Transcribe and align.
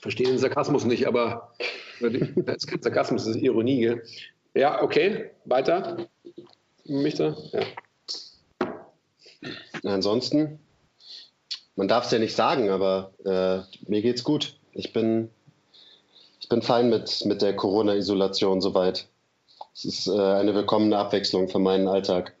verstehe 0.00 0.26
den 0.26 0.38
Sarkasmus 0.38 0.84
nicht, 0.84 1.06
aber 1.06 1.52
das 2.00 2.56
ist 2.56 2.66
kein 2.66 2.82
Sarkasmus, 2.82 3.24
das 3.24 3.36
ist 3.36 3.42
Ironie. 3.42 3.80
Gell? 3.80 4.02
Ja, 4.54 4.82
okay, 4.82 5.30
weiter. 5.44 6.08
Michter? 6.84 7.36
Ja. 7.52 7.62
Ansonsten, 9.84 10.58
man 11.74 11.88
darf 11.88 12.06
es 12.06 12.10
ja 12.10 12.18
nicht 12.18 12.34
sagen, 12.34 12.70
aber 12.70 13.12
äh, 13.24 13.60
mir 13.88 14.02
geht's 14.02 14.24
gut. 14.24 14.58
Ich 14.72 14.92
bin, 14.92 15.30
ich 16.40 16.48
bin 16.48 16.62
fein 16.62 16.88
mit, 16.88 17.24
mit 17.24 17.42
der 17.42 17.54
Corona-Isolation 17.54 18.60
soweit. 18.60 19.08
Es 19.74 19.84
ist 19.84 20.06
äh, 20.06 20.18
eine 20.18 20.54
willkommene 20.54 20.98
Abwechslung 20.98 21.48
für 21.48 21.58
meinen 21.58 21.86
Alltag. 21.86 22.34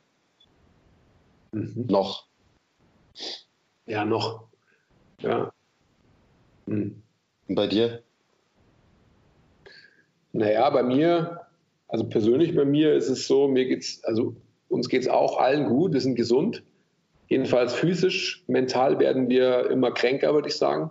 Mhm. 1.52 1.86
Noch. 1.88 2.26
Ja, 3.86 4.04
noch. 4.04 4.44
Ja. 5.20 5.52
Mhm. 6.66 7.02
Und 7.48 7.54
bei 7.54 7.66
dir? 7.66 8.02
Naja, 10.32 10.68
bei 10.70 10.82
mir, 10.82 11.40
also 11.88 12.04
persönlich 12.04 12.54
bei 12.54 12.64
mir 12.64 12.94
ist 12.94 13.08
es 13.08 13.26
so, 13.26 13.48
mir 13.48 13.66
geht's, 13.66 14.02
also 14.04 14.34
uns 14.68 14.88
geht 14.88 15.02
es 15.02 15.08
auch 15.08 15.38
allen 15.38 15.68
gut, 15.68 15.92
wir 15.92 16.00
sind 16.00 16.16
gesund. 16.16 16.62
Jedenfalls 17.28 17.74
physisch, 17.74 18.44
mental 18.46 18.98
werden 18.98 19.28
wir 19.28 19.70
immer 19.70 19.92
kränker, 19.92 20.34
würde 20.34 20.48
ich 20.48 20.56
sagen. 20.56 20.90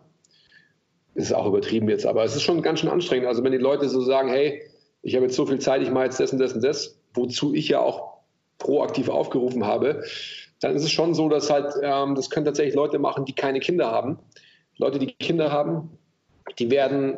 Ist 1.13 1.33
auch 1.33 1.45
übertrieben 1.45 1.87
jetzt, 1.89 2.05
aber 2.05 2.23
es 2.23 2.35
ist 2.35 2.43
schon 2.43 2.61
ganz 2.61 2.79
schön 2.79 2.89
anstrengend. 2.89 3.27
Also 3.27 3.43
wenn 3.43 3.53
die 3.53 3.57
Leute 3.57 3.87
so 3.87 4.01
sagen, 4.01 4.29
hey, 4.29 4.63
ich 5.01 5.15
habe 5.15 5.25
jetzt 5.25 5.35
so 5.35 5.45
viel 5.45 5.59
Zeit, 5.59 5.81
ich 5.81 5.91
mache 5.91 6.05
jetzt 6.05 6.19
das 6.19 6.33
und 6.33 6.39
das 6.39 6.53
und 6.53 6.63
das, 6.63 6.99
wozu 7.13 7.53
ich 7.53 7.69
ja 7.69 7.79
auch 7.79 8.15
proaktiv 8.57 9.07
aufgerufen 9.07 9.65
habe, 9.65 10.03
dann 10.59 10.75
ist 10.75 10.83
es 10.83 10.91
schon 10.91 11.13
so, 11.13 11.29
dass 11.29 11.49
halt, 11.49 11.73
ähm, 11.81 12.15
das 12.15 12.29
können 12.29 12.45
tatsächlich 12.45 12.75
Leute 12.75 12.99
machen, 12.99 13.25
die 13.25 13.33
keine 13.33 13.59
Kinder 13.59 13.91
haben. 13.91 14.19
Leute, 14.77 14.99
die 14.99 15.07
Kinder 15.07 15.51
haben, 15.51 15.97
die 16.59 16.69
werden 16.71 17.17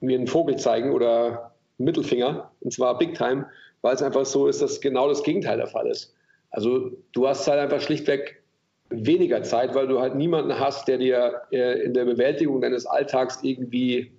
mir 0.00 0.18
einen 0.18 0.26
Vogel 0.26 0.56
zeigen 0.56 0.92
oder 0.92 1.52
einen 1.78 1.86
Mittelfinger, 1.86 2.50
und 2.60 2.72
zwar 2.72 2.98
Big 2.98 3.14
Time, 3.14 3.46
weil 3.82 3.94
es 3.94 4.02
einfach 4.02 4.24
so 4.26 4.46
ist, 4.46 4.62
dass 4.62 4.80
genau 4.80 5.08
das 5.08 5.22
Gegenteil 5.22 5.56
der 5.56 5.66
Fall 5.66 5.86
ist. 5.86 6.14
Also 6.50 6.90
du 7.12 7.28
hast 7.28 7.46
halt 7.46 7.60
einfach 7.60 7.80
schlichtweg 7.80 8.42
weniger 8.90 9.42
Zeit, 9.42 9.74
weil 9.74 9.86
du 9.86 10.00
halt 10.00 10.16
niemanden 10.16 10.58
hast, 10.58 10.88
der 10.88 10.98
dir 10.98 11.42
äh, 11.52 11.82
in 11.82 11.94
der 11.94 12.04
Bewältigung 12.04 12.60
deines 12.60 12.86
Alltags 12.86 13.38
irgendwie 13.42 14.10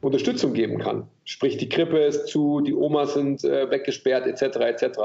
Unterstützung 0.00 0.52
geben 0.52 0.78
kann. 0.78 1.08
Sprich, 1.24 1.56
die 1.56 1.68
Krippe 1.68 1.98
ist 1.98 2.28
zu, 2.28 2.60
die 2.60 2.74
Omas 2.74 3.14
sind 3.14 3.42
äh, 3.44 3.68
weggesperrt, 3.70 4.26
etc. 4.26 4.56
etc. 4.58 4.98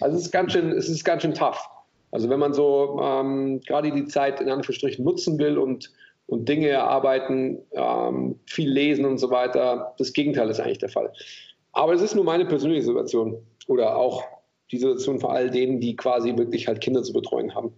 Also 0.00 0.16
es 0.16 0.26
ist 0.26 0.30
ganz 0.30 0.52
schön, 0.52 0.70
es 0.72 0.88
ist 0.88 1.04
ganz 1.04 1.22
schön 1.22 1.34
tough. 1.34 1.68
Also 2.12 2.30
wenn 2.30 2.38
man 2.38 2.54
so 2.54 3.00
ähm, 3.02 3.60
gerade 3.66 3.90
die 3.90 4.06
Zeit 4.06 4.40
in 4.40 4.48
Anführungsstrichen 4.48 5.04
nutzen 5.04 5.38
will 5.38 5.58
und, 5.58 5.92
und 6.26 6.48
Dinge 6.48 6.68
erarbeiten, 6.68 7.58
ähm, 7.72 8.38
viel 8.46 8.70
lesen 8.70 9.04
und 9.04 9.18
so 9.18 9.30
weiter, 9.30 9.94
das 9.98 10.12
Gegenteil 10.12 10.50
ist 10.50 10.60
eigentlich 10.60 10.78
der 10.78 10.88
Fall. 10.88 11.12
Aber 11.72 11.92
es 11.92 12.02
ist 12.02 12.14
nur 12.14 12.24
meine 12.24 12.46
persönliche 12.46 12.82
Situation 12.82 13.38
oder 13.68 13.96
auch 13.96 14.24
die 14.70 14.78
Situation 14.78 15.20
für 15.20 15.28
all 15.28 15.50
denen, 15.50 15.80
die 15.80 15.94
quasi 15.94 16.36
wirklich 16.36 16.66
halt 16.66 16.80
Kinder 16.80 17.02
zu 17.02 17.12
betreuen 17.12 17.54
haben. 17.54 17.72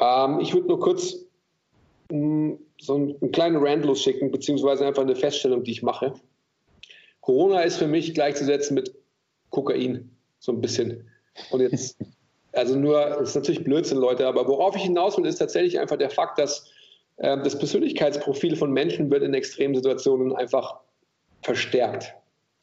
Ähm, 0.00 0.40
ich 0.40 0.52
würde 0.54 0.68
nur 0.68 0.80
kurz 0.80 1.16
mh, 2.10 2.18
mm, 2.18 2.58
so 2.80 2.94
einen, 2.94 3.16
einen 3.20 3.30
kleinen 3.30 3.56
Rand 3.64 3.84
losschicken, 3.84 4.32
beziehungsweise 4.32 4.84
einfach 4.86 5.02
eine 5.02 5.14
Feststellung, 5.14 5.62
die 5.62 5.70
ich 5.70 5.82
mache. 5.82 6.14
Corona 7.20 7.60
ist 7.60 7.76
für 7.76 7.86
mich 7.86 8.12
gleichzusetzen 8.14 8.74
mit 8.74 8.92
Kokain, 9.50 10.10
so 10.40 10.50
ein 10.50 10.60
bisschen. 10.60 11.08
Und 11.50 11.60
jetzt, 11.60 11.96
also 12.52 12.76
nur, 12.76 12.98
das 13.04 13.30
ist 13.30 13.34
natürlich 13.36 13.62
Blödsinn, 13.62 13.98
Leute, 13.98 14.26
aber 14.26 14.48
worauf 14.48 14.74
ich 14.74 14.82
hinaus 14.82 15.16
will, 15.16 15.26
ist 15.26 15.36
tatsächlich 15.36 15.78
einfach 15.78 15.96
der 15.96 16.10
Fakt, 16.10 16.38
dass 16.38 16.71
das 17.22 17.56
Persönlichkeitsprofil 17.56 18.56
von 18.56 18.72
Menschen 18.72 19.10
wird 19.10 19.22
in 19.22 19.32
Extremsituationen 19.32 20.34
einfach 20.34 20.80
verstärkt. 21.42 22.14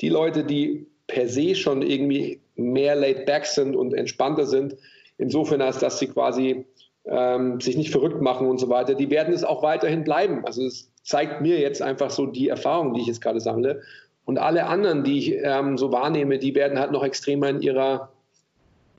Die 0.01 0.09
Leute, 0.09 0.43
die 0.43 0.85
per 1.07 1.27
se 1.27 1.55
schon 1.55 1.81
irgendwie 1.81 2.41
mehr 2.55 2.95
laid 2.95 3.25
back 3.25 3.45
sind 3.45 3.75
und 3.75 3.93
entspannter 3.93 4.45
sind, 4.45 4.75
insofern 5.17 5.61
als 5.61 5.79
dass 5.79 5.99
sie 5.99 6.07
quasi 6.07 6.65
ähm, 7.05 7.59
sich 7.59 7.77
nicht 7.77 7.91
verrückt 7.91 8.21
machen 8.21 8.47
und 8.47 8.59
so 8.59 8.69
weiter, 8.69 8.95
die 8.95 9.09
werden 9.09 9.33
es 9.33 9.43
auch 9.43 9.63
weiterhin 9.63 10.03
bleiben. 10.03 10.45
Also 10.45 10.65
es 10.65 10.91
zeigt 11.03 11.41
mir 11.41 11.59
jetzt 11.59 11.81
einfach 11.81 12.09
so 12.09 12.25
die 12.25 12.49
Erfahrung, 12.49 12.93
die 12.93 13.01
ich 13.01 13.07
jetzt 13.07 13.21
gerade 13.21 13.39
sammle. 13.39 13.81
Und 14.25 14.37
alle 14.37 14.65
anderen, 14.67 15.03
die 15.03 15.17
ich 15.17 15.35
ähm, 15.41 15.77
so 15.77 15.91
wahrnehme, 15.91 16.37
die 16.37 16.53
werden 16.53 16.79
halt 16.79 16.91
noch 16.91 17.03
extremer 17.03 17.49
in 17.49 17.61
ihrer 17.61 18.11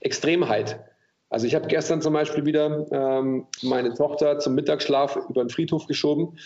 Extremheit. 0.01 0.79
Also 1.31 1.47
ich 1.47 1.55
habe 1.55 1.67
gestern 1.67 2.01
zum 2.01 2.13
Beispiel 2.13 2.45
wieder 2.45 2.85
ähm, 2.91 3.47
meine 3.63 3.93
Tochter 3.95 4.37
zum 4.37 4.53
Mittagsschlaf 4.53 5.17
über 5.29 5.43
den 5.43 5.49
Friedhof 5.49 5.87
geschoben 5.87 6.37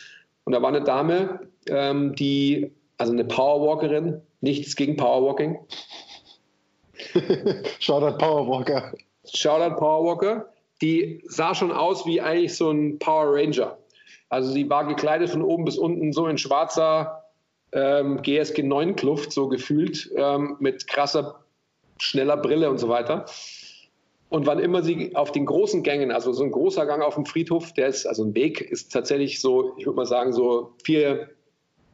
und 0.46 0.54
da 0.54 0.62
war 0.62 0.70
eine 0.70 0.84
Dame, 0.84 1.42
ähm, 1.68 2.16
die, 2.16 2.72
also 2.98 3.12
eine 3.12 3.26
Powerwalkerin, 3.26 4.22
nichts 4.40 4.78
gegen 4.78 4.96
Powerwalking. 4.96 5.60
Shoutout 7.80 8.18
Powerwalker. 8.18 8.94
Shoutout 9.26 9.76
Powerwalker 9.76 10.46
die 10.82 11.24
sah 11.28 11.56
schon 11.56 11.72
aus 11.72 12.06
wie 12.06 12.22
eigentlich 12.22 12.56
so 12.56 12.70
ein 12.72 13.00
Power 13.00 13.34
Ranger. 13.34 13.78
Also 14.30 14.52
sie 14.52 14.70
war 14.70 14.86
gekleidet 14.86 15.30
von 15.30 15.42
oben 15.42 15.66
bis 15.66 15.78
unten 15.78 16.12
so 16.12 16.28
in 16.28 16.38
schwarzer 16.38 17.24
ähm, 17.72 18.22
GSG 18.22 18.64
9 18.64 18.96
Kluft, 18.96 19.32
so 19.32 19.48
gefühlt, 19.48 20.12
ähm, 20.16 20.58
mit 20.60 20.88
krasser, 20.88 21.44
schneller 22.00 22.38
Brille 22.38 22.70
und 22.70 22.80
so 22.80 22.90
weiter. 22.90 23.26
Und 24.30 24.48
wann 24.48 24.60
immer 24.60 24.84
sie 24.84 25.16
auf 25.16 25.32
den 25.32 25.46
großen 25.46 25.84
Gängen, 25.84 26.12
also 26.12 26.34
so 26.34 26.44
ein 26.44 26.52
großer 26.52 26.86
Gang 26.86 27.04
auf 27.04 27.16
dem 27.16 27.26
Friedhof, 27.26 27.74
der 27.74 27.88
ist, 27.88 28.06
also 28.06 28.24
ein 28.24 28.34
Weg 28.34 28.60
ist 28.60 28.92
tatsächlich 28.92 29.40
so, 29.40 29.74
ich 29.78 29.86
würde 29.86 29.98
mal 29.98 30.06
sagen, 30.06 30.34
so 30.34 30.74
vier, 30.84 31.30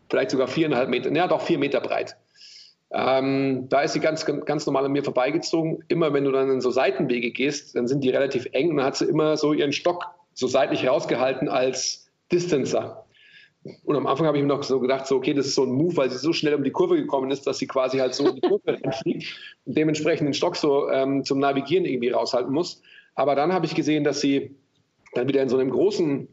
vielleicht 0.09 0.31
sogar 0.31 0.47
viereinhalb 0.47 0.89
Meter, 0.89 1.11
ja 1.11 1.27
doch 1.27 1.41
vier 1.41 1.59
Meter 1.59 1.81
breit. 1.81 2.15
Ähm, 2.93 3.67
da 3.69 3.81
ist 3.81 3.93
sie 3.93 3.99
ganz, 3.99 4.25
ganz 4.25 4.65
normal 4.65 4.85
an 4.85 4.91
mir 4.91 5.03
vorbeigezogen. 5.03 5.83
Immer 5.87 6.13
wenn 6.13 6.25
du 6.25 6.31
dann 6.31 6.49
in 6.49 6.61
so 6.61 6.71
Seitenwege 6.71 7.31
gehst, 7.31 7.75
dann 7.75 7.87
sind 7.87 8.03
die 8.03 8.09
relativ 8.09 8.47
eng 8.51 8.71
und 8.71 8.77
dann 8.77 8.85
hat 8.85 8.97
sie 8.97 9.05
immer 9.05 9.37
so 9.37 9.53
ihren 9.53 9.71
Stock 9.71 10.05
so 10.33 10.47
seitlich 10.47 10.87
rausgehalten 10.87 11.47
als 11.47 12.09
Distancer. 12.31 13.05
Und 13.83 13.95
am 13.95 14.07
Anfang 14.07 14.25
habe 14.25 14.37
ich 14.37 14.43
mir 14.43 14.49
noch 14.49 14.63
so 14.63 14.79
gedacht, 14.79 15.05
so, 15.05 15.17
okay, 15.17 15.33
das 15.33 15.45
ist 15.45 15.55
so 15.55 15.63
ein 15.63 15.71
Move, 15.71 15.95
weil 15.95 16.09
sie 16.09 16.17
so 16.17 16.33
schnell 16.33 16.55
um 16.55 16.63
die 16.63 16.71
Kurve 16.71 16.95
gekommen 16.95 17.29
ist, 17.29 17.45
dass 17.45 17.59
sie 17.59 17.67
quasi 17.67 17.99
halt 17.99 18.15
so 18.15 18.27
in 18.27 18.35
die 18.35 18.41
Kurve 18.41 18.79
fliegt 19.01 19.35
und 19.65 19.77
dementsprechend 19.77 20.27
den 20.27 20.33
Stock 20.33 20.55
so 20.55 20.89
ähm, 20.89 21.23
zum 21.23 21.39
Navigieren 21.39 21.85
irgendwie 21.85 22.09
raushalten 22.09 22.51
muss. 22.51 22.81
Aber 23.13 23.35
dann 23.35 23.53
habe 23.53 23.67
ich 23.67 23.75
gesehen, 23.75 24.03
dass 24.03 24.19
sie 24.19 24.55
dann 25.13 25.27
wieder 25.27 25.43
in 25.43 25.49
so 25.49 25.57
einem 25.57 25.69
großen 25.69 26.27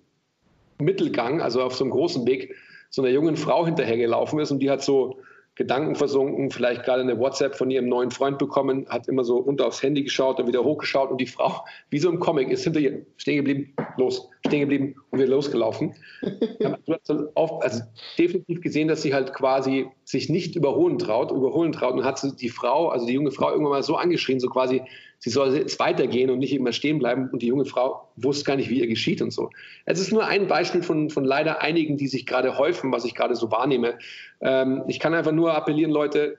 Mittelgang, 0.79 1.43
also 1.43 1.63
auf 1.63 1.75
so 1.75 1.85
einem 1.85 1.91
großen 1.91 2.27
Weg, 2.27 2.55
so 2.89 3.03
einer 3.03 3.11
jungen 3.11 3.37
Frau 3.37 3.67
hinterhergelaufen 3.67 4.39
ist 4.39 4.51
und 4.51 4.61
die 4.61 4.71
hat 4.71 4.83
so 4.83 5.19
Gedanken 5.59 5.97
versunken, 5.97 6.53
vielleicht 6.53 6.85
gerade 6.85 7.03
eine 7.03 7.19
WhatsApp 7.19 7.57
von 7.57 7.69
ihrem 7.69 7.89
neuen 7.89 8.13
Freund 8.13 8.39
bekommen, 8.39 8.87
hat 8.89 9.09
immer 9.09 9.25
so 9.25 9.39
runter 9.39 9.67
aufs 9.67 9.83
Handy 9.83 10.05
geschaut, 10.05 10.39
dann 10.39 10.47
wieder 10.47 10.63
hochgeschaut 10.63 11.11
und 11.11 11.21
die 11.21 11.27
Frau, 11.27 11.65
wie 11.91 11.99
so 11.99 12.09
im 12.09 12.21
Comic, 12.21 12.49
ist 12.49 12.63
hinter 12.63 12.79
ihr 12.79 13.05
stehen 13.17 13.39
geblieben, 13.39 13.75
los, 13.97 14.31
stehen 14.47 14.61
geblieben 14.61 14.95
und 15.11 15.19
wieder 15.19 15.29
losgelaufen. 15.29 15.97
also, 17.05 17.33
also 17.35 17.83
definitiv 18.17 18.61
gesehen, 18.61 18.87
dass 18.87 19.03
sie 19.03 19.13
halt 19.13 19.35
quasi 19.35 19.89
sich 20.05 20.29
nicht 20.29 20.55
überholen 20.55 20.97
traut, 20.97 21.33
überholen 21.33 21.73
traut 21.73 21.95
und 21.95 22.05
hat 22.05 22.25
die 22.41 22.51
Frau, 22.51 22.91
also 22.91 23.07
die 23.07 23.15
junge 23.15 23.33
Frau 23.33 23.51
irgendwann 23.51 23.73
mal 23.73 23.83
so 23.83 23.97
angeschrien, 23.97 24.39
so 24.39 24.49
quasi, 24.49 24.83
sie 25.19 25.31
soll 25.31 25.55
jetzt 25.57 25.79
weitergehen 25.79 26.31
und 26.31 26.39
nicht 26.39 26.53
immer 26.53 26.73
stehen 26.73 26.99
bleiben. 26.99 27.29
Und 27.31 27.43
die 27.43 27.47
junge 27.47 27.65
Frau 27.65 28.09
wusste 28.17 28.45
gar 28.45 28.57
nicht, 28.57 28.71
wie 28.71 28.81
ihr 28.81 28.87
geschieht 28.87 29.21
und 29.21 29.33
so. 29.33 29.51
Es 29.85 30.01
ist 30.01 30.13
nur 30.13 30.27
ein 30.27 30.47
Beispiel 30.47 30.83
von, 30.83 31.11
von 31.11 31.25
leider 31.25 31.61
einigen, 31.61 31.97
die 31.97 32.09
sich 32.09 32.27
gerade 32.27 32.59
häufen, 32.59 32.93
was 32.93 33.05
ich 33.05 33.15
gerade 33.15 33.35
so 33.35 33.51
wahrnehme. 33.51 33.99
Ähm, 34.41 34.85
ich 34.87 35.01
kann 35.01 35.15
einfach 35.15 35.33
nur 35.33 35.55
appellieren, 35.55 35.93
Leute, 35.93 36.39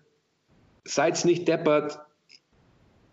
seid 0.85 1.23
nicht 1.25 1.47
deppert. 1.47 1.99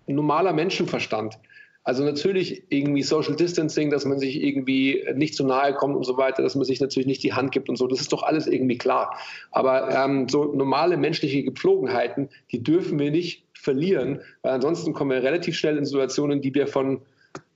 Normaler 0.07 0.53
Menschenverstand. 0.53 1.39
Also 1.87 2.03
natürlich 2.03 2.65
irgendwie 2.69 3.05
Social 3.05 3.37
Distancing, 3.37 3.91
dass 3.91 4.05
man 4.05 4.19
sich 4.19 4.43
irgendwie 4.43 5.07
nicht 5.15 5.37
zu 5.37 5.47
nahe 5.47 5.73
kommt 5.73 5.95
und 5.95 6.03
so 6.03 6.17
weiter, 6.17 6.43
dass 6.43 6.57
man 6.57 6.65
sich 6.65 6.81
natürlich 6.81 7.07
nicht 7.07 7.23
die 7.23 7.33
Hand 7.33 7.53
gibt 7.53 7.69
und 7.69 7.77
so. 7.77 7.87
Das 7.87 8.01
ist 8.01 8.13
doch 8.13 8.25
alles 8.25 8.49
irgendwie 8.49 8.77
klar. 8.77 9.17
Aber 9.53 9.89
ähm, 9.95 10.29
so 10.29 10.53
normale 10.53 10.97
menschliche 10.97 11.45
Gepflogenheiten, 11.45 12.29
die 12.51 12.61
dürfen 12.61 12.99
wir 12.99 13.13
nicht 13.13 13.45
verlieren, 13.55 14.21
weil 14.43 14.55
ansonsten 14.55 14.95
kommen 14.95 15.13
wir 15.13 15.23
relativ 15.23 15.57
schnell 15.57 15.79
in 15.79 15.85
Situationen, 15.85 16.41
die 16.41 16.53
wir 16.57 16.67
von, 16.67 17.03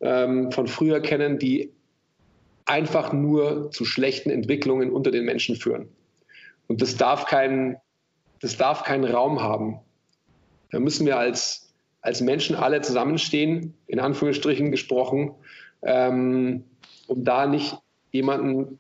ähm, 0.00 0.52
von 0.52 0.68
früher 0.68 1.00
kennen, 1.00 1.40
die 1.40 1.72
einfach 2.66 3.12
nur 3.12 3.72
zu 3.72 3.84
schlechten 3.84 4.30
Entwicklungen 4.30 4.92
unter 4.92 5.10
den 5.10 5.24
Menschen 5.24 5.56
führen. 5.56 5.88
Und 6.68 6.82
das 6.82 6.96
darf 6.96 7.26
keinen, 7.26 7.78
das 8.40 8.56
darf 8.56 8.84
keinen 8.84 9.12
Raum 9.12 9.42
haben. 9.42 9.80
Da 10.70 10.78
müssen 10.78 11.04
wir 11.04 11.18
als 11.18 11.69
als 12.02 12.20
Menschen 12.20 12.56
alle 12.56 12.80
zusammenstehen, 12.80 13.74
in 13.86 14.00
Anführungsstrichen 14.00 14.70
gesprochen, 14.70 15.34
ähm, 15.82 16.64
um 17.06 17.24
da 17.24 17.46
nicht 17.46 17.76
jemanden 18.12 18.78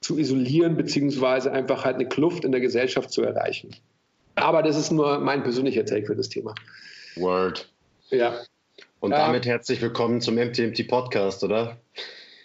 zu 0.00 0.18
isolieren, 0.18 0.76
beziehungsweise 0.76 1.52
einfach 1.52 1.84
halt 1.84 1.96
eine 1.96 2.08
Kluft 2.08 2.44
in 2.44 2.52
der 2.52 2.60
Gesellschaft 2.60 3.10
zu 3.10 3.22
erreichen. 3.22 3.74
Aber 4.34 4.62
das 4.62 4.76
ist 4.76 4.90
nur 4.90 5.18
mein 5.18 5.42
persönlicher 5.42 5.84
Take 5.84 6.06
für 6.06 6.16
das 6.16 6.28
Thema. 6.28 6.54
Word. 7.16 7.70
Ja. 8.10 8.40
Und 9.00 9.10
damit 9.10 9.44
ähm, 9.46 9.50
herzlich 9.50 9.80
willkommen 9.80 10.20
zum 10.20 10.36
MTMT 10.36 10.88
Podcast, 10.88 11.42
oder? 11.44 11.78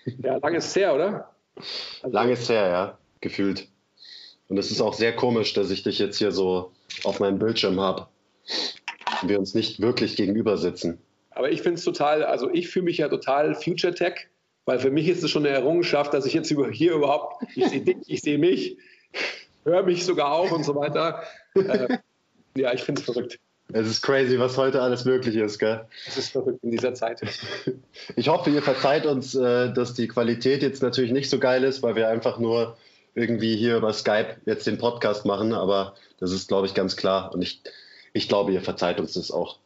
Ja, 0.05 0.37
lange 0.37 0.57
ist 0.57 0.75
her, 0.75 0.93
oder? 0.93 1.31
Also, 2.01 2.13
lange 2.13 2.33
ist 2.33 2.49
her, 2.49 2.67
ja, 2.67 2.97
gefühlt. 3.21 3.67
Und 4.47 4.57
es 4.57 4.71
ist 4.71 4.81
auch 4.81 4.93
sehr 4.93 5.15
komisch, 5.15 5.53
dass 5.53 5.71
ich 5.71 5.83
dich 5.83 5.99
jetzt 5.99 6.17
hier 6.17 6.31
so 6.31 6.71
auf 7.03 7.19
meinem 7.19 7.39
Bildschirm 7.39 7.79
habe 7.79 8.07
wir 9.23 9.39
uns 9.39 9.53
nicht 9.53 9.81
wirklich 9.81 10.15
gegenüber 10.15 10.57
sitzen. 10.57 10.99
Aber 11.31 11.51
ich 11.51 11.61
finde 11.61 11.79
es 11.79 11.83
total, 11.83 12.23
also 12.23 12.49
ich 12.51 12.69
fühle 12.69 12.85
mich 12.85 12.97
ja 12.97 13.09
total 13.09 13.55
Future 13.55 13.93
Tech, 13.93 14.27
weil 14.65 14.79
für 14.79 14.91
mich 14.91 15.07
ist 15.07 15.23
es 15.23 15.31
schon 15.31 15.45
eine 15.45 15.55
Errungenschaft, 15.55 16.13
dass 16.13 16.25
ich 16.25 16.33
jetzt 16.33 16.53
hier 16.71 16.93
überhaupt, 16.93 17.43
ich 17.55 17.67
sehe 17.67 17.81
dich, 17.81 17.97
ich 18.07 18.21
sehe 18.21 18.37
mich, 18.37 18.77
höre 19.63 19.83
mich 19.83 20.05
sogar 20.05 20.31
auch 20.31 20.51
und 20.51 20.63
so 20.63 20.75
weiter. 20.75 21.23
Äh, 21.55 21.97
ja, 22.57 22.73
ich 22.73 22.83
finde 22.83 23.01
es 23.01 23.05
verrückt. 23.05 23.39
Es 23.73 23.87
ist 23.87 24.01
crazy, 24.01 24.39
was 24.39 24.57
heute 24.57 24.81
alles 24.81 25.05
möglich 25.05 25.35
ist, 25.35 25.57
gell? 25.57 25.85
Es 26.07 26.17
ist 26.17 26.31
verrückt 26.31 26.63
in 26.63 26.71
dieser 26.71 26.93
Zeit. 26.93 27.21
Ich 28.15 28.29
hoffe, 28.29 28.49
ihr 28.51 28.61
verzeiht 28.61 29.05
uns, 29.05 29.35
äh, 29.35 29.73
dass 29.73 29.93
die 29.93 30.07
Qualität 30.07 30.61
jetzt 30.61 30.81
natürlich 30.81 31.11
nicht 31.11 31.29
so 31.29 31.39
geil 31.39 31.63
ist, 31.63 31.81
weil 31.81 31.95
wir 31.95 32.07
einfach 32.07 32.37
nur 32.37 32.77
irgendwie 33.15 33.55
hier 33.55 33.77
über 33.77 33.91
Skype 33.91 34.37
jetzt 34.45 34.67
den 34.67 34.77
Podcast 34.77 35.25
machen, 35.25 35.53
aber 35.53 35.95
das 36.19 36.31
ist, 36.31 36.47
glaube 36.47 36.67
ich, 36.67 36.73
ganz 36.73 36.95
klar. 36.95 37.33
Und 37.33 37.41
ich, 37.41 37.61
ich 38.15 38.29
glaube, 38.29 38.53
ihr 38.53 38.61
verzeiht 38.61 38.99
uns 38.99 39.13
das 39.13 39.29
auch. 39.29 39.57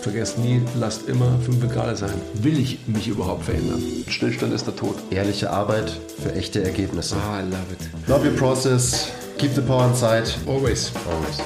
Vergesst 0.00 0.38
nie, 0.38 0.62
lasst 0.78 1.08
immer 1.08 1.38
5 1.40 1.68
Grad 1.68 1.98
sein. 1.98 2.14
Will 2.34 2.58
ich 2.58 2.86
mich 2.86 3.08
überhaupt 3.08 3.44
verändern? 3.44 3.82
Stillstand 4.06 4.54
ist 4.54 4.66
der 4.66 4.76
Tod. 4.76 4.94
Ehrliche 5.10 5.50
Arbeit 5.50 5.90
für 6.22 6.32
echte 6.32 6.62
Ergebnisse. 6.62 7.16
Ah, 7.16 7.40
I 7.40 7.42
love 7.42 7.72
it. 7.72 8.08
Love 8.08 8.26
your 8.26 8.36
process. 8.36 9.10
Keep 9.38 9.56
the 9.56 9.60
power 9.60 9.88
inside. 9.88 10.30
Always. 10.46 10.92
Always. 11.10 11.42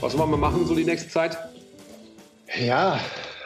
Was 0.00 0.18
wollen 0.18 0.30
wir 0.30 0.36
machen 0.36 0.66
so 0.66 0.74
die 0.74 0.84
nächste 0.84 1.08
Zeit? 1.08 1.38
Ja, 2.60 2.98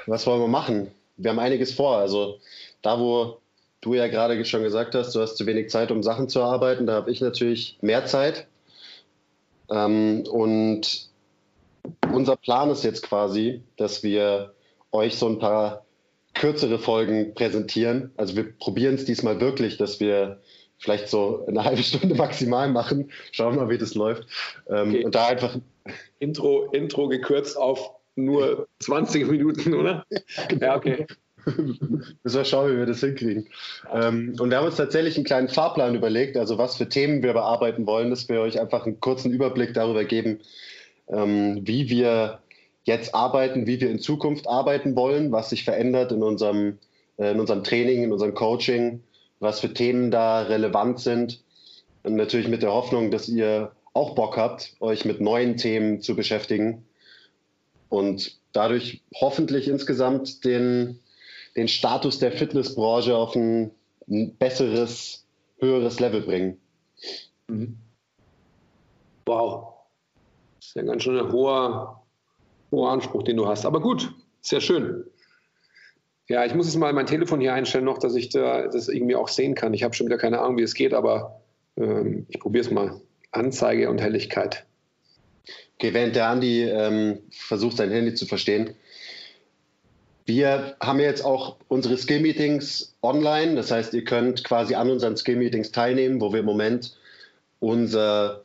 was 0.06 0.26
wollen 0.26 0.40
wir 0.40 0.48
machen? 0.48 0.90
Wir 1.18 1.30
haben 1.30 1.38
einiges 1.38 1.74
vor. 1.74 1.98
Also 1.98 2.38
da, 2.80 2.98
wo 2.98 3.36
du 3.82 3.94
ja 3.94 4.08
gerade 4.08 4.42
schon 4.46 4.62
gesagt 4.62 4.94
hast, 4.94 5.14
du 5.14 5.20
hast 5.20 5.36
zu 5.36 5.44
wenig 5.44 5.68
Zeit, 5.68 5.90
um 5.90 6.02
Sachen 6.02 6.30
zu 6.30 6.42
arbeiten, 6.42 6.86
da 6.86 6.94
habe 6.94 7.12
ich 7.12 7.20
natürlich 7.20 7.76
mehr 7.82 8.06
Zeit. 8.06 8.46
Ähm, 9.70 10.24
und 10.30 11.08
unser 12.12 12.36
Plan 12.36 12.70
ist 12.70 12.84
jetzt 12.84 13.02
quasi, 13.02 13.62
dass 13.76 14.02
wir 14.02 14.54
euch 14.92 15.16
so 15.16 15.28
ein 15.28 15.38
paar 15.38 15.84
kürzere 16.34 16.78
Folgen 16.78 17.34
präsentieren. 17.34 18.12
Also 18.16 18.36
wir 18.36 18.52
probieren 18.58 18.94
es 18.94 19.04
diesmal 19.04 19.40
wirklich, 19.40 19.76
dass 19.76 20.00
wir 20.00 20.40
vielleicht 20.78 21.08
so 21.08 21.44
eine 21.46 21.64
halbe 21.64 21.82
Stunde 21.82 22.14
maximal 22.14 22.68
machen. 22.68 23.10
Schauen 23.32 23.54
wir 23.54 23.62
mal, 23.62 23.70
wie 23.70 23.78
das 23.78 23.94
läuft. 23.94 24.26
Ähm, 24.68 24.88
okay. 24.90 25.04
Und 25.04 25.14
da 25.14 25.26
einfach. 25.26 25.56
Intro, 26.18 26.70
Intro 26.72 27.08
gekürzt 27.08 27.56
auf 27.56 27.90
nur 28.16 28.68
20 28.80 29.28
Minuten, 29.28 29.74
oder? 29.74 30.04
Ja, 30.60 30.76
okay. 30.76 31.06
Müssen 31.46 32.38
wir 32.38 32.44
schauen, 32.44 32.72
wie 32.72 32.78
wir 32.78 32.86
das 32.86 33.00
hinkriegen. 33.00 33.48
Ähm, 33.92 34.36
und 34.38 34.50
wir 34.50 34.58
haben 34.58 34.66
uns 34.66 34.76
tatsächlich 34.76 35.16
einen 35.16 35.24
kleinen 35.24 35.48
Fahrplan 35.48 35.94
überlegt, 35.94 36.36
also 36.36 36.58
was 36.58 36.76
für 36.76 36.88
Themen 36.88 37.22
wir 37.22 37.32
bearbeiten 37.32 37.86
wollen, 37.86 38.10
dass 38.10 38.28
wir 38.28 38.40
euch 38.40 38.60
einfach 38.60 38.86
einen 38.86 39.00
kurzen 39.00 39.32
Überblick 39.32 39.74
darüber 39.74 40.04
geben, 40.04 40.40
ähm, 41.08 41.60
wie 41.66 41.88
wir 41.90 42.40
jetzt 42.84 43.14
arbeiten, 43.14 43.66
wie 43.66 43.80
wir 43.80 43.90
in 43.90 43.98
Zukunft 43.98 44.48
arbeiten 44.48 44.96
wollen, 44.96 45.32
was 45.32 45.50
sich 45.50 45.64
verändert 45.64 46.12
in 46.12 46.22
unserem, 46.22 46.78
äh, 47.18 47.32
in 47.32 47.40
unserem 47.40 47.64
Training, 47.64 48.04
in 48.04 48.12
unserem 48.12 48.34
Coaching, 48.34 49.02
was 49.40 49.60
für 49.60 49.72
Themen 49.72 50.10
da 50.10 50.42
relevant 50.42 51.00
sind. 51.00 51.42
Und 52.02 52.16
natürlich 52.16 52.48
mit 52.48 52.62
der 52.62 52.72
Hoffnung, 52.72 53.10
dass 53.10 53.28
ihr 53.28 53.72
auch 53.94 54.14
Bock 54.14 54.36
habt, 54.36 54.74
euch 54.80 55.04
mit 55.04 55.20
neuen 55.20 55.56
Themen 55.56 56.00
zu 56.00 56.14
beschäftigen 56.14 56.84
und 57.88 58.38
dadurch 58.52 59.02
hoffentlich 59.14 59.68
insgesamt 59.68 60.44
den, 60.44 60.98
den 61.56 61.68
Status 61.68 62.18
der 62.18 62.32
Fitnessbranche 62.32 63.16
auf 63.16 63.34
ein, 63.34 63.70
ein 64.08 64.34
besseres, 64.36 65.24
höheres 65.58 66.00
Level 66.00 66.22
bringen. 66.22 66.60
Mhm. 67.48 67.76
Wow. 69.26 69.74
Das 70.60 70.68
ist 70.68 70.76
ja 70.76 70.82
ganz 70.82 71.02
schön 71.02 71.18
ein 71.18 71.32
hoher, 71.32 72.02
hoher 72.70 72.90
Anspruch, 72.90 73.22
den 73.22 73.36
du 73.36 73.46
hast. 73.46 73.64
Aber 73.64 73.80
gut, 73.80 74.12
sehr 74.40 74.60
schön. 74.60 75.04
Ja, 76.26 76.44
ich 76.44 76.54
muss 76.54 76.66
jetzt 76.66 76.76
mal 76.76 76.92
mein 76.92 77.06
Telefon 77.06 77.40
hier 77.40 77.52
einstellen 77.52 77.84
noch, 77.84 77.98
dass 77.98 78.14
ich 78.14 78.30
da, 78.30 78.66
das 78.68 78.88
irgendwie 78.88 79.16
auch 79.16 79.28
sehen 79.28 79.54
kann. 79.54 79.74
Ich 79.74 79.82
habe 79.82 79.94
schon 79.94 80.06
wieder 80.06 80.16
keine 80.16 80.40
Ahnung, 80.40 80.56
wie 80.56 80.62
es 80.62 80.74
geht, 80.74 80.94
aber 80.94 81.40
ähm, 81.76 82.26
ich 82.28 82.40
probiere 82.40 82.64
es 82.64 82.70
mal. 82.70 83.00
Anzeige 83.30 83.90
und 83.90 84.00
Helligkeit. 84.00 84.64
Okay, 85.74 85.92
während 85.92 86.16
der 86.16 86.28
Andi 86.28 86.62
ähm, 86.62 87.18
versucht, 87.30 87.76
sein 87.76 87.90
Handy 87.90 88.14
zu 88.14 88.26
verstehen. 88.26 88.74
Wir 90.26 90.76
haben 90.80 91.00
jetzt 91.00 91.24
auch 91.24 91.56
unsere 91.68 91.98
Skill-Meetings 91.98 92.94
online. 93.02 93.56
Das 93.56 93.70
heißt, 93.70 93.92
ihr 93.92 94.04
könnt 94.04 94.42
quasi 94.44 94.74
an 94.74 94.90
unseren 94.90 95.16
Skill-Meetings 95.16 95.70
teilnehmen, 95.70 96.20
wo 96.20 96.32
wir 96.32 96.40
im 96.40 96.46
Moment 96.46 96.96
unser 97.60 98.42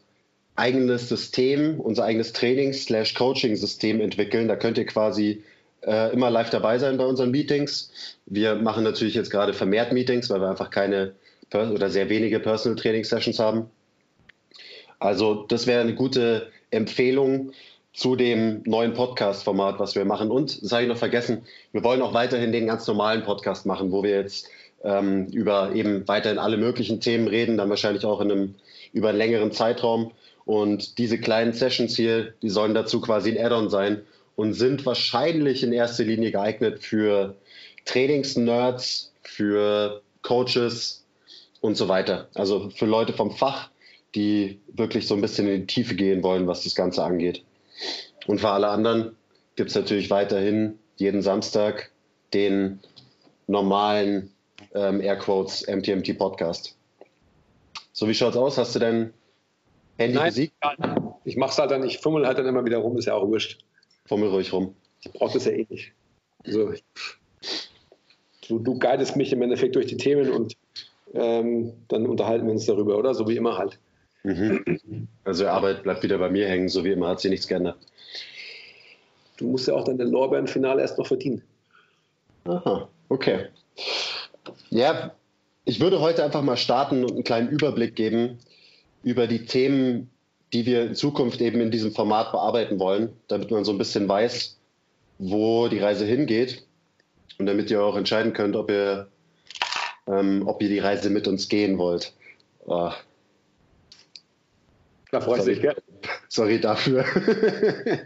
eigenes 0.56 1.08
System, 1.08 1.80
unser 1.80 2.04
eigenes 2.04 2.34
Trainings-Coaching-System 2.34 4.02
entwickeln. 4.02 4.50
Da 4.50 4.58
könnt 4.58 4.78
ihr 4.78 4.86
quasi 4.86 5.42
äh, 5.81 6.12
immer 6.12 6.30
live 6.30 6.50
dabei 6.50 6.78
sein 6.80 6.98
bei 6.98 7.06
unseren 7.06 7.31
Meetings. 7.31 7.92
Wir 8.26 8.56
machen 8.56 8.84
natürlich 8.84 9.16
jetzt 9.16 9.31
gerade 9.31 9.54
vermehrt 9.54 9.94
Meetings, 9.94 10.30
weil 10.30 10.42
wir 10.42 10.50
einfach 10.50 10.70
keine 10.70 11.14
oder 11.52 11.90
sehr 11.90 12.10
wenige 12.10 12.40
Personal 12.40 12.78
Training 12.78 13.04
Sessions 13.04 13.40
haben. 13.40 13.72
Also 15.00 15.46
das 15.48 15.66
wäre 15.66 15.81
eine 15.81 15.96
gute 15.96 16.52
Empfehlung 16.70 17.54
zu 17.94 18.15
dem 18.15 18.62
neuen 18.65 18.94
Podcast-Format, 18.94 19.80
was 19.80 19.95
wir 19.95 20.06
machen. 20.06 20.31
Und, 20.31 20.63
das 20.63 20.71
habe 20.71 20.83
ich 20.83 20.89
noch 20.89 20.97
vergessen, 20.97 21.44
wir 21.71 21.83
wollen 21.83 22.01
auch 22.01 22.13
weiterhin 22.13 22.51
den 22.51 22.68
ganz 22.68 22.88
normalen 22.88 23.24
Podcast 23.24 23.65
machen, 23.65 23.91
wo 23.91 24.03
wir 24.03 24.12
jetzt 24.12 24.47
ähm, 24.83 25.27
über 25.27 25.74
eben 25.74 26.07
weiterhin 26.07 26.38
alle 26.38 26.57
möglichen 26.57 27.01
Themen 27.01 27.27
reden, 27.27 27.57
dann 27.57 27.69
wahrscheinlich 27.69 28.06
auch 28.06 28.21
in 28.21 28.31
einem, 28.31 28.56
über 28.94 29.09
einen 29.09 29.18
längeren 29.18 29.51
Zeitraum. 29.51 30.12
Und 30.45 30.97
diese 30.97 31.19
kleinen 31.19 31.53
Sessions 31.53 31.95
hier, 31.95 32.33
die 32.41 32.50
sollen 32.50 32.74
dazu 32.74 33.01
quasi 33.01 33.31
ein 33.31 33.44
Add-on 33.44 33.69
sein, 33.69 34.01
und 34.39 34.53
sind 34.53 34.85
wahrscheinlich 34.85 35.63
in 35.63 35.74
erster 35.74 36.06
Linie 36.06 36.31
geeignet 36.31 36.81
für 36.81 37.35
Trainingsnerds, 37.83 39.12
für 39.21 40.01
Coaches 40.21 41.03
und 41.59 41.75
so 41.75 41.89
weiter. 41.89 42.30
Also 42.35 42.69
für 42.69 42.85
Leute 42.85 43.12
vom 43.12 43.31
Fach, 43.31 43.69
die 44.15 44.62
wirklich 44.71 45.07
so 45.07 45.13
ein 45.13 45.19
bisschen 45.19 45.45
in 45.50 45.59
die 45.59 45.68
Tiefe 45.68 45.94
gehen 45.94 46.24
wollen, 46.24 46.47
was 46.47 46.63
das 46.63 46.74
Ganze 46.74 47.03
angeht. 47.03 47.44
Und 48.28 48.40
für 48.40 48.50
alle 48.50 48.68
anderen 48.68 49.16
gibt 49.56 49.70
es 49.70 49.76
natürlich 49.76 50.10
weiterhin 50.10 50.78
jeden 50.98 51.22
Samstag 51.22 51.92
den 52.34 52.80
normalen 53.48 54.31
ähm, 54.74 55.02
Airquotes 55.02 55.66
MTMT 55.68 56.18
Podcast. 56.18 56.76
So, 57.94 58.08
wie 58.08 58.14
schaut's 58.14 58.38
aus? 58.38 58.57
Hast 58.57 58.76
du 58.76 58.80
dein 58.80 59.14
Handy 59.98 60.16
Nein, 60.16 60.28
besiegt? 60.28 60.54
Ich 61.26 61.36
mach's 61.36 61.57
halt 61.57 61.71
dann, 61.71 61.83
ich 61.83 62.00
fummel 62.00 62.26
halt 62.26 62.38
dann 62.38 62.45
immer 62.45 62.64
wieder 62.64 62.78
rum, 62.78 62.98
ist 62.98 63.06
ja 63.06 63.16
auch 63.16 63.28
wurscht. 63.28 63.59
Fummel 64.06 64.30
ruhig 64.30 64.54
rum. 64.54 64.76
Ich 65.02 65.12
brauche 65.12 65.33
das 65.33 65.45
ja 65.45 65.52
eh 65.52 65.66
nicht. 65.69 65.92
Also, 66.45 66.74
du, 68.48 68.59
du 68.59 68.80
guidest 68.80 69.16
mich 69.16 69.33
im 69.33 69.42
Endeffekt 69.42 69.76
durch 69.76 69.88
die 69.88 69.98
Themen 69.98 70.31
und 70.31 70.56
ähm, 71.14 71.74
dann 71.88 72.06
unterhalten 72.06 72.45
wir 72.45 72.54
uns 72.54 72.66
darüber, 72.66 72.98
oder? 72.98 73.14
So 73.14 73.28
wie 73.28 73.36
immer 73.36 73.57
halt. 73.57 73.80
Mhm. 74.23 75.07
Also 75.23 75.44
die 75.44 75.49
Arbeit 75.49 75.83
bleibt 75.83 76.04
wieder 76.04 76.18
bei 76.18 76.30
mir 76.30 76.47
hängen, 76.47 76.69
so 76.69 76.83
wie 76.83 76.92
immer, 76.92 77.07
hat 77.07 77.21
sich 77.21 77.31
nichts 77.31 77.47
geändert. 77.47 77.78
Du 79.38 79.47
musst 79.47 79.68
ja 79.68 79.73
auch 79.73 79.85
dann 79.85 79.97
den 79.97 80.09
Lorbeeren-Finale 80.09 80.81
erst 80.81 80.97
noch 80.97 81.07
verdienen. 81.07 81.42
Aha, 82.45 82.90
okay. 83.07 83.45
Ja, 84.69 85.14
ich 85.66 85.80
würde 85.80 86.02
heute 86.02 86.23
einfach 86.23 86.42
mal 86.42 86.57
starten 86.57 87.04
und 87.04 87.11
einen 87.11 87.23
kleinen 87.23 87.49
Überblick 87.49 87.95
geben 87.95 88.40
über 89.04 89.28
die 89.28 89.45
Themen, 89.45 90.09
die 90.52 90.66
wir 90.66 90.83
in 90.83 90.95
Zukunft 90.95 91.42
eben 91.42 91.61
in 91.61 91.71
diesem 91.71 91.92
Format 91.92 92.31
bearbeiten 92.31 92.80
wollen, 92.80 93.14
damit 93.28 93.52
man 93.52 93.64
so 93.64 93.71
ein 93.71 93.78
bisschen 93.78 94.09
weiß, 94.09 94.57
wo 95.19 95.68
die 95.68 95.80
Reise 95.80 96.06
hingeht 96.06 96.66
und 97.38 97.45
damit 97.45 97.71
ihr 97.71 97.83
auch 97.83 97.95
entscheiden 97.95 98.33
könnt, 98.33 98.56
ob 98.56 98.69
ihr, 98.69 99.07
ähm, 100.07 100.47
ob 100.47 100.61
ihr 100.61 100.69
die 100.69 100.80
Reise 100.80 101.09
mit 101.09 101.28
uns 101.28 101.47
gehen 101.47 101.78
wollt. 101.78 102.14
Oh. 102.66 102.92
Da 105.11 105.21
freut 105.21 105.44
sich, 105.44 105.61
gell? 105.61 105.75
Sorry 106.28 106.59
dafür. 106.59 107.04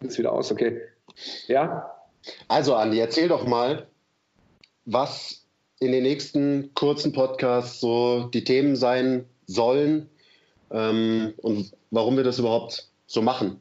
Ist 0.00 0.18
wieder 0.18 0.32
aus, 0.32 0.50
okay. 0.52 0.80
Ja? 1.46 1.92
Also, 2.48 2.74
Andi, 2.74 2.98
erzähl 2.98 3.28
doch 3.28 3.46
mal, 3.46 3.86
was 4.84 5.46
in 5.78 5.92
den 5.92 6.02
nächsten 6.02 6.74
kurzen 6.74 7.12
Podcasts 7.12 7.80
so 7.80 8.28
die 8.32 8.44
Themen 8.44 8.76
sein 8.76 9.26
sollen, 9.46 10.08
ähm, 10.70 11.34
und 11.38 11.72
warum 11.90 12.16
wir 12.16 12.24
das 12.24 12.38
überhaupt 12.38 12.88
so 13.06 13.22
machen. 13.22 13.60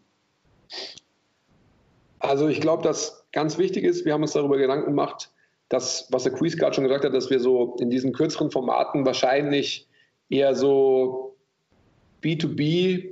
Also 2.20 2.48
ich 2.48 2.62
glaube, 2.62 2.84
dass 2.84 3.26
ganz 3.32 3.58
wichtig 3.58 3.84
ist, 3.84 4.06
wir 4.06 4.14
haben 4.14 4.24
uns 4.24 4.34
darüber 4.34 4.58
Gedanken 4.58 4.88
gemacht, 4.88 5.32
dass, 5.70 6.08
was 6.12 6.24
der 6.24 6.34
Quiz 6.34 6.58
gerade 6.58 6.74
schon 6.74 6.84
gesagt 6.84 7.06
hat, 7.06 7.14
dass 7.14 7.30
wir 7.30 7.40
so 7.40 7.76
in 7.80 7.90
diesen 7.90 8.14
kürzeren 8.14 8.52
Formaten 8.52 9.06
wahrscheinlich 9.06 9.88
eher 10.30 10.56
so 10.56 11.35
B2B 12.26 13.12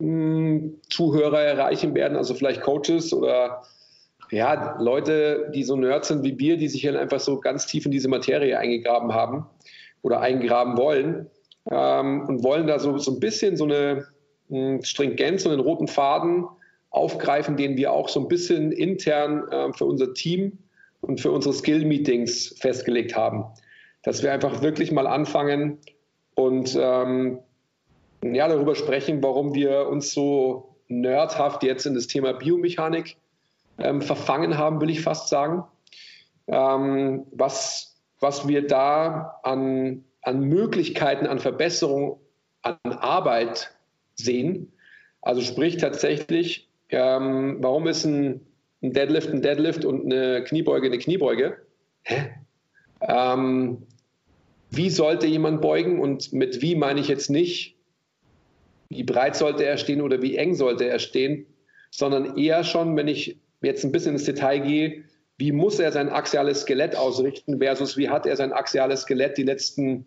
hm, 0.00 0.80
erreichen 0.98 1.94
werden, 1.94 2.16
also 2.16 2.34
vielleicht 2.34 2.62
Coaches 2.62 3.12
oder 3.12 3.62
ja, 4.30 4.76
Leute, 4.80 5.50
die 5.54 5.62
so 5.62 5.76
Nerds 5.76 6.08
sind 6.08 6.24
wie 6.24 6.38
wir, 6.38 6.56
die 6.56 6.68
sich 6.68 6.86
halt 6.86 6.96
einfach 6.96 7.20
so 7.20 7.38
ganz 7.38 7.66
tief 7.66 7.84
in 7.84 7.92
diese 7.92 8.08
Materie 8.08 8.58
eingegraben 8.58 9.12
haben 9.12 9.46
oder 10.02 10.20
eingraben 10.20 10.76
wollen 10.76 11.30
ähm, 11.70 12.26
und 12.26 12.42
wollen 12.42 12.66
da 12.66 12.78
so, 12.78 12.96
so 12.98 13.12
ein 13.12 13.20
bisschen 13.20 13.56
so 13.56 13.64
eine 13.64 14.06
hm, 14.48 14.82
Stringenz 14.82 15.44
und 15.44 15.52
einen 15.52 15.60
roten 15.60 15.86
Faden 15.86 16.46
aufgreifen, 16.90 17.56
den 17.56 17.76
wir 17.76 17.92
auch 17.92 18.08
so 18.08 18.20
ein 18.20 18.28
bisschen 18.28 18.72
intern 18.72 19.46
äh, 19.48 19.72
für 19.72 19.84
unser 19.84 20.14
Team 20.14 20.58
und 21.00 21.20
für 21.20 21.30
unsere 21.30 21.54
Skill-Meetings 21.54 22.56
festgelegt 22.60 23.16
haben. 23.16 23.44
Dass 24.02 24.22
wir 24.22 24.32
einfach 24.32 24.62
wirklich 24.62 24.92
mal 24.92 25.06
anfangen 25.06 25.78
und 26.34 26.76
ähm, 26.80 27.38
ja, 28.32 28.48
darüber 28.48 28.74
sprechen, 28.74 29.22
warum 29.22 29.54
wir 29.54 29.88
uns 29.88 30.12
so 30.12 30.76
nerdhaft 30.88 31.62
jetzt 31.62 31.86
in 31.86 31.94
das 31.94 32.06
Thema 32.06 32.32
Biomechanik 32.32 33.16
ähm, 33.78 34.00
verfangen 34.00 34.56
haben, 34.56 34.80
will 34.80 34.90
ich 34.90 35.02
fast 35.02 35.28
sagen. 35.28 35.64
Ähm, 36.46 37.26
was, 37.32 37.96
was 38.20 38.48
wir 38.48 38.66
da 38.66 39.40
an, 39.42 40.04
an 40.22 40.40
Möglichkeiten, 40.40 41.26
an 41.26 41.38
Verbesserung, 41.38 42.20
an 42.62 42.78
Arbeit 42.84 43.72
sehen. 44.14 44.72
Also 45.20 45.40
sprich 45.42 45.76
tatsächlich, 45.76 46.68
ähm, 46.90 47.58
warum 47.60 47.86
ist 47.86 48.04
ein, 48.04 48.46
ein, 48.82 48.92
Deadlift 48.92 49.30
ein 49.30 49.42
Deadlift 49.42 49.84
und 49.84 50.04
eine 50.04 50.44
Kniebeuge 50.44 50.86
eine 50.86 50.98
Kniebeuge? 50.98 51.58
Hä? 52.02 52.30
Ähm, 53.00 53.86
wie 54.70 54.90
sollte 54.90 55.26
jemand 55.26 55.60
beugen 55.60 56.00
und 56.00 56.32
mit 56.32 56.62
wie 56.62 56.74
meine 56.74 57.00
ich 57.00 57.08
jetzt 57.08 57.30
nicht, 57.30 57.73
wie 58.88 59.04
breit 59.04 59.36
sollte 59.36 59.64
er 59.64 59.76
stehen 59.76 60.00
oder 60.00 60.22
wie 60.22 60.36
eng 60.36 60.54
sollte 60.54 60.88
er 60.88 60.98
stehen, 60.98 61.46
sondern 61.90 62.36
eher 62.36 62.64
schon, 62.64 62.96
wenn 62.96 63.08
ich 63.08 63.38
jetzt 63.62 63.84
ein 63.84 63.92
bisschen 63.92 64.12
ins 64.12 64.24
Detail 64.24 64.58
gehe, 64.60 65.04
wie 65.36 65.52
muss 65.52 65.78
er 65.78 65.90
sein 65.92 66.08
axiales 66.08 66.62
Skelett 66.62 66.96
ausrichten 66.96 67.58
versus 67.58 67.96
wie 67.96 68.08
hat 68.08 68.26
er 68.26 68.36
sein 68.36 68.52
axiales 68.52 69.02
Skelett 69.02 69.36
die 69.36 69.42
letzten, 69.42 70.06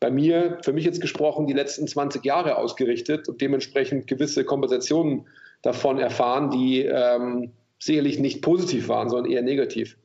bei 0.00 0.10
mir, 0.10 0.58
für 0.62 0.72
mich 0.72 0.84
jetzt 0.84 1.00
gesprochen, 1.00 1.46
die 1.46 1.54
letzten 1.54 1.86
20 1.86 2.24
Jahre 2.24 2.56
ausgerichtet 2.56 3.28
und 3.28 3.40
dementsprechend 3.40 4.06
gewisse 4.06 4.44
Kompensationen 4.44 5.26
davon 5.62 5.98
erfahren, 5.98 6.50
die 6.50 6.82
ähm, 6.82 7.52
sicherlich 7.78 8.18
nicht 8.18 8.42
positiv 8.42 8.88
waren, 8.88 9.08
sondern 9.08 9.32
eher 9.32 9.42
negativ. 9.42 9.96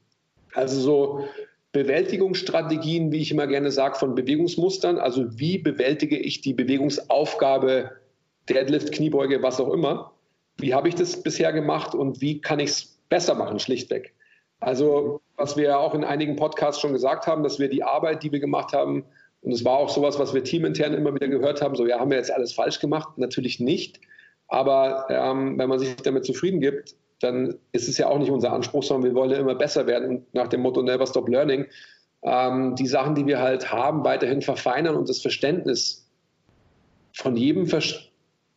Also 0.53 0.79
so 0.79 1.25
Bewältigungsstrategien, 1.71 3.11
wie 3.11 3.21
ich 3.21 3.31
immer 3.31 3.47
gerne 3.47 3.71
sage, 3.71 3.95
von 3.95 4.15
Bewegungsmustern. 4.15 4.97
Also 4.97 5.39
wie 5.39 5.57
bewältige 5.57 6.17
ich 6.17 6.41
die 6.41 6.53
Bewegungsaufgabe, 6.53 7.91
Deadlift, 8.49 8.91
Kniebeuge, 8.91 9.43
was 9.43 9.59
auch 9.59 9.73
immer. 9.73 10.13
Wie 10.57 10.73
habe 10.73 10.89
ich 10.89 10.95
das 10.95 11.21
bisher 11.21 11.53
gemacht 11.53 11.95
und 11.95 12.21
wie 12.21 12.41
kann 12.41 12.59
ich 12.59 12.69
es 12.69 12.99
besser 13.09 13.35
machen, 13.35 13.59
schlichtweg. 13.59 14.13
Also 14.59 15.21
was 15.35 15.57
wir 15.57 15.79
auch 15.79 15.93
in 15.95 16.03
einigen 16.03 16.35
Podcasts 16.35 16.81
schon 16.81 16.93
gesagt 16.93 17.27
haben, 17.27 17.43
dass 17.43 17.59
wir 17.59 17.67
die 17.67 17.83
Arbeit, 17.83 18.23
die 18.23 18.31
wir 18.31 18.39
gemacht 18.39 18.73
haben, 18.73 19.05
und 19.41 19.51
es 19.51 19.65
war 19.65 19.77
auch 19.77 19.89
sowas, 19.89 20.19
was 20.19 20.35
wir 20.35 20.43
teamintern 20.43 20.93
immer 20.93 21.15
wieder 21.15 21.27
gehört 21.27 21.61
haben, 21.61 21.75
so 21.75 21.87
ja, 21.87 21.99
haben 21.99 22.11
wir 22.11 22.17
jetzt 22.17 22.31
alles 22.31 22.53
falsch 22.53 22.79
gemacht? 22.79 23.17
Natürlich 23.17 23.59
nicht. 23.59 23.99
Aber 24.47 25.07
ähm, 25.09 25.57
wenn 25.57 25.67
man 25.67 25.79
sich 25.79 25.95
damit 25.95 26.25
zufrieden 26.25 26.61
gibt, 26.61 26.95
dann 27.21 27.55
ist 27.71 27.89
es 27.89 27.97
ja 27.97 28.07
auch 28.07 28.19
nicht 28.19 28.29
unser 28.29 28.53
Anspruch, 28.53 28.83
sondern 28.83 29.11
wir 29.11 29.15
wollen 29.15 29.31
ja 29.31 29.37
immer 29.37 29.55
besser 29.55 29.87
werden 29.87 30.27
nach 30.33 30.47
dem 30.47 30.61
Motto 30.61 30.83
Never 30.83 31.07
Stop 31.07 31.27
Learning 31.27 31.65
ähm, 32.23 32.75
die 32.75 32.87
Sachen, 32.87 33.15
die 33.15 33.25
wir 33.25 33.39
halt 33.39 33.71
haben, 33.71 34.03
weiterhin 34.03 34.41
verfeinern 34.41 34.95
und 34.95 35.09
das 35.09 35.21
Verständnis 35.21 36.07
von 37.13 37.35
jedem 37.35 37.67
ver 37.67 37.81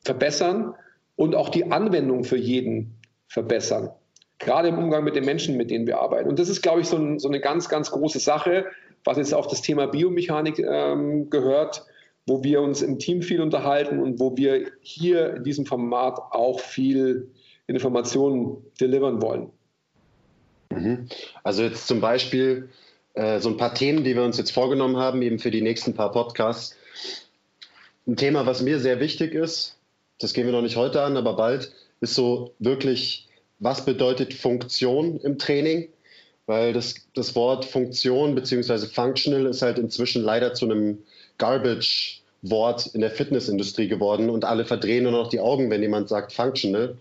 verbessern 0.04 0.74
und 1.16 1.34
auch 1.34 1.48
die 1.48 1.70
Anwendung 1.70 2.24
für 2.24 2.36
jeden 2.36 2.94
verbessern. 3.28 3.90
Gerade 4.38 4.68
im 4.68 4.78
Umgang 4.78 5.04
mit 5.04 5.16
den 5.16 5.24
Menschen, 5.24 5.56
mit 5.56 5.70
denen 5.70 5.86
wir 5.86 6.00
arbeiten. 6.00 6.28
Und 6.28 6.38
das 6.38 6.48
ist, 6.48 6.62
glaube 6.62 6.80
ich, 6.80 6.88
so, 6.88 6.96
ein, 6.96 7.18
so 7.18 7.28
eine 7.28 7.40
ganz, 7.40 7.68
ganz 7.68 7.90
große 7.90 8.18
Sache, 8.18 8.66
was 9.04 9.16
jetzt 9.16 9.34
auf 9.34 9.46
das 9.46 9.62
Thema 9.62 9.86
Biomechanik 9.86 10.58
ähm, 10.58 11.30
gehört, 11.30 11.84
wo 12.26 12.42
wir 12.42 12.62
uns 12.62 12.82
im 12.82 12.98
Team 12.98 13.22
viel 13.22 13.40
unterhalten 13.40 14.00
und 14.00 14.18
wo 14.18 14.36
wir 14.36 14.66
hier 14.80 15.36
in 15.36 15.44
diesem 15.44 15.66
Format 15.66 16.18
auch 16.30 16.60
viel 16.60 17.30
Informationen 17.66 18.64
delivern 18.80 19.22
wollen. 19.22 19.50
Mhm. 20.70 21.08
Also 21.42 21.62
jetzt 21.62 21.86
zum 21.86 22.00
Beispiel 22.00 22.70
äh, 23.14 23.40
so 23.40 23.48
ein 23.50 23.56
paar 23.56 23.74
Themen, 23.74 24.04
die 24.04 24.14
wir 24.14 24.24
uns 24.24 24.38
jetzt 24.38 24.52
vorgenommen 24.52 24.96
haben, 24.96 25.22
eben 25.22 25.38
für 25.38 25.50
die 25.50 25.62
nächsten 25.62 25.94
paar 25.94 26.12
Podcasts. 26.12 26.76
Ein 28.06 28.16
Thema, 28.16 28.46
was 28.46 28.62
mir 28.62 28.80
sehr 28.80 29.00
wichtig 29.00 29.34
ist, 29.34 29.73
das 30.20 30.32
gehen 30.32 30.46
wir 30.46 30.52
noch 30.52 30.62
nicht 30.62 30.76
heute 30.76 31.02
an, 31.02 31.16
aber 31.16 31.34
bald, 31.36 31.72
ist 32.00 32.14
so 32.14 32.54
wirklich, 32.58 33.28
was 33.58 33.84
bedeutet 33.84 34.34
Funktion 34.34 35.20
im 35.20 35.38
Training? 35.38 35.88
Weil 36.46 36.72
das, 36.72 36.94
das 37.14 37.34
Wort 37.34 37.64
Funktion 37.64 38.34
bzw. 38.34 38.86
Functional 38.86 39.46
ist 39.46 39.62
halt 39.62 39.78
inzwischen 39.78 40.22
leider 40.22 40.52
zu 40.52 40.66
einem 40.66 40.98
Garbage-Wort 41.38 42.86
in 42.88 43.00
der 43.00 43.10
Fitnessindustrie 43.10 43.88
geworden 43.88 44.28
und 44.28 44.44
alle 44.44 44.66
verdrehen 44.66 45.04
nur 45.04 45.12
noch 45.12 45.28
die 45.28 45.40
Augen, 45.40 45.70
wenn 45.70 45.82
jemand 45.82 46.08
sagt 46.08 46.32
Functional. 46.32 46.96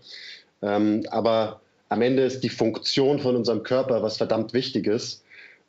Ähm, 0.62 1.04
aber 1.10 1.60
am 1.90 2.00
Ende 2.00 2.24
ist 2.24 2.40
die 2.40 2.48
Funktion 2.48 3.18
von 3.18 3.36
unserem 3.36 3.62
Körper 3.62 4.02
was 4.02 4.16
verdammt 4.16 4.54
Wichtiges. 4.54 5.22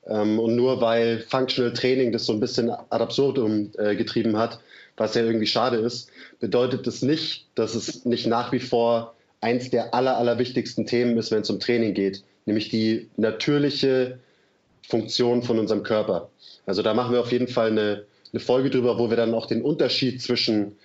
Ähm, 0.08 0.40
und 0.40 0.56
nur 0.56 0.82
weil 0.82 1.20
Functional 1.20 1.74
Training 1.74 2.12
das 2.12 2.26
so 2.26 2.34
ein 2.34 2.40
bisschen 2.40 2.70
ad 2.70 3.04
absurdum 3.04 3.72
äh, 3.78 3.96
getrieben 3.96 4.38
hat, 4.38 4.60
was 4.98 5.16
ja 5.16 5.24
irgendwie 5.24 5.48
schade 5.48 5.78
ist, 5.78 6.10
bedeutet 6.40 6.88
das 6.88 7.02
nicht, 7.02 7.48
dass 7.56 7.76
es 7.76 8.06
nicht 8.06 8.28
nach 8.28 8.52
wie 8.52 8.60
vor 8.60 9.16
eins 9.42 9.70
der 9.70 9.94
aller, 9.94 10.18
allerwichtigsten 10.18 10.86
Themen 10.86 11.18
ist, 11.18 11.32
wenn 11.32 11.42
es 11.42 11.50
um 11.50 11.60
Training 11.60 11.94
geht, 11.94 12.24
nämlich 12.46 12.70
die 12.70 13.10
natürliche 13.18 14.20
Funktion 14.88 15.44
von 15.44 15.60
unserem 15.60 15.84
Körper. 15.84 16.30
Also 16.66 16.82
da 16.82 16.94
machen 16.94 17.14
wir 17.14 17.20
auf 17.20 17.32
jeden 17.32 17.48
Fall 17.48 17.72
eine, 17.72 18.06
eine 18.32 18.40
Folge 18.40 18.70
drüber, 18.70 18.98
wo 18.98 19.10
wir 19.10 19.18
dann 19.18 19.34
auch 19.34 19.46
den 19.46 19.62
Unterschied 19.62 20.22
zwischen 20.22 20.76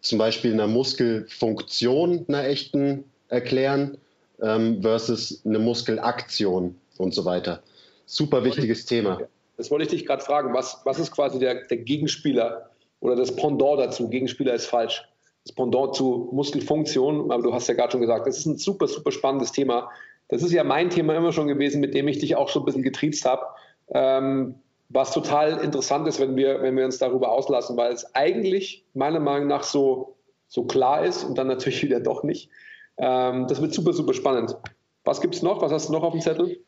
zum 0.00 0.18
Beispiel 0.18 0.52
einer 0.52 0.66
Muskelfunktion, 0.66 2.24
einer 2.28 2.46
echten 2.46 3.04
erklären 3.28 3.98
ähm, 4.40 4.80
versus 4.82 5.42
eine 5.44 5.58
Muskelaktion 5.58 6.76
und 6.98 7.14
so 7.14 7.24
weiter. 7.24 7.62
Super 8.06 8.44
wichtiges 8.44 8.86
Thema. 8.86 9.20
Das 9.56 9.70
wollte 9.70 9.84
ich 9.84 9.90
dich 9.90 10.06
gerade 10.06 10.22
fragen. 10.22 10.54
Was, 10.54 10.80
was 10.84 10.98
ist 10.98 11.10
quasi 11.10 11.38
der, 11.38 11.66
der 11.66 11.78
Gegenspieler 11.78 12.70
oder 13.00 13.16
das 13.16 13.34
Pendant 13.34 13.80
dazu? 13.80 14.08
Gegenspieler 14.08 14.54
ist 14.54 14.66
falsch. 14.66 15.08
Das 15.44 15.54
Pendant 15.54 15.94
zu 15.94 16.28
Muskelfunktion, 16.32 17.30
aber 17.30 17.42
du 17.42 17.54
hast 17.54 17.68
ja 17.68 17.74
gerade 17.74 17.92
schon 17.92 18.00
gesagt, 18.00 18.26
das 18.26 18.38
ist 18.38 18.46
ein 18.46 18.58
super, 18.58 18.86
super 18.86 19.12
spannendes 19.12 19.52
Thema. 19.52 19.90
Das 20.28 20.42
ist 20.42 20.52
ja 20.52 20.62
mein 20.64 20.90
Thema 20.90 21.16
immer 21.16 21.32
schon 21.32 21.48
gewesen, 21.48 21.80
mit 21.80 21.94
dem 21.94 22.06
ich 22.08 22.18
dich 22.18 22.36
auch 22.36 22.48
so 22.48 22.60
ein 22.60 22.64
bisschen 22.66 22.82
getriezt 22.82 23.24
habe. 23.24 23.46
Ähm, 23.94 24.56
was 24.90 25.12
total 25.12 25.58
interessant 25.58 26.08
ist, 26.08 26.20
wenn 26.20 26.36
wir, 26.36 26.62
wenn 26.62 26.76
wir 26.76 26.84
uns 26.84 26.98
darüber 26.98 27.30
auslassen, 27.30 27.76
weil 27.76 27.92
es 27.92 28.14
eigentlich 28.14 28.84
meiner 28.94 29.20
Meinung 29.20 29.48
nach 29.48 29.62
so, 29.62 30.16
so 30.48 30.64
klar 30.64 31.04
ist 31.04 31.24
und 31.24 31.36
dann 31.36 31.46
natürlich 31.46 31.82
wieder 31.84 32.00
doch 32.00 32.22
nicht. 32.22 32.50
Ähm, 32.96 33.46
das 33.46 33.60
wird 33.60 33.72
super, 33.72 33.92
super 33.92 34.14
spannend. 34.14 34.56
Was 35.04 35.20
gibt 35.20 35.34
es 35.34 35.42
noch? 35.42 35.62
Was 35.62 35.72
hast 35.72 35.88
du 35.88 35.92
noch 35.92 36.02
auf 36.02 36.12
dem 36.12 36.20
Zettel? 36.20 36.58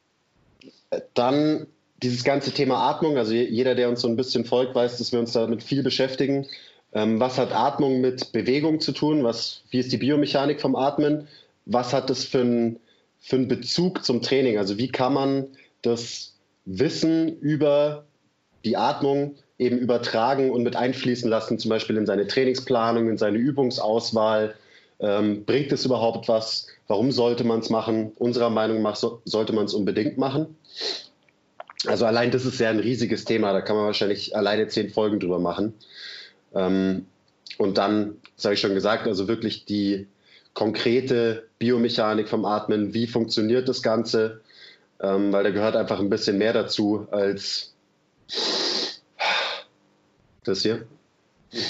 Dann 1.14 1.66
dieses 2.02 2.24
ganze 2.24 2.52
Thema 2.52 2.90
Atmung. 2.90 3.18
Also 3.18 3.34
jeder, 3.34 3.74
der 3.74 3.88
uns 3.88 4.00
so 4.00 4.08
ein 4.08 4.16
bisschen 4.16 4.44
folgt, 4.44 4.74
weiß, 4.74 4.98
dass 4.98 5.12
wir 5.12 5.20
uns 5.20 5.32
damit 5.32 5.62
viel 5.62 5.82
beschäftigen. 5.82 6.46
Ähm, 6.92 7.20
was 7.20 7.38
hat 7.38 7.52
Atmung 7.52 8.00
mit 8.00 8.32
Bewegung 8.32 8.80
zu 8.80 8.92
tun? 8.92 9.22
Was, 9.22 9.62
wie 9.70 9.78
ist 9.78 9.92
die 9.92 9.98
Biomechanik 9.98 10.60
vom 10.60 10.76
Atmen? 10.76 11.28
Was 11.66 11.92
hat 11.92 12.10
das 12.10 12.24
für 12.24 12.40
einen 12.40 12.80
für 13.20 13.38
Bezug 13.38 14.04
zum 14.04 14.22
Training? 14.22 14.58
Also 14.58 14.78
wie 14.78 14.88
kann 14.88 15.12
man 15.12 15.46
das 15.82 16.34
Wissen 16.64 17.38
über 17.40 18.06
die 18.64 18.76
Atmung 18.76 19.36
eben 19.58 19.78
übertragen 19.78 20.50
und 20.50 20.62
mit 20.62 20.74
einfließen 20.74 21.28
lassen, 21.28 21.58
zum 21.58 21.68
Beispiel 21.68 21.96
in 21.96 22.06
seine 22.06 22.26
Trainingsplanung, 22.26 23.08
in 23.08 23.18
seine 23.18 23.38
Übungsauswahl, 23.38 24.54
ähm, 25.00 25.44
bringt 25.44 25.70
es 25.72 25.84
überhaupt 25.84 26.28
was? 26.28 26.66
Warum 26.88 27.12
sollte 27.12 27.44
man 27.44 27.60
es 27.60 27.70
machen? 27.70 28.12
Unserer 28.18 28.50
Meinung 28.50 28.82
nach 28.82 28.96
so, 28.96 29.20
sollte 29.24 29.52
man 29.52 29.66
es 29.66 29.74
unbedingt 29.74 30.18
machen. 30.18 30.56
Also 31.86 32.04
allein 32.04 32.30
das 32.30 32.44
ist 32.44 32.60
ja 32.60 32.70
ein 32.70 32.78
riesiges 32.78 33.24
Thema, 33.24 33.52
da 33.52 33.60
kann 33.60 33.76
man 33.76 33.86
wahrscheinlich 33.86 34.36
alleine 34.36 34.68
zehn 34.68 34.90
Folgen 34.90 35.18
drüber 35.18 35.38
machen. 35.38 35.74
Ähm, 36.54 37.06
und 37.58 37.78
dann, 37.78 38.16
das 38.36 38.44
habe 38.44 38.54
ich 38.54 38.60
schon 38.60 38.74
gesagt, 38.74 39.06
also 39.06 39.28
wirklich 39.28 39.64
die 39.64 40.06
konkrete 40.54 41.46
Biomechanik 41.58 42.28
vom 42.28 42.44
Atmen, 42.44 42.92
wie 42.94 43.06
funktioniert 43.06 43.68
das 43.68 43.82
Ganze, 43.82 44.40
ähm, 45.00 45.32
weil 45.32 45.44
da 45.44 45.50
gehört 45.50 45.76
einfach 45.76 46.00
ein 46.00 46.10
bisschen 46.10 46.38
mehr 46.38 46.52
dazu 46.52 47.06
als 47.10 47.72
das 50.44 50.62
hier. 50.62 50.86
Mhm. 51.52 51.60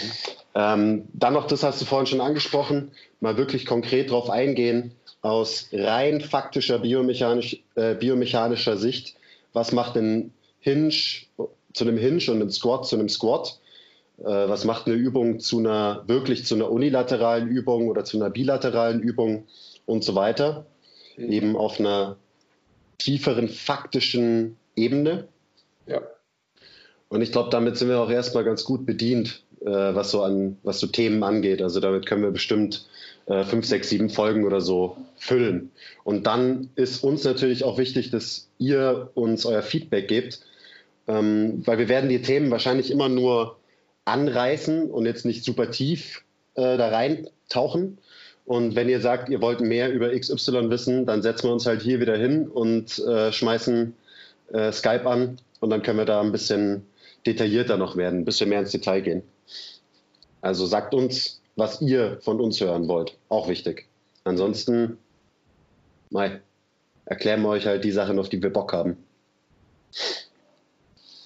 Ähm, 0.54 1.08
dann 1.12 1.34
noch, 1.34 1.46
das 1.46 1.62
hast 1.62 1.80
du 1.80 1.84
vorhin 1.84 2.06
schon 2.06 2.20
angesprochen, 2.20 2.90
mal 3.20 3.36
wirklich 3.36 3.66
konkret 3.66 4.10
darauf 4.10 4.30
eingehen, 4.30 4.92
aus 5.22 5.68
rein 5.72 6.20
faktischer 6.20 6.80
biomechanisch, 6.80 7.62
äh, 7.76 7.94
biomechanischer 7.94 8.76
Sicht, 8.76 9.14
was 9.52 9.72
macht 9.72 9.96
ein 9.96 10.32
Hinge 10.58 10.90
zu 10.90 11.84
einem 11.84 11.96
Hinge 11.96 12.30
und 12.30 12.42
ein 12.42 12.50
Squat 12.50 12.86
zu 12.86 12.96
einem 12.96 13.08
Squat? 13.08 13.60
Äh, 14.18 14.24
was 14.24 14.64
macht 14.64 14.86
eine 14.86 14.96
Übung 14.96 15.40
zu 15.40 15.58
einer 15.58 16.04
wirklich 16.06 16.44
zu 16.44 16.54
einer 16.54 16.70
unilateralen 16.70 17.48
Übung 17.48 17.88
oder 17.88 18.04
zu 18.04 18.18
einer 18.18 18.30
bilateralen 18.30 19.00
Übung 19.00 19.46
und 19.86 20.04
so 20.04 20.14
weiter? 20.14 20.66
Mhm. 21.16 21.32
Eben 21.32 21.56
auf 21.56 21.80
einer 21.80 22.16
tieferen 22.98 23.48
faktischen 23.48 24.56
Ebene. 24.76 25.28
Ja. 25.86 26.02
Und 27.08 27.22
ich 27.22 27.32
glaube, 27.32 27.50
damit 27.50 27.76
sind 27.76 27.88
wir 27.88 28.00
auch 28.00 28.10
erstmal 28.10 28.44
ganz 28.44 28.64
gut 28.64 28.86
bedient 28.86 29.42
was 29.66 30.10
so 30.10 30.22
an, 30.22 30.56
was 30.62 30.80
so 30.80 30.86
Themen 30.86 31.22
angeht. 31.22 31.60
Also 31.62 31.80
damit 31.80 32.06
können 32.06 32.22
wir 32.22 32.30
bestimmt 32.30 32.86
äh, 33.26 33.44
fünf, 33.44 33.66
sechs, 33.66 33.88
sieben 33.88 34.10
Folgen 34.10 34.44
oder 34.44 34.60
so 34.60 34.96
füllen. 35.16 35.70
Und 36.02 36.26
dann 36.26 36.70
ist 36.74 37.04
uns 37.04 37.24
natürlich 37.24 37.62
auch 37.64 37.78
wichtig, 37.78 38.10
dass 38.10 38.48
ihr 38.58 39.10
uns 39.14 39.46
euer 39.46 39.62
Feedback 39.62 40.08
gebt, 40.08 40.40
ähm, 41.06 41.62
weil 41.64 41.78
wir 41.78 41.88
werden 41.88 42.10
die 42.10 42.22
Themen 42.22 42.50
wahrscheinlich 42.50 42.90
immer 42.90 43.08
nur 43.08 43.56
anreißen 44.04 44.90
und 44.90 45.06
jetzt 45.06 45.24
nicht 45.24 45.44
super 45.44 45.70
tief 45.70 46.24
äh, 46.54 46.76
da 46.76 46.88
reintauchen. 46.88 47.98
Und 48.46 48.74
wenn 48.74 48.88
ihr 48.88 49.00
sagt, 49.00 49.28
ihr 49.28 49.40
wollt 49.40 49.60
mehr 49.60 49.92
über 49.92 50.10
XY 50.10 50.70
wissen, 50.70 51.06
dann 51.06 51.22
setzen 51.22 51.44
wir 51.44 51.52
uns 51.52 51.66
halt 51.66 51.82
hier 51.82 52.00
wieder 52.00 52.16
hin 52.16 52.48
und 52.48 52.98
äh, 52.98 53.30
schmeißen 53.30 53.94
äh, 54.52 54.72
Skype 54.72 55.06
an 55.06 55.36
und 55.60 55.70
dann 55.70 55.82
können 55.82 55.98
wir 55.98 56.04
da 56.04 56.20
ein 56.20 56.32
bisschen 56.32 56.84
detaillierter 57.26 57.76
noch 57.76 57.96
werden, 57.96 58.20
ein 58.20 58.24
bisschen 58.24 58.48
mehr 58.48 58.60
ins 58.60 58.72
Detail 58.72 59.02
gehen. 59.02 59.22
Also 60.42 60.66
sagt 60.66 60.94
uns, 60.94 61.40
was 61.56 61.80
ihr 61.80 62.18
von 62.22 62.40
uns 62.40 62.60
hören 62.60 62.88
wollt. 62.88 63.16
Auch 63.28 63.48
wichtig. 63.48 63.86
Ansonsten, 64.24 64.98
Mai, 66.10 66.40
erklären 67.04 67.42
wir 67.42 67.50
euch 67.50 67.66
halt 67.66 67.84
die 67.84 67.92
Sachen, 67.92 68.18
auf 68.18 68.28
die 68.28 68.42
wir 68.42 68.52
Bock 68.52 68.72
haben. 68.72 68.96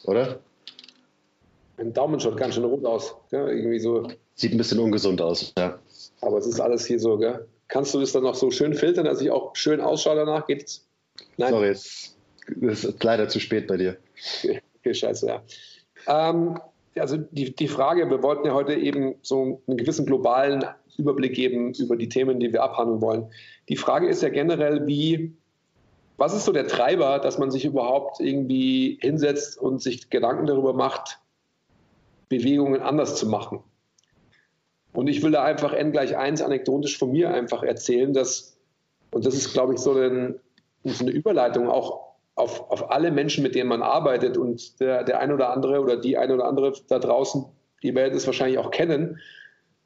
Oder? 0.05 0.41
Ein 1.77 1.93
Daumen 1.93 2.21
schaut 2.21 2.37
ganz 2.37 2.55
schön 2.55 2.65
rot 2.65 2.85
aus. 2.85 3.15
Ja, 3.31 3.49
irgendwie 3.49 3.81
so. 3.81 4.09
Sieht 4.35 4.53
ein 4.53 4.59
bisschen 4.59 4.79
ungesund 4.79 5.21
aus, 5.21 5.53
ja. 5.59 5.79
Aber 6.21 6.39
es 6.39 6.47
ist 6.47 6.61
alles 6.61 6.87
hier 6.87 7.01
so, 7.01 7.19
gell? 7.19 7.47
Kannst 7.69 7.95
du 7.95 8.01
das 8.01 8.13
dann 8.13 8.23
noch 8.23 8.35
so 8.35 8.51
schön 8.51 8.75
filtern, 8.75 9.07
dass 9.07 9.21
ich 9.21 9.31
auch 9.31 9.57
schön 9.57 9.81
ausschaue 9.81 10.17
danach? 10.17 10.47
Geht's? 10.47 10.87
Nein. 11.37 11.51
Sorry, 11.51 11.69
es 11.69 12.17
ist 12.85 13.03
leider 13.03 13.29
zu 13.29 13.41
spät 13.41 13.67
bei 13.67 13.77
dir. 13.77 13.97
Okay 14.85 14.93
scheiße, 14.93 15.27
ja. 15.27 15.43
Ähm, 16.07 16.61
also 16.99 17.17
die, 17.17 17.55
die 17.55 17.69
Frage, 17.69 18.09
wir 18.09 18.23
wollten 18.23 18.47
ja 18.47 18.55
heute 18.55 18.75
eben 18.75 19.17
so 19.23 19.63
einen 19.67 19.77
gewissen 19.77 20.07
globalen 20.07 20.65
Überblick 20.97 21.35
geben 21.35 21.73
über 21.75 21.97
die 21.97 22.09
Themen, 22.09 22.39
die 22.39 22.53
wir 22.53 22.63
abhandeln 22.63 23.01
wollen. 23.01 23.27
Die 23.69 23.77
Frage 23.77 24.09
ist 24.09 24.23
ja 24.23 24.29
generell, 24.29 24.87
wie, 24.87 25.35
was 26.17 26.35
ist 26.35 26.45
so 26.45 26.53
der 26.53 26.69
Treiber, 26.69 27.19
dass 27.19 27.39
man 27.39 27.51
sich 27.51 27.65
überhaupt 27.65 28.21
irgendwie 28.21 28.99
hinsetzt 29.01 29.59
und 29.59 29.83
sich 29.83 30.11
Gedanken 30.11 30.47
darüber 30.47 30.73
macht, 30.73 31.21
Bewegungen 32.29 32.81
anders 32.81 33.17
zu 33.17 33.29
machen? 33.29 33.61
Und 34.93 35.09
ich 35.09 35.23
will 35.23 35.33
da 35.33 35.43
einfach 35.43 35.73
n 35.73 35.91
gleich 35.91 36.17
1 36.17 36.41
anekdotisch 36.43 36.97
von 36.97 37.11
mir 37.11 37.35
einfach 37.35 37.65
erzählen, 37.65 38.13
dass, 38.13 38.57
und 39.11 39.27
das 39.27 39.35
ist, 39.35 39.53
glaube 39.53 39.75
ich, 39.75 39.81
so, 39.81 39.93
ein, 39.95 40.39
so 40.85 41.05
eine 41.05 41.11
Überleitung 41.11 41.69
auch 41.69 42.14
auf, 42.35 42.71
auf 42.71 42.91
alle 42.91 43.11
Menschen, 43.11 43.43
mit 43.43 43.55
denen 43.55 43.69
man 43.69 43.83
arbeitet 43.83 44.37
und 44.37 44.81
der, 44.81 45.05
der 45.05 45.21
eine 45.21 45.35
oder 45.35 45.51
andere 45.51 45.81
oder 45.81 45.97
die 45.97 46.19
eine 46.19 46.35
oder 46.35 46.47
andere 46.47 46.73
da 46.89 46.99
draußen, 46.99 47.45
die 47.83 47.95
werdet 47.95 48.15
es 48.15 48.27
wahrscheinlich 48.27 48.59
auch 48.59 48.71
kennen, 48.71 49.21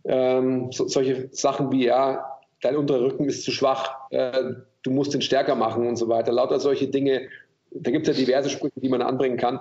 ähm, 0.04 0.72
so, 0.72 0.88
solche 0.88 1.28
Sachen 1.32 1.70
wie, 1.72 1.84
ja, 1.84 2.38
dein 2.62 2.76
unterer 2.76 3.02
Rücken 3.02 3.26
ist 3.26 3.44
zu 3.44 3.52
schwach, 3.52 4.10
äh, 4.10 4.54
du 4.82 4.90
musst 4.90 5.14
ihn 5.14 5.22
stärker 5.22 5.54
machen 5.54 5.86
und 5.86 5.96
so 5.96 6.08
weiter. 6.08 6.32
Lauter 6.32 6.60
solche 6.60 6.88
Dinge, 6.88 7.28
da 7.70 7.90
gibt 7.90 8.08
es 8.08 8.16
ja 8.16 8.24
diverse 8.24 8.50
Sprüche, 8.50 8.80
die 8.80 8.88
man 8.88 9.02
anbringen 9.02 9.36
kann. 9.36 9.60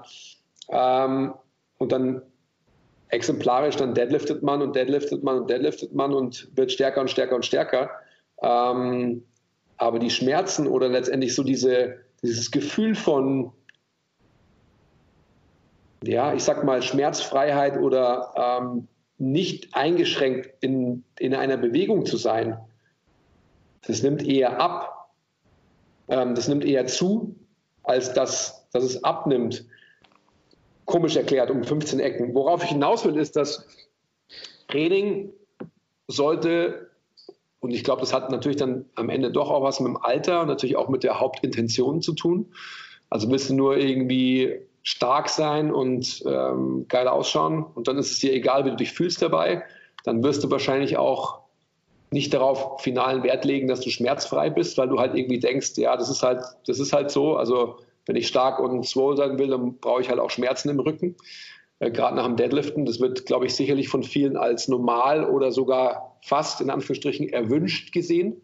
Ähm, 0.69 1.33
und 1.77 1.91
dann 1.91 2.21
exemplarisch, 3.09 3.75
dann 3.75 3.93
deadliftet 3.93 4.43
man 4.43 4.61
und 4.61 4.75
deadliftet 4.75 5.23
man 5.23 5.39
und 5.39 5.49
deadliftet 5.49 5.93
man 5.93 6.13
und 6.13 6.49
wird 6.55 6.71
stärker 6.71 7.01
und 7.01 7.09
stärker 7.09 7.35
und 7.35 7.45
stärker. 7.45 7.89
Ähm, 8.41 9.23
aber 9.77 9.99
die 9.99 10.09
Schmerzen 10.09 10.67
oder 10.67 10.89
letztendlich 10.89 11.35
so 11.35 11.43
diese, 11.43 11.97
dieses 12.23 12.51
Gefühl 12.51 12.95
von, 12.95 13.51
ja, 16.03 16.33
ich 16.33 16.43
sag 16.43 16.63
mal, 16.63 16.81
Schmerzfreiheit 16.81 17.77
oder 17.77 18.33
ähm, 18.35 18.87
nicht 19.17 19.73
eingeschränkt 19.75 20.51
in, 20.61 21.03
in 21.19 21.33
einer 21.33 21.57
Bewegung 21.57 22.05
zu 22.05 22.17
sein, 22.17 22.57
das 23.85 24.03
nimmt 24.03 24.23
eher 24.23 24.59
ab, 24.59 25.11
ähm, 26.09 26.35
das 26.35 26.47
nimmt 26.47 26.65
eher 26.65 26.87
zu, 26.87 27.35
als 27.83 28.13
dass, 28.13 28.67
dass 28.71 28.83
es 28.83 29.03
abnimmt. 29.03 29.65
Komisch 30.85 31.15
erklärt 31.15 31.51
um 31.51 31.63
15 31.63 31.99
Ecken. 31.99 32.33
Worauf 32.33 32.63
ich 32.63 32.69
hinaus 32.69 33.05
will, 33.05 33.17
ist, 33.17 33.35
dass 33.35 33.65
Training 34.67 35.33
sollte 36.07 36.86
und 37.59 37.71
ich 37.71 37.83
glaube, 37.83 38.01
das 38.01 38.13
hat 38.13 38.31
natürlich 38.31 38.57
dann 38.57 38.85
am 38.95 39.09
Ende 39.09 39.31
doch 39.31 39.49
auch 39.49 39.63
was 39.63 39.79
mit 39.79 39.87
dem 39.87 39.97
Alter 39.97 40.41
und 40.41 40.47
natürlich 40.47 40.75
auch 40.75 40.89
mit 40.89 41.03
der 41.03 41.19
Hauptintention 41.19 42.01
zu 42.01 42.13
tun. 42.13 42.47
Also 43.09 43.29
willst 43.31 43.49
du 43.49 43.55
nur 43.55 43.77
irgendwie 43.77 44.59
stark 44.83 45.29
sein 45.29 45.73
und 45.73 46.23
ähm, 46.25 46.85
geil 46.87 47.07
ausschauen 47.07 47.63
und 47.63 47.87
dann 47.87 47.97
ist 47.97 48.11
es 48.11 48.19
dir 48.19 48.33
egal, 48.33 48.65
wie 48.65 48.69
du 48.69 48.75
dich 48.75 48.91
fühlst 48.91 49.21
dabei, 49.21 49.63
dann 50.03 50.23
wirst 50.23 50.43
du 50.43 50.51
wahrscheinlich 50.51 50.97
auch 50.97 51.39
nicht 52.11 52.33
darauf 52.33 52.81
finalen 52.81 53.23
Wert 53.23 53.43
legen, 53.43 53.67
dass 53.67 53.81
du 53.81 53.89
schmerzfrei 53.89 54.49
bist, 54.49 54.77
weil 54.77 54.87
du 54.87 54.99
halt 54.99 55.15
irgendwie 55.15 55.39
denkst, 55.39 55.73
ja, 55.75 55.97
das 55.97 56.09
ist 56.09 56.23
halt, 56.23 56.41
das 56.65 56.79
ist 56.79 56.93
halt 56.93 57.11
so. 57.11 57.35
Also 57.35 57.77
wenn 58.05 58.15
ich 58.15 58.27
stark 58.27 58.59
und 58.59 58.85
swole 58.85 59.17
sein 59.17 59.37
will, 59.37 59.49
dann 59.49 59.77
brauche 59.79 60.01
ich 60.01 60.09
halt 60.09 60.19
auch 60.19 60.29
Schmerzen 60.29 60.69
im 60.69 60.79
Rücken 60.79 61.15
äh, 61.79 61.91
gerade 61.91 62.15
nach 62.15 62.25
dem 62.25 62.37
Deadliften. 62.37 62.85
Das 62.85 62.99
wird, 62.99 63.25
glaube 63.25 63.45
ich, 63.45 63.55
sicherlich 63.55 63.89
von 63.89 64.03
vielen 64.03 64.37
als 64.37 64.67
normal 64.67 65.25
oder 65.25 65.51
sogar 65.51 66.16
fast 66.21 66.61
in 66.61 66.69
Anführungsstrichen 66.69 67.29
erwünscht 67.29 67.91
gesehen. 67.91 68.41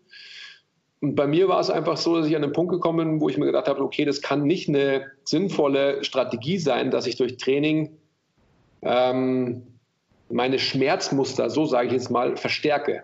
Und 1.02 1.16
bei 1.16 1.28
mir 1.28 1.50
war 1.50 1.60
es 1.60 1.70
einfach 1.70 1.98
so, 1.98 2.16
dass 2.16 2.28
ich 2.28 2.36
an 2.36 2.42
den 2.42 2.54
Punkt 2.54 2.72
gekommen 2.72 2.98
bin, 2.98 3.22
wo 3.22 3.30
ich 3.30 3.38
mir 3.38 3.46
gedacht 3.46 3.68
habe, 3.68 3.82
okay, 3.82 4.06
das 4.06 4.22
kann 4.22 4.44
nicht 4.44 4.70
eine 4.70 5.12
sinnvolle 5.26 6.04
Strategie 6.04 6.58
sein, 6.58 6.92
dass 6.92 7.06
ich 7.06 7.18
durch 7.18 7.38
Training 7.38 7.98
ähm, 8.82 9.64
meine 10.30 10.60
Schmerzmuster, 10.60 11.50
so 11.50 11.66
sage 11.66 11.88
ich 11.88 11.94
jetzt 11.94 12.10
mal, 12.10 12.38
verstärke. 12.38 13.04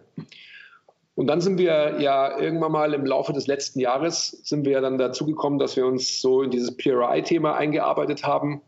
Und 1.15 1.27
dann 1.27 1.41
sind 1.41 1.58
wir 1.58 1.99
ja 1.99 2.39
irgendwann 2.39 2.71
mal 2.71 2.93
im 2.93 3.05
Laufe 3.05 3.34
des 3.34 3.47
letzten 3.47 3.82
Jahres 3.82 4.41
sind 4.45 4.65
wir 4.65 4.79
dann 4.79 4.97
dazu 4.97 5.25
gekommen, 5.25 5.60
dass 5.60 5.75
wir 5.75 5.86
uns 5.86 6.21
so 6.21 6.41
in 6.41 6.51
dieses 6.51 6.77
PRI-Thema 6.77 7.55
eingearbeitet 7.55 8.23
haben 8.23 8.62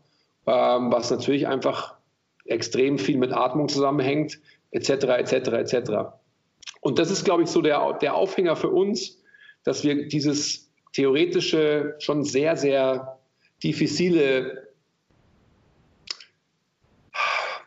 ähm, 0.46 0.92
was 0.92 1.10
natürlich 1.10 1.46
einfach 1.46 1.94
extrem 2.44 2.98
viel 2.98 3.18
mit 3.18 3.32
Atmung 3.32 3.68
zusammenhängt, 3.68 4.40
etc., 4.72 4.90
etc., 4.90 5.32
etc. 5.32 5.90
Und 6.80 6.98
das 6.98 7.10
ist, 7.10 7.24
glaube 7.24 7.44
ich, 7.44 7.48
so 7.48 7.62
der, 7.62 7.94
der 7.94 8.14
Aufhänger 8.14 8.56
für 8.56 8.70
uns, 8.70 9.22
dass 9.64 9.84
wir 9.84 10.08
dieses 10.08 10.72
theoretische, 10.92 11.94
schon 11.98 12.24
sehr, 12.24 12.56
sehr 12.56 13.18
diffizile 13.62 14.68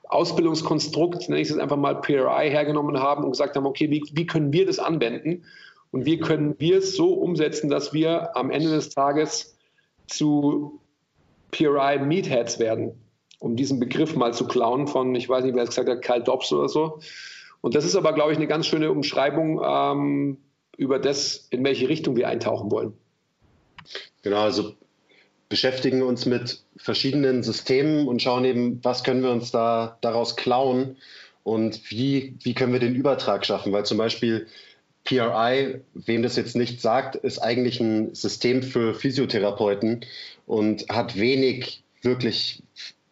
Ausbildungskonstrukt, 0.07 1.29
nenne 1.29 1.41
ich 1.41 1.49
es 1.49 1.57
einfach 1.57 1.77
mal 1.77 2.01
PRI, 2.01 2.49
hergenommen 2.49 2.99
haben 2.99 3.23
und 3.23 3.31
gesagt 3.31 3.55
haben, 3.55 3.65
okay, 3.65 3.89
wie, 3.89 4.03
wie 4.13 4.25
können 4.25 4.53
wir 4.53 4.65
das 4.65 4.79
anwenden 4.79 5.43
und 5.91 6.05
wie 6.05 6.19
können 6.19 6.55
wir 6.59 6.79
es 6.79 6.95
so 6.95 7.13
umsetzen, 7.13 7.69
dass 7.69 7.93
wir 7.93 8.35
am 8.35 8.51
Ende 8.51 8.69
des 8.69 8.89
Tages 8.89 9.57
zu 10.07 10.81
PRI 11.51 11.99
Meatheads 11.99 12.59
werden, 12.59 12.93
um 13.45 13.55
diesen 13.55 13.79
Begriff 13.79 14.15
mal 14.15 14.33
zu 14.33 14.47
klauen 14.47 14.87
von, 14.87 15.13
ich 15.13 15.29
weiß 15.29 15.45
nicht, 15.45 15.55
wer 15.55 15.61
es 15.61 15.69
gesagt 15.69 15.87
hat, 15.87 16.01
Kyle 16.01 16.23
Dobbs 16.23 16.51
oder 16.51 16.67
so. 16.67 16.99
Und 17.61 17.75
das 17.75 17.85
ist 17.85 17.95
aber, 17.95 18.13
glaube 18.13 18.31
ich, 18.31 18.39
eine 18.39 18.47
ganz 18.47 18.65
schöne 18.65 18.91
Umschreibung 18.91 19.61
ähm, 19.63 20.37
über 20.77 20.97
das, 20.97 21.47
in 21.51 21.63
welche 21.63 21.87
Richtung 21.87 22.15
wir 22.15 22.27
eintauchen 22.27 22.71
wollen. 22.71 22.93
Genau, 24.23 24.41
also 24.41 24.73
beschäftigen 25.47 26.01
uns 26.01 26.25
mit 26.25 26.63
verschiedenen 26.75 27.43
Systemen 27.43 28.07
und 28.07 28.19
schauen 28.19 28.45
eben, 28.45 28.83
was 28.83 29.03
können 29.03 29.21
wir 29.21 29.29
uns 29.29 29.51
da 29.51 29.99
daraus 30.01 30.35
klauen 30.35 30.97
und 31.43 31.91
wie, 31.91 32.35
wie 32.41 32.55
können 32.55 32.73
wir 32.73 32.79
den 32.79 32.95
Übertrag 32.95 33.45
schaffen. 33.45 33.71
Weil 33.71 33.85
zum 33.85 33.99
Beispiel 33.99 34.47
PRI, 35.03 35.81
wem 35.93 36.23
das 36.23 36.35
jetzt 36.35 36.55
nicht 36.55 36.81
sagt, 36.81 37.15
ist 37.15 37.37
eigentlich 37.37 37.79
ein 37.79 38.15
System 38.15 38.63
für 38.63 38.95
Physiotherapeuten 38.95 40.03
und 40.47 40.89
hat 40.89 41.15
wenig 41.15 41.83
wirklich 42.01 42.63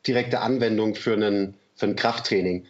direkte 0.08 0.42
Anwendung 0.42 0.96
für 0.96 1.14
einen, 1.14 1.56
für 1.76 1.88
ein 1.88 1.96
Krafttraining. 1.96 2.66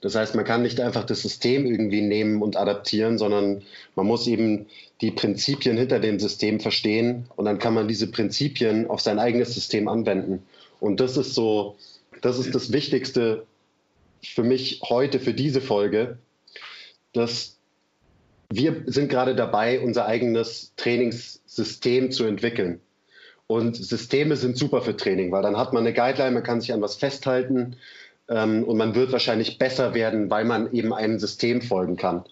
Das 0.00 0.14
heißt, 0.14 0.34
man 0.34 0.44
kann 0.44 0.62
nicht 0.62 0.80
einfach 0.80 1.04
das 1.04 1.22
System 1.22 1.66
irgendwie 1.66 2.02
nehmen 2.02 2.42
und 2.42 2.56
adaptieren, 2.56 3.18
sondern 3.18 3.62
man 3.94 4.06
muss 4.06 4.26
eben 4.26 4.66
die 5.00 5.10
Prinzipien 5.10 5.76
hinter 5.76 6.00
dem 6.00 6.18
System 6.18 6.60
verstehen 6.60 7.26
und 7.36 7.44
dann 7.44 7.58
kann 7.58 7.74
man 7.74 7.88
diese 7.88 8.10
Prinzipien 8.10 8.88
auf 8.88 9.00
sein 9.00 9.18
eigenes 9.18 9.54
System 9.54 9.88
anwenden. 9.88 10.42
Und 10.80 11.00
das 11.00 11.16
ist 11.16 11.34
so, 11.34 11.76
das 12.22 12.38
ist 12.38 12.54
das 12.54 12.72
Wichtigste 12.72 13.46
für 14.22 14.42
mich 14.42 14.80
heute, 14.84 15.20
für 15.20 15.34
diese 15.34 15.60
Folge, 15.60 16.18
dass 17.12 17.56
wir 18.50 18.84
sind 18.86 19.08
gerade 19.08 19.34
dabei, 19.34 19.80
unser 19.80 20.06
eigenes 20.06 20.72
Trainingssystem 20.76 22.12
zu 22.12 22.24
entwickeln. 22.24 22.80
Und 23.48 23.76
Systeme 23.76 24.36
sind 24.36 24.56
super 24.56 24.82
für 24.82 24.96
Training, 24.96 25.30
weil 25.30 25.42
dann 25.42 25.56
hat 25.56 25.72
man 25.72 25.84
eine 25.84 25.94
Guideline, 25.94 26.32
man 26.32 26.42
kann 26.42 26.60
sich 26.60 26.72
an 26.72 26.82
was 26.82 26.96
festhalten 26.96 27.76
ähm, 28.28 28.64
und 28.64 28.76
man 28.76 28.94
wird 28.94 29.12
wahrscheinlich 29.12 29.58
besser 29.58 29.94
werden, 29.94 30.30
weil 30.30 30.44
man 30.44 30.72
eben 30.72 30.92
einem 30.92 31.18
System 31.18 31.62
folgen 31.62 31.96
kann. 31.96 32.24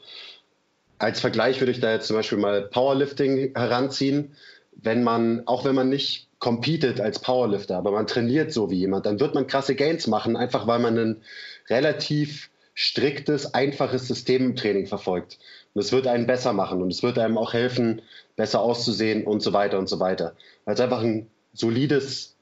Als 0.98 1.20
Vergleich 1.20 1.60
würde 1.60 1.72
ich 1.72 1.80
da 1.80 1.92
jetzt 1.92 2.08
zum 2.08 2.16
Beispiel 2.16 2.38
mal 2.38 2.62
Powerlifting 2.62 3.52
heranziehen. 3.54 4.34
wenn 4.76 5.04
man, 5.04 5.46
auch 5.46 5.64
wenn 5.64 5.74
man 5.76 5.88
nicht 5.88 6.28
competet 6.40 7.00
als 7.00 7.20
Powerlifter, 7.20 7.76
aber 7.76 7.92
man 7.92 8.08
trainiert 8.08 8.52
so 8.52 8.70
wie 8.70 8.78
jemand, 8.78 9.06
dann 9.06 9.20
wird 9.20 9.34
man 9.34 9.46
krasse 9.46 9.76
Gains 9.76 10.08
machen, 10.08 10.36
einfach 10.36 10.66
weil 10.66 10.80
man 10.80 10.98
ein 10.98 11.22
relativ 11.70 12.50
striktes, 12.74 13.54
einfaches 13.54 14.08
System 14.08 14.46
im 14.46 14.56
Training 14.56 14.86
verfolgt. 14.86 15.38
Und 15.74 15.80
es 15.80 15.92
wird 15.92 16.06
einen 16.06 16.26
besser 16.26 16.52
machen 16.52 16.80
und 16.82 16.92
es 16.92 17.02
wird 17.02 17.18
einem 17.18 17.36
auch 17.36 17.52
helfen, 17.52 18.00
besser 18.36 18.60
auszusehen 18.60 19.24
und 19.24 19.40
so 19.40 19.52
weiter 19.52 19.78
und 19.78 19.88
so 19.88 19.98
weiter. 19.98 20.36
Weil 20.64 20.74
es 20.74 20.80
einfach 20.80 21.02
ein 21.02 21.28
solides, 21.52 22.36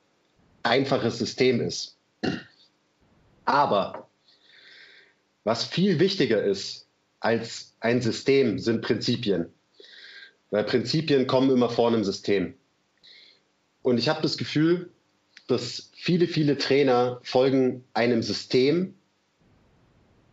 einfaches 0.62 1.18
System 1.18 1.60
ist. 1.60 1.96
Aber 3.46 4.08
was 5.44 5.64
viel 5.64 5.98
wichtiger 5.98 6.42
ist 6.42 6.86
als 7.20 7.74
ein 7.80 8.02
System, 8.02 8.58
sind 8.58 8.82
Prinzipien. 8.82 9.46
Weil 10.50 10.64
Prinzipien 10.64 11.26
kommen 11.26 11.50
immer 11.50 11.70
vor 11.70 11.88
einem 11.88 12.04
System. 12.04 12.54
Und 13.82 13.98
ich 13.98 14.08
habe 14.08 14.22
das 14.22 14.36
Gefühl, 14.36 14.90
dass 15.48 15.90
viele, 15.94 16.28
viele 16.28 16.58
Trainer 16.58 17.18
folgen 17.22 17.84
einem 17.94 18.22
System 18.22 18.94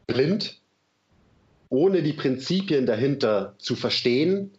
blind, 0.07 0.58
ohne 1.69 2.01
die 2.01 2.13
Prinzipien 2.13 2.85
dahinter 2.85 3.55
zu 3.57 3.75
verstehen 3.75 4.51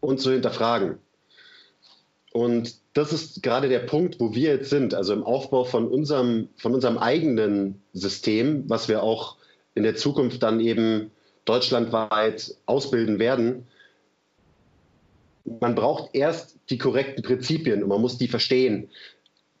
und 0.00 0.20
zu 0.20 0.32
hinterfragen. 0.32 0.98
Und 2.32 2.76
das 2.94 3.12
ist 3.12 3.42
gerade 3.42 3.68
der 3.68 3.80
Punkt, 3.80 4.20
wo 4.20 4.34
wir 4.34 4.50
jetzt 4.54 4.70
sind, 4.70 4.94
also 4.94 5.12
im 5.12 5.24
Aufbau 5.24 5.64
von 5.64 5.88
unserem, 5.88 6.48
von 6.56 6.74
unserem 6.74 6.98
eigenen 6.98 7.82
System, 7.92 8.64
was 8.68 8.88
wir 8.88 9.02
auch 9.02 9.36
in 9.74 9.82
der 9.82 9.96
Zukunft 9.96 10.42
dann 10.42 10.60
eben 10.60 11.10
deutschlandweit 11.44 12.54
ausbilden 12.66 13.18
werden. 13.18 13.66
Man 15.60 15.74
braucht 15.74 16.14
erst 16.14 16.56
die 16.68 16.78
korrekten 16.78 17.24
Prinzipien 17.24 17.82
und 17.82 17.88
man 17.88 18.00
muss 18.00 18.18
die 18.18 18.28
verstehen. 18.28 18.90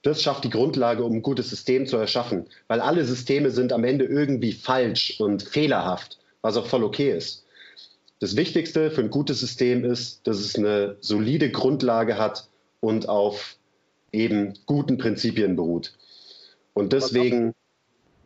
Das 0.02 0.22
schafft 0.22 0.44
die 0.44 0.50
Grundlage, 0.50 1.04
um 1.04 1.14
ein 1.14 1.22
gutes 1.22 1.50
System 1.50 1.86
zu 1.86 1.96
erschaffen, 1.96 2.46
weil 2.68 2.80
alle 2.80 3.04
Systeme 3.04 3.50
sind 3.50 3.72
am 3.72 3.84
Ende 3.84 4.04
irgendwie 4.04 4.52
falsch 4.52 5.20
und 5.20 5.42
fehlerhaft, 5.42 6.19
was 6.42 6.56
auch 6.56 6.66
voll 6.66 6.84
okay 6.84 7.16
ist. 7.16 7.46
Das 8.20 8.36
Wichtigste 8.36 8.90
für 8.90 9.00
ein 9.00 9.10
gutes 9.10 9.40
System 9.40 9.84
ist, 9.84 10.26
dass 10.26 10.38
es 10.38 10.54
eine 10.56 10.96
solide 11.00 11.50
Grundlage 11.50 12.18
hat 12.18 12.48
und 12.80 13.08
auf 13.08 13.56
eben 14.12 14.54
guten 14.66 14.98
Prinzipien 14.98 15.56
beruht. 15.56 15.96
Und 16.74 16.92
deswegen, 16.92 17.54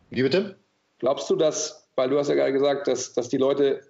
wie 0.09 0.23
bitte? 0.23 0.57
Glaubst 0.99 1.29
du, 1.29 1.35
dass, 1.35 1.87
weil 1.95 2.09
du 2.09 2.17
hast 2.17 2.29
ja 2.29 2.35
gerade 2.35 2.53
gesagt, 2.53 2.87
dass, 2.87 3.13
dass 3.13 3.29
die 3.29 3.37
Leute, 3.37 3.81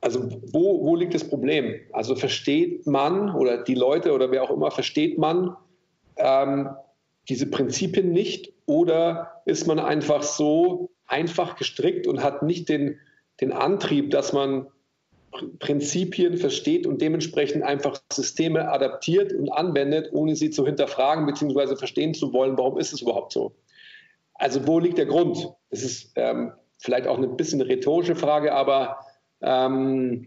also 0.00 0.28
wo, 0.52 0.84
wo 0.84 0.96
liegt 0.96 1.14
das 1.14 1.28
Problem? 1.28 1.80
Also 1.92 2.14
versteht 2.14 2.86
man 2.86 3.34
oder 3.34 3.62
die 3.62 3.74
Leute 3.74 4.12
oder 4.12 4.30
wer 4.30 4.42
auch 4.42 4.50
immer, 4.50 4.70
versteht 4.70 5.18
man 5.18 5.56
ähm, 6.16 6.68
diese 7.28 7.46
Prinzipien 7.46 8.12
nicht 8.12 8.52
oder 8.66 9.42
ist 9.44 9.66
man 9.66 9.78
einfach 9.78 10.22
so 10.22 10.90
einfach 11.06 11.56
gestrickt 11.56 12.06
und 12.06 12.22
hat 12.22 12.42
nicht 12.42 12.68
den, 12.68 12.98
den 13.40 13.52
Antrieb, 13.52 14.10
dass 14.10 14.32
man 14.32 14.66
Prinzipien 15.60 16.36
versteht 16.36 16.86
und 16.86 17.00
dementsprechend 17.00 17.62
einfach 17.62 18.00
Systeme 18.12 18.68
adaptiert 18.68 19.32
und 19.32 19.48
anwendet, 19.50 20.10
ohne 20.12 20.34
sie 20.34 20.50
zu 20.50 20.66
hinterfragen 20.66 21.26
bzw. 21.26 21.76
verstehen 21.76 22.14
zu 22.14 22.32
wollen, 22.32 22.58
warum 22.58 22.78
ist 22.78 22.92
es 22.92 23.02
überhaupt 23.02 23.32
so. 23.32 23.52
Also 24.34 24.66
wo 24.66 24.78
liegt 24.78 24.98
der 24.98 25.06
Grund? 25.06 25.52
Das 25.70 25.82
ist 25.82 26.12
ähm, 26.16 26.52
vielleicht 26.78 27.06
auch 27.06 27.16
eine 27.16 27.28
bisschen 27.28 27.60
rhetorische 27.60 28.16
Frage, 28.16 28.52
aber 28.52 28.98
ähm, 29.40 30.26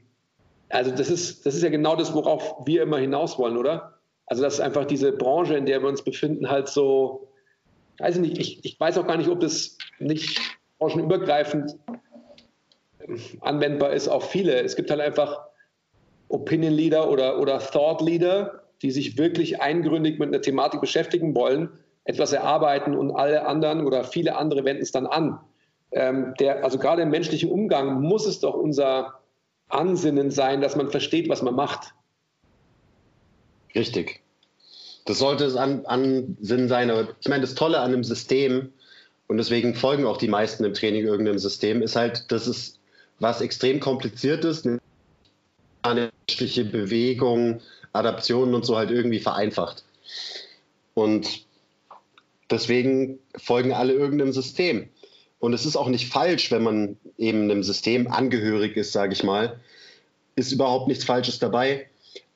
also 0.69 0.91
das 0.91 1.09
ist, 1.09 1.45
das 1.45 1.55
ist 1.55 1.63
ja 1.63 1.69
genau 1.69 1.95
das, 1.95 2.13
worauf 2.13 2.65
wir 2.65 2.83
immer 2.83 2.97
hinaus 2.97 3.37
wollen, 3.37 3.57
oder? 3.57 3.99
Also 4.25 4.41
dass 4.41 4.59
einfach 4.59 4.85
diese 4.85 5.11
Branche, 5.11 5.55
in 5.55 5.65
der 5.65 5.81
wir 5.81 5.89
uns 5.89 6.01
befinden, 6.01 6.49
halt 6.49 6.69
so, 6.69 7.27
weiß 7.99 8.15
ich 8.15 8.21
nicht, 8.21 8.37
ich, 8.37 8.65
ich 8.65 8.79
weiß 8.79 8.97
auch 8.97 9.05
gar 9.05 9.17
nicht, 9.17 9.29
ob 9.29 9.41
das 9.41 9.77
nicht 9.99 10.39
branchenübergreifend 10.79 11.77
anwendbar 13.41 13.91
ist 13.91 14.07
auf 14.07 14.29
viele. 14.29 14.61
Es 14.61 14.75
gibt 14.75 14.89
halt 14.89 15.01
einfach 15.01 15.41
Opinion 16.29 16.73
Leader 16.73 17.09
oder, 17.09 17.39
oder 17.39 17.59
Thought 17.59 18.01
Leader, 18.01 18.63
die 18.81 18.91
sich 18.91 19.17
wirklich 19.17 19.61
eingründig 19.61 20.19
mit 20.19 20.29
einer 20.29 20.41
Thematik 20.41 20.81
beschäftigen 20.81 21.35
wollen, 21.35 21.69
etwas 22.05 22.33
erarbeiten 22.33 22.95
und 22.95 23.11
alle 23.11 23.45
anderen 23.45 23.85
oder 23.85 24.03
viele 24.03 24.35
andere 24.35 24.65
wenden 24.65 24.83
es 24.83 24.91
dann 24.91 25.07
an. 25.07 25.39
Ähm, 25.91 26.33
der, 26.39 26.63
also 26.63 26.77
gerade 26.77 27.03
im 27.03 27.09
menschlichen 27.09 27.49
Umgang 27.49 28.01
muss 28.01 28.25
es 28.25 28.39
doch 28.39 28.55
unser 28.55 29.19
Ansinnen 29.69 30.31
sein, 30.31 30.61
dass 30.61 30.75
man 30.75 30.89
versteht, 30.89 31.29
was 31.29 31.41
man 31.41 31.55
macht. 31.55 31.93
Richtig. 33.75 34.21
Das 35.05 35.19
sollte 35.19 35.45
es 35.45 35.55
an, 35.55 35.85
Ansinnen 35.85 36.67
sein. 36.67 36.89
Aber 36.89 37.07
ich 37.19 37.27
meine, 37.27 37.41
das 37.41 37.55
Tolle 37.55 37.79
an 37.79 37.93
einem 37.93 38.03
System, 38.03 38.71
und 39.27 39.37
deswegen 39.37 39.75
folgen 39.75 40.05
auch 40.05 40.17
die 40.17 40.27
meisten 40.27 40.63
im 40.63 40.73
Training 40.73 41.05
irgendeinem 41.05 41.39
System, 41.39 41.81
ist 41.81 41.95
halt, 41.95 42.31
dass 42.31 42.47
es 42.47 42.79
was 43.19 43.41
extrem 43.41 43.79
kompliziert 43.79 44.45
ist, 44.45 44.67
eine 45.83 46.11
menschliche 46.27 46.65
Bewegung, 46.65 47.61
Adaptionen 47.93 48.55
und 48.55 48.65
so 48.65 48.77
halt 48.77 48.91
irgendwie 48.91 49.19
vereinfacht. 49.19 49.83
Und 50.93 51.45
deswegen 52.49 53.19
folgen 53.35 53.73
alle 53.73 53.93
irgendeinem 53.93 54.33
System. 54.33 54.89
Und 55.39 55.53
es 55.53 55.65
ist 55.65 55.75
auch 55.75 55.89
nicht 55.89 56.07
falsch, 56.07 56.51
wenn 56.51 56.63
man 56.63 56.97
eben 57.17 57.43
einem 57.43 57.63
System 57.63 58.07
angehörig 58.07 58.77
ist, 58.77 58.93
sage 58.93 59.13
ich 59.13 59.23
mal, 59.23 59.59
ist 60.35 60.51
überhaupt 60.51 60.87
nichts 60.87 61.03
Falsches 61.03 61.39
dabei. 61.39 61.87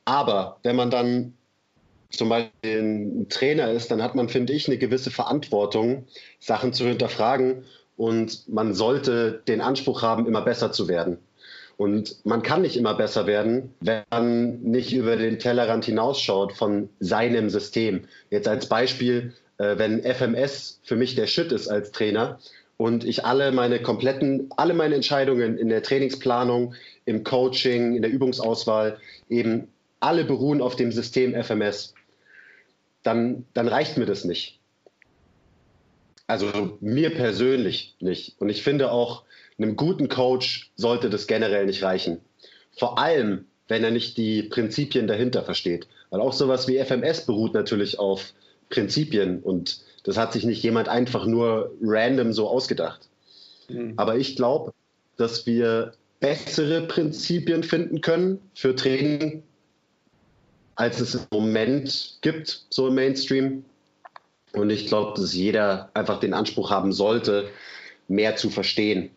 Aber 0.05 0.59
wenn 0.63 0.75
man 0.75 0.91
dann 0.91 1.33
zum 2.09 2.29
Beispiel 2.29 2.79
ein 2.79 3.29
Trainer 3.29 3.71
ist, 3.71 3.91
dann 3.91 4.01
hat 4.01 4.15
man, 4.15 4.29
finde 4.29 4.53
ich, 4.53 4.67
eine 4.67 4.77
gewisse 4.77 5.11
Verantwortung, 5.11 6.05
Sachen 6.39 6.73
zu 6.73 6.85
hinterfragen 6.85 7.65
und 7.97 8.47
man 8.47 8.73
sollte 8.73 9.41
den 9.47 9.59
Anspruch 9.59 10.03
haben, 10.03 10.27
immer 10.27 10.41
besser 10.41 10.71
zu 10.71 10.87
werden. 10.87 11.17
Und 11.75 12.25
man 12.25 12.41
kann 12.41 12.63
nicht 12.63 12.77
immer 12.77 12.95
besser 12.95 13.27
werden, 13.27 13.73
wenn 13.81 14.01
man 14.09 14.61
nicht 14.61 14.93
über 14.93 15.15
den 15.15 15.37
Tellerrand 15.37 15.85
hinausschaut 15.85 16.53
von 16.53 16.89
seinem 16.99 17.49
System. 17.49 18.05
Jetzt 18.31 18.47
als 18.47 18.67
Beispiel, 18.67 19.33
äh, 19.59 19.77
wenn 19.77 20.03
FMS 20.03 20.79
für 20.83 20.95
mich 20.95 21.13
der 21.15 21.27
Shit 21.27 21.51
ist 21.51 21.67
als 21.67 21.91
Trainer 21.91 22.39
und 22.77 23.03
ich 23.03 23.25
alle 23.25 23.51
meine 23.51 23.79
kompletten, 23.79 24.49
alle 24.57 24.73
meine 24.73 24.95
Entscheidungen 24.95 25.57
in 25.57 25.69
der 25.69 25.83
Trainingsplanung, 25.83 26.73
im 27.05 27.23
Coaching, 27.23 27.95
in 27.95 28.01
der 28.01 28.11
Übungsauswahl 28.11 28.97
eben 29.29 29.67
alle 29.99 30.25
beruhen 30.25 30.61
auf 30.61 30.75
dem 30.75 30.91
System 30.91 31.35
FMS, 31.35 31.93
dann, 33.03 33.45
dann 33.53 33.67
reicht 33.67 33.97
mir 33.97 34.05
das 34.05 34.25
nicht. 34.25 34.56
Also 36.27 36.77
mir 36.81 37.09
persönlich 37.09 37.95
nicht. 37.99 38.35
Und 38.39 38.49
ich 38.49 38.63
finde 38.63 38.91
auch, 38.91 39.23
einem 39.57 39.75
guten 39.75 40.09
Coach 40.09 40.71
sollte 40.75 41.09
das 41.09 41.25
generell 41.25 41.65
nicht 41.65 41.83
reichen. 41.83 42.19
Vor 42.77 42.99
allem, 42.99 43.45
wenn 43.67 43.83
er 43.83 43.91
nicht 43.91 44.17
die 44.17 44.43
Prinzipien 44.43 45.07
dahinter 45.07 45.43
versteht. 45.43 45.87
Weil 46.09 46.21
auch 46.21 46.33
sowas 46.33 46.67
wie 46.67 46.77
FMS 46.77 47.25
beruht 47.25 47.53
natürlich 47.53 47.99
auf 47.99 48.33
Prinzipien 48.69 49.41
und 49.41 49.81
das 50.03 50.17
hat 50.17 50.33
sich 50.33 50.45
nicht 50.45 50.63
jemand 50.63 50.87
einfach 50.87 51.25
nur 51.25 51.73
random 51.81 52.31
so 52.31 52.47
ausgedacht. 52.47 53.09
Mhm. 53.67 53.93
Aber 53.97 54.17
ich 54.17 54.35
glaube, 54.35 54.73
dass 55.17 55.45
wir 55.45 55.93
bessere 56.19 56.81
Prinzipien 56.81 57.63
finden 57.63 58.01
können 58.01 58.39
für 58.53 58.75
Training, 58.75 59.43
als 60.75 60.99
es 60.99 61.15
im 61.15 61.21
Moment 61.31 62.19
gibt, 62.21 62.65
so 62.69 62.87
im 62.87 62.95
Mainstream. 62.95 63.65
Und 64.57 64.69
ich 64.71 64.87
glaube, 64.87 65.19
dass 65.19 65.33
jeder 65.33 65.89
einfach 65.93 66.19
den 66.19 66.33
Anspruch 66.33 66.71
haben 66.71 66.91
sollte, 66.91 67.49
mehr 68.07 68.35
zu 68.35 68.49
verstehen, 68.49 69.11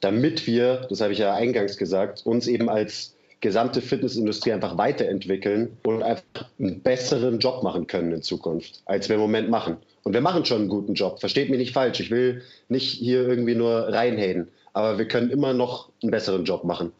damit 0.00 0.46
wir, 0.46 0.86
das 0.88 1.00
habe 1.00 1.12
ich 1.12 1.18
ja 1.18 1.34
eingangs 1.34 1.76
gesagt, 1.76 2.24
uns 2.24 2.46
eben 2.46 2.68
als 2.68 3.16
gesamte 3.40 3.82
Fitnessindustrie 3.82 4.52
einfach 4.52 4.78
weiterentwickeln 4.78 5.76
und 5.84 6.02
einfach 6.02 6.48
einen 6.58 6.80
besseren 6.80 7.40
Job 7.40 7.62
machen 7.62 7.86
können 7.86 8.12
in 8.12 8.22
Zukunft, 8.22 8.82
als 8.86 9.08
wir 9.08 9.16
im 9.16 9.22
Moment 9.22 9.50
machen. 9.50 9.78
Und 10.02 10.14
wir 10.14 10.20
machen 10.20 10.44
schon 10.44 10.60
einen 10.60 10.68
guten 10.68 10.94
Job, 10.94 11.20
versteht 11.20 11.50
mich 11.50 11.58
nicht 11.58 11.72
falsch. 11.72 12.00
Ich 12.00 12.10
will 12.10 12.42
nicht 12.68 12.90
hier 12.90 13.26
irgendwie 13.28 13.54
nur 13.54 13.88
reinhaten, 13.92 14.48
aber 14.74 14.98
wir 14.98 15.08
können 15.08 15.30
immer 15.30 15.54
noch 15.54 15.90
einen 16.02 16.10
besseren 16.10 16.44
Job 16.44 16.64
machen, 16.64 16.92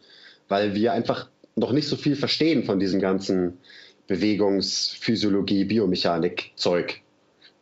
weil 0.49 0.75
wir 0.75 0.91
einfach 0.93 1.29
noch 1.55 1.71
nicht 1.71 1.87
so 1.87 1.95
viel 1.95 2.15
verstehen 2.15 2.63
von 2.63 2.79
diesem 2.79 2.99
ganzen 2.99 3.57
Bewegungsphysiologie, 4.07 5.63
Biomechanik-Zeug 5.63 7.01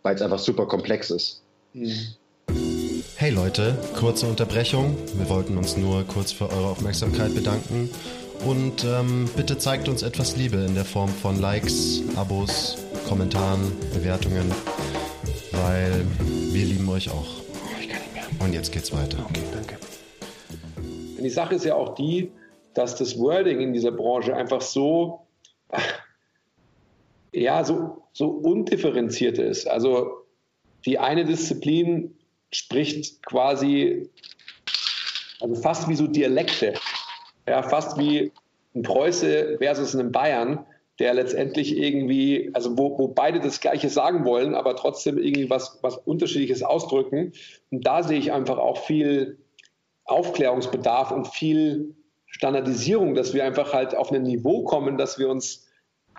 weil 0.04 0.16
es 0.16 0.22
einfach 0.22 0.40
super 0.40 0.68
komplex 0.68 1.10
ist. 1.10 1.42
Hey 3.16 3.32
Leute, 3.32 3.78
kurze 3.98 4.28
Unterbrechung. 4.28 4.96
Wir 5.16 5.30
wollten 5.30 5.58
uns 5.58 5.78
nur 5.78 6.04
kurz 6.04 6.32
für 6.32 6.50
eure 6.50 6.68
Aufmerksamkeit 6.68 7.34
bedanken. 7.34 7.90
Und 8.46 8.84
ähm, 8.84 9.30
bitte 9.38 9.58
zeigt 9.58 9.88
uns 9.88 10.04
etwas 10.04 10.36
Liebe 10.36 10.58
in 10.58 10.76
der 10.76 10.84
Form 10.84 11.10
von 11.10 11.40
Likes, 11.40 12.04
Abos, 12.18 12.78
Kommentaren, 13.08 13.72
Bewertungen, 13.94 14.52
weil 15.52 16.06
wir 16.52 16.66
lieben 16.66 16.90
euch 16.90 17.10
auch. 17.10 17.42
Und 18.40 18.54
jetzt 18.54 18.74
geht's 18.74 18.92
weiter. 18.92 19.18
Okay, 19.30 19.44
danke. 19.54 19.78
Die 21.18 21.30
Sache 21.30 21.56
ist 21.56 21.64
ja 21.64 21.76
auch 21.76 21.96
die, 21.96 22.34
dass 22.74 22.98
das 22.98 23.18
Wording 23.18 23.62
in 23.62 23.72
dieser 23.72 23.92
Branche 23.92 24.36
einfach 24.36 24.62
so 24.62 25.22
ja, 27.34 27.64
so, 27.64 28.04
so 28.14 28.28
undifferenziert 28.28 29.38
ist. 29.38 29.68
Also 29.68 30.24
die 30.86 31.00
eine 31.00 31.26
Disziplin 31.26 32.16
spricht 32.52 33.24
quasi, 33.26 34.10
also 35.42 35.56
fast 35.56 35.90
wie 35.90 35.96
so 35.96 36.08
Dialekte, 36.08 36.74
ja, 37.48 37.64
fast 37.64 37.98
wie 37.98 38.32
ein 38.76 38.84
Preuße 38.84 39.58
versus 39.60 39.96
ein 39.96 40.12
Bayern, 40.12 40.66
der 41.00 41.14
letztendlich 41.16 41.76
irgendwie, 41.76 42.52
also 42.54 42.78
wo, 42.78 42.98
wo 42.98 43.08
beide 43.08 43.40
das 43.40 43.60
Gleiche 43.60 43.90
sagen 43.90 44.26
wollen, 44.26 44.54
aber 44.54 44.76
trotzdem 44.76 45.18
irgendwie 45.18 45.50
was, 45.50 45.80
was 45.82 45.98
Unterschiedliches 45.98 46.62
ausdrücken. 46.62 47.34
Und 47.72 47.86
da 47.86 48.04
sehe 48.04 48.20
ich 48.20 48.32
einfach 48.32 48.60
auch 48.60 48.78
viel 48.78 49.40
Aufklärungsbedarf 50.06 51.12
und 51.12 51.28
viel 51.28 51.96
Standardisierung, 52.28 53.16
dass 53.16 53.34
wir 53.34 53.44
einfach 53.44 53.74
halt 53.74 53.96
auf 53.96 54.12
ein 54.12 54.24
Niveau 54.24 54.64
kommen, 54.64 54.98
dass 54.98 55.18
wir 55.18 55.30
uns 55.30 55.68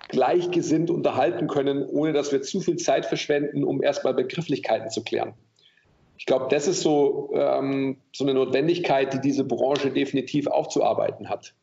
gleichgesinnt 0.09 0.89
unterhalten 0.89 1.47
können, 1.47 1.85
ohne 1.85 2.13
dass 2.13 2.31
wir 2.31 2.41
zu 2.41 2.61
viel 2.61 2.77
Zeit 2.77 3.05
verschwenden, 3.05 3.63
um 3.63 3.81
erstmal 3.81 4.13
Begrifflichkeiten 4.13 4.89
zu 4.89 5.03
klären. 5.03 5.33
Ich 6.17 6.25
glaube, 6.25 6.47
das 6.49 6.67
ist 6.67 6.81
so, 6.81 7.31
ähm, 7.35 7.97
so 8.13 8.23
eine 8.23 8.33
Notwendigkeit, 8.33 9.13
die 9.13 9.21
diese 9.21 9.43
Branche 9.43 9.91
definitiv 9.91 10.47
aufzuarbeiten 10.47 11.29
hat. 11.29 11.53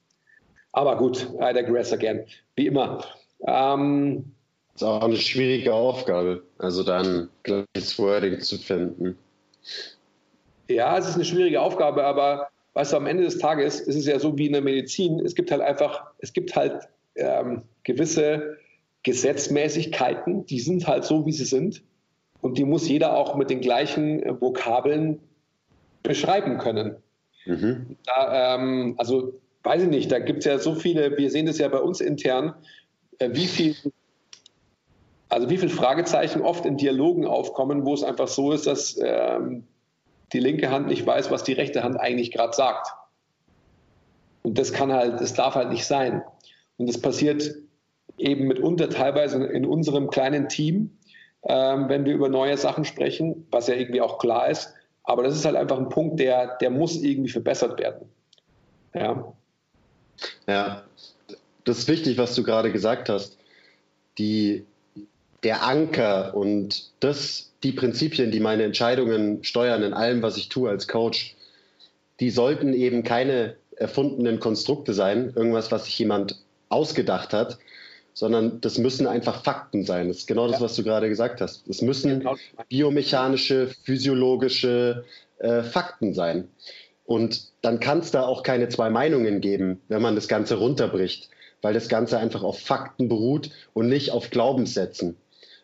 Aber 0.72 0.96
gut, 0.96 1.28
I 1.40 1.52
digress 1.52 1.92
again, 1.92 2.24
wie 2.56 2.66
immer. 2.66 3.04
Ähm, 3.46 4.32
das 4.72 4.82
ist 4.82 4.88
auch 4.88 5.02
eine 5.02 5.16
schwierige 5.16 5.74
Aufgabe, 5.74 6.42
also 6.58 6.82
dann 6.82 7.28
gleiches 7.42 7.98
Wording 7.98 8.40
zu 8.40 8.56
finden. 8.56 9.18
Ja, 10.68 10.96
es 10.96 11.08
ist 11.08 11.16
eine 11.16 11.24
schwierige 11.24 11.60
Aufgabe, 11.60 12.04
aber 12.04 12.48
weißt 12.72 12.92
du, 12.92 12.96
am 12.96 13.06
Ende 13.06 13.24
des 13.24 13.38
Tages 13.38 13.80
ist 13.80 13.96
es 13.96 14.06
ja 14.06 14.18
so 14.18 14.36
wie 14.38 14.46
in 14.46 14.52
der 14.52 14.62
Medizin, 14.62 15.20
es 15.20 15.34
gibt 15.34 15.50
halt 15.50 15.60
einfach, 15.60 16.06
es 16.18 16.32
gibt 16.32 16.56
halt 16.56 16.88
ähm, 17.16 17.62
gewisse 17.84 18.58
Gesetzmäßigkeiten, 19.02 20.46
die 20.46 20.60
sind 20.60 20.86
halt 20.86 21.04
so, 21.04 21.26
wie 21.26 21.32
sie 21.32 21.44
sind. 21.44 21.82
Und 22.40 22.58
die 22.58 22.64
muss 22.64 22.88
jeder 22.88 23.16
auch 23.16 23.36
mit 23.36 23.50
den 23.50 23.60
gleichen 23.60 24.22
äh, 24.22 24.40
Vokabeln 24.40 25.20
beschreiben 26.02 26.58
können. 26.58 26.96
Mhm. 27.46 27.96
Da, 28.04 28.54
ähm, 28.54 28.94
also 28.98 29.34
weiß 29.62 29.82
ich 29.82 29.88
nicht, 29.88 30.10
da 30.10 30.18
gibt 30.18 30.40
es 30.40 30.44
ja 30.44 30.58
so 30.58 30.74
viele, 30.74 31.16
wir 31.16 31.30
sehen 31.30 31.46
das 31.46 31.58
ja 31.58 31.68
bei 31.68 31.78
uns 31.78 32.00
intern, 32.00 32.54
äh, 33.18 33.30
wie 33.32 33.46
viel, 33.46 33.76
also 35.28 35.48
wie 35.50 35.58
viele 35.58 35.70
Fragezeichen 35.70 36.42
oft 36.42 36.66
in 36.66 36.76
Dialogen 36.76 37.26
aufkommen, 37.26 37.84
wo 37.84 37.94
es 37.94 38.02
einfach 38.02 38.28
so 38.28 38.52
ist, 38.52 38.66
dass 38.66 38.98
ähm, 39.02 39.64
die 40.32 40.40
linke 40.40 40.70
Hand 40.70 40.88
nicht 40.88 41.06
weiß, 41.06 41.30
was 41.30 41.44
die 41.44 41.52
rechte 41.52 41.82
Hand 41.82 41.98
eigentlich 41.98 42.32
gerade 42.32 42.54
sagt. 42.54 42.88
Und 44.42 44.58
das 44.58 44.72
kann 44.72 44.92
halt, 44.92 45.20
das 45.20 45.34
darf 45.34 45.54
halt 45.54 45.70
nicht 45.70 45.86
sein. 45.86 46.22
Und 46.76 46.88
das 46.88 46.98
passiert 46.98 47.54
eben 48.18 48.46
mitunter 48.46 48.88
teilweise 48.88 49.44
in 49.44 49.66
unserem 49.66 50.10
kleinen 50.10 50.48
Team, 50.48 50.90
ähm, 51.44 51.88
wenn 51.88 52.04
wir 52.04 52.14
über 52.14 52.28
neue 52.28 52.56
Sachen 52.56 52.84
sprechen, 52.84 53.46
was 53.50 53.66
ja 53.66 53.74
irgendwie 53.74 54.00
auch 54.00 54.18
klar 54.18 54.48
ist. 54.50 54.72
Aber 55.04 55.22
das 55.22 55.34
ist 55.34 55.44
halt 55.44 55.56
einfach 55.56 55.78
ein 55.78 55.88
Punkt, 55.88 56.20
der, 56.20 56.56
der 56.58 56.70
muss 56.70 57.02
irgendwie 57.02 57.30
verbessert 57.30 57.80
werden. 57.80 58.08
Ja. 58.94 59.32
Ja, 60.46 60.82
das 61.64 61.78
ist 61.78 61.88
wichtig, 61.88 62.18
was 62.18 62.34
du 62.34 62.42
gerade 62.42 62.70
gesagt 62.70 63.08
hast. 63.08 63.38
Die, 64.18 64.64
der 65.42 65.64
Anker 65.64 66.34
und 66.36 66.90
das, 67.00 67.52
die 67.62 67.72
Prinzipien, 67.72 68.30
die 68.30 68.40
meine 68.40 68.64
Entscheidungen 68.64 69.42
steuern 69.42 69.82
in 69.82 69.94
allem, 69.94 70.22
was 70.22 70.36
ich 70.36 70.48
tue 70.48 70.70
als 70.70 70.86
Coach, 70.86 71.34
die 72.20 72.30
sollten 72.30 72.74
eben 72.74 73.02
keine 73.02 73.56
erfundenen 73.76 74.38
Konstrukte 74.38 74.94
sein, 74.94 75.32
irgendwas, 75.34 75.72
was 75.72 75.86
sich 75.86 75.98
jemand 75.98 76.40
ausgedacht 76.72 77.32
hat, 77.32 77.58
sondern 78.14 78.60
das 78.60 78.78
müssen 78.78 79.06
einfach 79.06 79.42
Fakten 79.42 79.84
sein. 79.84 80.08
Das 80.08 80.18
ist 80.18 80.26
genau 80.26 80.48
das, 80.48 80.60
was 80.60 80.76
du 80.76 80.82
gerade 80.82 81.08
gesagt 81.08 81.40
hast. 81.40 81.66
Es 81.68 81.80
müssen 81.82 82.20
genau. 82.20 82.36
biomechanische, 82.68 83.68
physiologische 83.84 85.04
äh, 85.38 85.62
Fakten 85.62 86.14
sein. 86.14 86.48
Und 87.04 87.48
dann 87.62 87.80
kann 87.80 87.98
es 87.98 88.10
da 88.10 88.24
auch 88.24 88.42
keine 88.42 88.68
zwei 88.68 88.90
Meinungen 88.90 89.40
geben, 89.40 89.80
wenn 89.88 90.02
man 90.02 90.14
das 90.14 90.28
Ganze 90.28 90.56
runterbricht, 90.56 91.30
weil 91.60 91.74
das 91.74 91.88
Ganze 91.88 92.18
einfach 92.18 92.42
auf 92.42 92.60
Fakten 92.60 93.08
beruht 93.08 93.50
und 93.72 93.88
nicht 93.88 94.12
auf 94.12 94.30
Glaubenssätzen. 94.30 95.16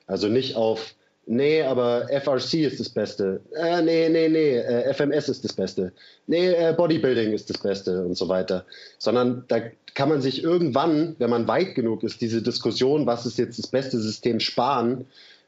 Also 0.06 0.28
nicht 0.28 0.56
auf, 0.56 0.94
nee, 1.26 1.62
aber 1.62 2.08
FRC 2.08 2.54
ist 2.54 2.80
das 2.80 2.88
Beste. 2.88 3.40
Äh, 3.54 3.82
nee, 3.82 4.08
nee, 4.08 4.28
nee, 4.28 4.56
äh, 4.56 4.92
FMS 4.94 5.28
ist 5.28 5.44
das 5.44 5.52
Beste. 5.52 5.92
Nee, 6.26 6.48
äh, 6.48 6.74
Bodybuilding 6.76 7.32
ist 7.32 7.50
das 7.50 7.58
Beste 7.58 8.04
und 8.04 8.16
so 8.16 8.28
weiter. 8.28 8.64
Sondern 8.98 9.44
da 9.48 9.60
kann 9.98 10.10
man 10.10 10.20
sich 10.20 10.44
irgendwann, 10.44 11.16
wenn 11.18 11.28
man 11.28 11.48
weit 11.48 11.74
genug 11.74 12.04
ist, 12.04 12.20
diese 12.20 12.40
Diskussion, 12.40 13.04
was 13.06 13.26
ist 13.26 13.36
jetzt 13.36 13.58
das 13.58 13.66
beste 13.66 13.98
System, 13.98 14.38
sparen, 14.38 15.06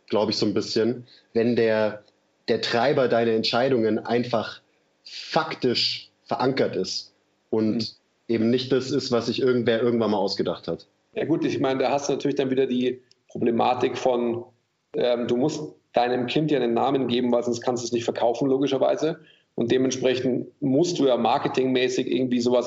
glaube 0.09 0.33
ich, 0.33 0.39
so 0.39 0.45
ein 0.45 0.55
bisschen, 0.55 1.07
wenn 1.35 1.55
der, 1.55 2.03
der 2.49 2.61
Treiber 2.61 3.07
deiner 3.07 3.31
Entscheidungen 3.31 4.01
einfach 4.01 4.61
faktisch 5.05 6.11
verankert 6.25 6.75
ist 6.75 7.13
und 7.51 7.77
mhm. 7.77 7.87
eben 8.27 8.51
nicht 8.51 8.73
das 8.73 8.91
ist, 8.91 9.13
was 9.13 9.27
sich 9.27 9.41
irgendwer 9.41 9.81
irgendwann 9.81 10.11
mal 10.11 10.19
ausgedacht 10.19 10.67
hat. 10.67 10.89
Ja 11.15 11.27
gut, 11.27 11.45
ich 11.45 11.61
meine, 11.61 11.85
da 11.85 11.93
hast 11.93 12.09
du 12.09 12.15
natürlich 12.15 12.35
dann 12.35 12.51
wieder 12.51 12.67
die 12.67 13.01
Problematik 13.29 13.97
von, 13.97 14.43
ähm, 14.97 15.29
du 15.29 15.37
musst 15.37 15.63
deinem 15.93 16.27
Kind 16.27 16.51
ja 16.51 16.59
einen 16.59 16.75
Namen 16.75 17.07
geben, 17.07 17.31
weil 17.31 17.45
sonst 17.45 17.61
kannst 17.61 17.85
du 17.85 17.87
es 17.87 17.93
nicht 17.93 18.05
verkaufen, 18.05 18.49
logischerweise. 18.49 19.21
Und 19.55 19.71
dementsprechend 19.71 20.49
musst 20.61 20.99
du 20.99 21.07
ja 21.07 21.17
marketingmäßig 21.17 22.11
irgendwie 22.11 22.41
sowas 22.41 22.67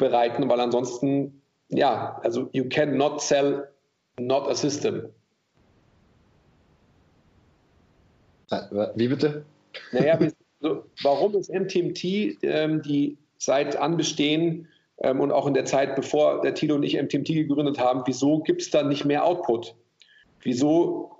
aufbereiten, 0.00 0.48
weil 0.48 0.60
ansonsten, 0.60 1.42
ja, 1.68 2.18
also 2.22 2.48
you 2.52 2.64
cannot 2.68 3.20
sell 3.20 3.68
not 4.18 4.48
a 4.48 4.54
system. 4.54 5.08
Wie 8.94 9.08
bitte? 9.08 9.44
Naja, 9.92 10.18
warum 11.02 11.34
ist 11.36 11.52
MTMT, 11.52 12.04
ähm, 12.42 12.82
die 12.82 13.16
seit 13.38 13.76
Anbestehen 13.76 14.66
ähm, 14.98 15.20
und 15.20 15.30
auch 15.30 15.46
in 15.46 15.54
der 15.54 15.64
Zeit, 15.64 15.94
bevor 15.94 16.40
der 16.40 16.54
Tilo 16.54 16.74
und 16.74 16.82
ich 16.82 17.00
MTMT 17.00 17.28
gegründet 17.28 17.78
haben, 17.78 18.02
wieso 18.06 18.40
gibt 18.40 18.62
es 18.62 18.70
da 18.70 18.82
nicht 18.82 19.04
mehr 19.04 19.24
Output? 19.24 19.74
Wieso 20.42 21.12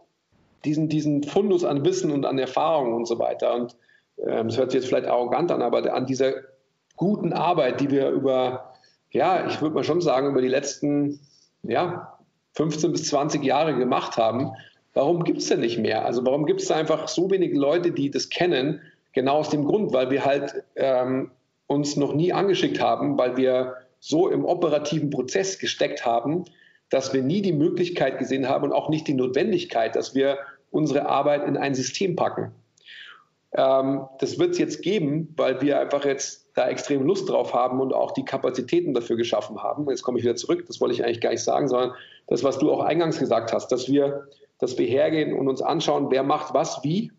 diesen, 0.64 0.88
diesen 0.88 1.22
Fundus 1.22 1.64
an 1.64 1.84
Wissen 1.84 2.10
und 2.10 2.26
an 2.26 2.38
Erfahrung 2.38 2.94
und 2.94 3.06
so 3.06 3.18
weiter? 3.18 3.54
Und 3.54 3.76
ähm, 4.26 4.48
das 4.48 4.58
hört 4.58 4.72
sich 4.72 4.80
jetzt 4.80 4.88
vielleicht 4.88 5.06
arrogant 5.06 5.52
an, 5.52 5.62
aber 5.62 5.94
an 5.94 6.06
dieser 6.06 6.32
guten 7.00 7.32
Arbeit, 7.32 7.80
die 7.80 7.90
wir 7.90 8.10
über, 8.10 8.74
ja, 9.10 9.46
ich 9.46 9.62
würde 9.62 9.74
mal 9.74 9.84
schon 9.84 10.02
sagen, 10.02 10.28
über 10.28 10.42
die 10.42 10.48
letzten 10.48 11.18
ja, 11.62 12.18
15 12.52 12.92
bis 12.92 13.08
20 13.08 13.42
Jahre 13.42 13.74
gemacht 13.74 14.18
haben, 14.18 14.50
warum 14.92 15.24
gibt 15.24 15.38
es 15.38 15.48
denn 15.48 15.60
nicht 15.60 15.78
mehr? 15.78 16.04
Also 16.04 16.24
warum 16.26 16.44
gibt 16.44 16.60
es 16.60 16.70
einfach 16.70 17.08
so 17.08 17.30
wenige 17.30 17.58
Leute, 17.58 17.90
die 17.90 18.10
das 18.10 18.28
kennen 18.28 18.80
Genau 19.12 19.38
aus 19.38 19.50
dem 19.50 19.64
Grund, 19.64 19.92
weil 19.92 20.10
wir 20.10 20.24
halt 20.24 20.62
ähm, 20.76 21.32
uns 21.66 21.96
noch 21.96 22.14
nie 22.14 22.32
angeschickt 22.32 22.80
haben, 22.80 23.18
weil 23.18 23.36
wir 23.36 23.76
so 23.98 24.28
im 24.28 24.44
operativen 24.44 25.10
Prozess 25.10 25.58
gesteckt 25.58 26.06
haben, 26.06 26.44
dass 26.90 27.12
wir 27.12 27.22
nie 27.22 27.42
die 27.42 27.52
Möglichkeit 27.52 28.18
gesehen 28.18 28.48
haben 28.48 28.64
und 28.64 28.72
auch 28.72 28.88
nicht 28.88 29.08
die 29.08 29.14
Notwendigkeit, 29.14 29.96
dass 29.96 30.14
wir 30.14 30.38
unsere 30.70 31.06
Arbeit 31.08 31.46
in 31.46 31.56
ein 31.56 31.74
System 31.74 32.14
packen. 32.14 32.52
Ähm, 33.52 34.06
das 34.20 34.38
wird 34.38 34.52
es 34.52 34.58
jetzt 34.58 34.82
geben, 34.82 35.34
weil 35.36 35.60
wir 35.60 35.80
einfach 35.80 36.04
jetzt 36.04 36.39
da 36.54 36.68
extrem 36.68 37.04
Lust 37.04 37.28
drauf 37.28 37.54
haben 37.54 37.80
und 37.80 37.92
auch 37.92 38.12
die 38.12 38.24
Kapazitäten 38.24 38.94
dafür 38.94 39.16
geschaffen 39.16 39.62
haben. 39.62 39.88
Jetzt 39.88 40.02
komme 40.02 40.18
ich 40.18 40.24
wieder 40.24 40.36
zurück, 40.36 40.64
das 40.66 40.80
wollte 40.80 40.94
ich 40.94 41.04
eigentlich 41.04 41.20
gar 41.20 41.30
nicht 41.30 41.44
sagen, 41.44 41.68
sondern 41.68 41.92
das, 42.26 42.42
was 42.44 42.58
du 42.58 42.70
auch 42.70 42.80
eingangs 42.80 43.18
gesagt 43.18 43.52
hast, 43.52 43.68
dass 43.68 43.88
wir, 43.88 44.28
dass 44.58 44.78
wir 44.78 44.86
hergehen 44.86 45.36
und 45.36 45.48
uns 45.48 45.62
anschauen, 45.62 46.10
wer 46.10 46.22
macht 46.22 46.54
was 46.54 46.82
wie 46.82 47.12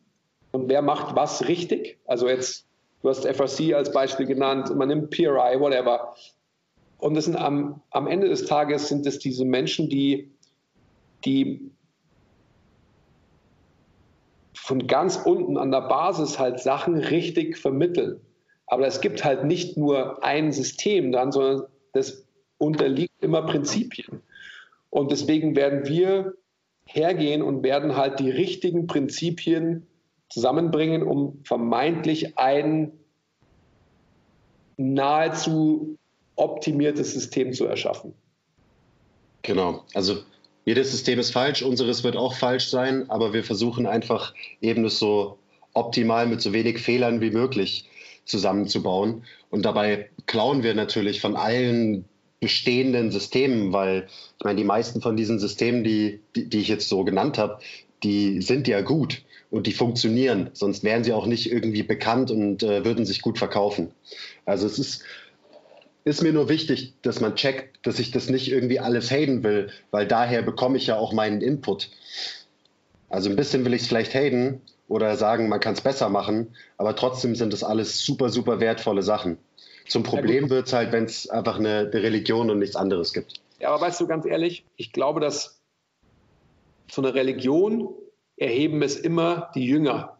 und 0.51 0.69
wer 0.69 0.81
macht 0.81 1.15
was 1.15 1.47
richtig. 1.47 1.99
Also 2.05 2.27
jetzt, 2.27 2.65
du 3.01 3.09
hast 3.09 3.25
FRC 3.25 3.73
als 3.73 3.91
Beispiel 3.91 4.25
genannt, 4.25 4.75
man 4.75 4.87
nimmt 4.87 5.09
PRI, 5.09 5.59
whatever. 5.59 6.13
Und 6.97 7.15
das 7.15 7.25
sind 7.25 7.35
am, 7.35 7.81
am 7.89 8.07
Ende 8.07 8.29
des 8.29 8.45
Tages 8.45 8.87
sind 8.87 9.05
es 9.07 9.17
diese 9.17 9.45
Menschen, 9.45 9.89
die, 9.89 10.29
die 11.25 11.71
von 14.53 14.87
ganz 14.87 15.17
unten 15.17 15.57
an 15.57 15.71
der 15.71 15.81
Basis 15.81 16.37
halt 16.37 16.59
Sachen 16.59 16.95
richtig 16.95 17.57
vermitteln. 17.57 18.21
Aber 18.71 18.87
es 18.87 19.01
gibt 19.01 19.25
halt 19.25 19.43
nicht 19.43 19.75
nur 19.75 20.23
ein 20.23 20.53
System 20.53 21.11
dann, 21.11 21.33
sondern 21.33 21.67
das 21.91 22.23
unterliegt 22.57 23.21
immer 23.21 23.41
Prinzipien. 23.41 24.21
Und 24.89 25.11
deswegen 25.11 25.57
werden 25.57 25.89
wir 25.89 26.35
hergehen 26.85 27.41
und 27.41 27.63
werden 27.63 27.97
halt 27.97 28.21
die 28.21 28.29
richtigen 28.29 28.87
Prinzipien 28.87 29.87
zusammenbringen, 30.29 31.03
um 31.03 31.41
vermeintlich 31.43 32.37
ein 32.37 32.93
nahezu 34.77 35.97
optimiertes 36.37 37.11
System 37.11 37.51
zu 37.51 37.65
erschaffen. 37.65 38.13
Genau, 39.41 39.83
also 39.93 40.19
jedes 40.63 40.91
System 40.91 41.19
ist 41.19 41.31
falsch, 41.31 41.61
unseres 41.61 42.05
wird 42.05 42.15
auch 42.15 42.35
falsch 42.35 42.69
sein, 42.69 43.09
aber 43.09 43.33
wir 43.33 43.43
versuchen 43.43 43.85
einfach 43.85 44.33
eben 44.61 44.83
das 44.83 44.97
so 44.97 45.39
optimal 45.73 46.25
mit 46.25 46.39
so 46.39 46.53
wenig 46.53 46.79
Fehlern 46.79 47.19
wie 47.19 47.31
möglich 47.31 47.89
zusammenzubauen. 48.31 49.23
Und 49.51 49.63
dabei 49.63 50.09
klauen 50.25 50.63
wir 50.63 50.73
natürlich 50.73 51.21
von 51.21 51.35
allen 51.35 52.05
bestehenden 52.39 53.11
Systemen, 53.11 53.71
weil 53.71 54.07
ich 54.39 54.43
meine, 54.43 54.57
die 54.57 54.65
meisten 54.65 55.01
von 55.01 55.15
diesen 55.15 55.37
Systemen, 55.37 55.83
die, 55.83 56.21
die, 56.35 56.49
die 56.49 56.59
ich 56.59 56.67
jetzt 56.67 56.89
so 56.89 57.03
genannt 57.03 57.37
habe, 57.37 57.59
die 58.01 58.41
sind 58.41 58.67
ja 58.67 58.81
gut 58.81 59.21
und 59.51 59.67
die 59.67 59.73
funktionieren. 59.73 60.49
Sonst 60.53 60.83
wären 60.83 61.03
sie 61.03 61.13
auch 61.13 61.27
nicht 61.27 61.51
irgendwie 61.51 61.83
bekannt 61.83 62.31
und 62.31 62.63
äh, 62.63 62.83
würden 62.83 63.05
sich 63.05 63.21
gut 63.21 63.37
verkaufen. 63.37 63.91
Also 64.45 64.65
es 64.65 64.79
ist, 64.79 65.03
ist 66.03 66.23
mir 66.23 66.33
nur 66.33 66.49
wichtig, 66.49 66.93
dass 67.03 67.19
man 67.19 67.35
checkt, 67.35 67.85
dass 67.85 67.99
ich 67.99 68.09
das 68.09 68.27
nicht 68.27 68.51
irgendwie 68.51 68.79
alles 68.79 69.11
haten 69.11 69.43
will, 69.43 69.69
weil 69.91 70.07
daher 70.07 70.41
bekomme 70.41 70.77
ich 70.77 70.87
ja 70.87 70.97
auch 70.97 71.13
meinen 71.13 71.41
Input. 71.41 71.91
Also 73.11 73.29
ein 73.29 73.35
bisschen 73.35 73.65
will 73.65 73.73
ich 73.73 73.81
es 73.81 73.87
vielleicht 73.89 74.13
haten 74.13 74.61
oder 74.87 75.17
sagen, 75.17 75.49
man 75.49 75.59
kann 75.59 75.73
es 75.73 75.81
besser 75.81 76.07
machen, 76.07 76.55
aber 76.77 76.95
trotzdem 76.95 77.35
sind 77.35 77.51
das 77.51 77.61
alles 77.61 78.05
super, 78.05 78.29
super 78.29 78.61
wertvolle 78.61 79.03
Sachen. 79.03 79.37
Zum 79.89 80.03
Problem 80.03 80.49
wird 80.49 80.67
es 80.67 80.73
halt, 80.73 80.93
wenn 80.93 81.03
es 81.03 81.29
einfach 81.29 81.59
eine, 81.59 81.79
eine 81.79 81.93
Religion 81.93 82.49
und 82.49 82.59
nichts 82.59 82.77
anderes 82.77 83.11
gibt. 83.11 83.41
Ja, 83.59 83.69
aber 83.69 83.81
weißt 83.81 83.99
du, 83.99 84.07
ganz 84.07 84.25
ehrlich, 84.25 84.63
ich 84.77 84.93
glaube, 84.93 85.19
dass 85.19 85.59
so 86.89 87.01
eine 87.01 87.13
Religion 87.13 87.89
erheben 88.37 88.81
es 88.81 88.95
immer 88.95 89.51
die 89.55 89.65
Jünger. 89.65 90.17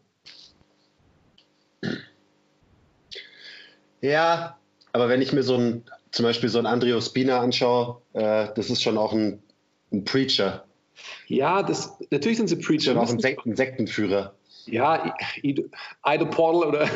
Ja, 4.01 4.57
aber 4.91 5.07
wenn 5.07 5.21
ich 5.21 5.31
mir 5.31 5.43
so 5.43 5.55
ein, 5.55 5.85
zum 6.11 6.23
Beispiel 6.23 6.49
so 6.49 6.59
ein 6.59 6.65
Andrio 6.65 6.99
Spina 6.99 7.39
anschaue, 7.39 8.01
äh, 8.13 8.49
das 8.53 8.69
ist 8.69 8.83
schon 8.83 8.97
auch 8.97 9.13
ein, 9.13 9.41
ein 9.93 10.03
Preacher. 10.03 10.65
Ja, 11.27 11.63
das, 11.63 11.97
natürlich 12.09 12.37
sind 12.37 12.47
sie 12.47 12.57
Preacher. 12.57 12.93
Schon 12.93 12.97
auch 12.97 13.09
ein, 13.09 13.19
Sek 13.19 13.45
ein 13.45 13.55
Sektenführer. 13.55 14.33
Ja, 14.65 15.15
Ido, 15.41 15.63
Ido 16.05 16.25
Portal 16.25 16.69
oder. 16.69 16.89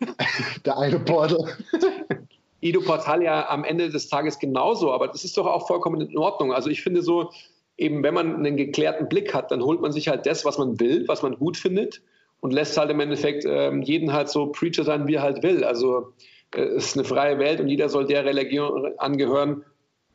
Der 0.64 0.76
Ido 0.78 0.98
Portal. 0.98 1.56
Ido 2.60 2.80
Portal 2.80 3.22
ja 3.22 3.48
am 3.48 3.64
Ende 3.64 3.90
des 3.90 4.08
Tages 4.08 4.38
genauso, 4.38 4.92
aber 4.92 5.08
das 5.08 5.24
ist 5.24 5.36
doch 5.36 5.46
auch 5.46 5.66
vollkommen 5.66 6.00
in 6.00 6.18
Ordnung. 6.18 6.52
Also 6.52 6.70
ich 6.70 6.82
finde 6.82 7.02
so, 7.02 7.30
eben 7.76 8.02
wenn 8.02 8.14
man 8.14 8.36
einen 8.36 8.56
geklärten 8.56 9.08
Blick 9.08 9.34
hat, 9.34 9.50
dann 9.50 9.62
holt 9.62 9.80
man 9.80 9.92
sich 9.92 10.08
halt 10.08 10.26
das, 10.26 10.44
was 10.44 10.58
man 10.58 10.80
will, 10.80 11.06
was 11.06 11.22
man 11.22 11.36
gut 11.36 11.56
findet 11.56 12.02
und 12.40 12.52
lässt 12.52 12.76
halt 12.76 12.90
im 12.90 13.00
Endeffekt 13.00 13.44
ähm, 13.46 13.82
jeden 13.82 14.12
halt 14.12 14.28
so 14.28 14.46
Preacher 14.46 14.84
sein, 14.84 15.06
wie 15.06 15.14
er 15.14 15.22
halt 15.22 15.42
will. 15.42 15.64
Also 15.64 16.12
äh, 16.54 16.62
es 16.62 16.86
ist 16.86 16.96
eine 16.96 17.04
freie 17.04 17.38
Welt 17.38 17.60
und 17.60 17.68
jeder 17.68 17.88
soll 17.88 18.06
der 18.06 18.24
Religion 18.24 18.92
angehören, 18.98 19.64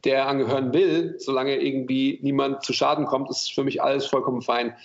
der 0.04 0.18
er 0.18 0.28
angehören 0.28 0.74
will, 0.74 1.16
solange 1.18 1.58
irgendwie 1.58 2.20
niemand 2.22 2.64
zu 2.64 2.74
Schaden 2.74 3.06
kommt, 3.06 3.30
ist 3.30 3.54
für 3.54 3.64
mich 3.64 3.82
alles 3.82 4.06
vollkommen 4.06 4.42
fein. 4.42 4.76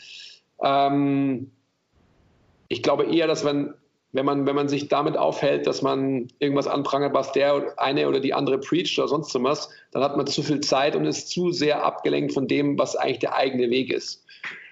Ähm, 0.62 1.50
ich 2.68 2.82
glaube 2.82 3.04
eher, 3.04 3.26
dass 3.26 3.44
wenn, 3.44 3.74
wenn, 4.12 4.26
man, 4.26 4.46
wenn 4.46 4.56
man 4.56 4.68
sich 4.68 4.88
damit 4.88 5.16
aufhält, 5.16 5.66
dass 5.66 5.82
man 5.82 6.28
irgendwas 6.38 6.66
anprangert, 6.66 7.14
was 7.14 7.32
der 7.32 7.74
eine 7.78 8.08
oder 8.08 8.20
die 8.20 8.34
andere 8.34 8.58
preacht 8.58 8.98
oder 8.98 9.08
sonst 9.08 9.34
was, 9.42 9.68
dann 9.92 10.02
hat 10.02 10.16
man 10.16 10.26
zu 10.26 10.42
viel 10.42 10.60
Zeit 10.60 10.96
und 10.96 11.04
ist 11.04 11.30
zu 11.30 11.52
sehr 11.52 11.84
abgelenkt 11.84 12.32
von 12.32 12.48
dem, 12.48 12.78
was 12.78 12.96
eigentlich 12.96 13.20
der 13.20 13.36
eigene 13.36 13.70
Weg 13.70 13.92
ist. 13.92 14.24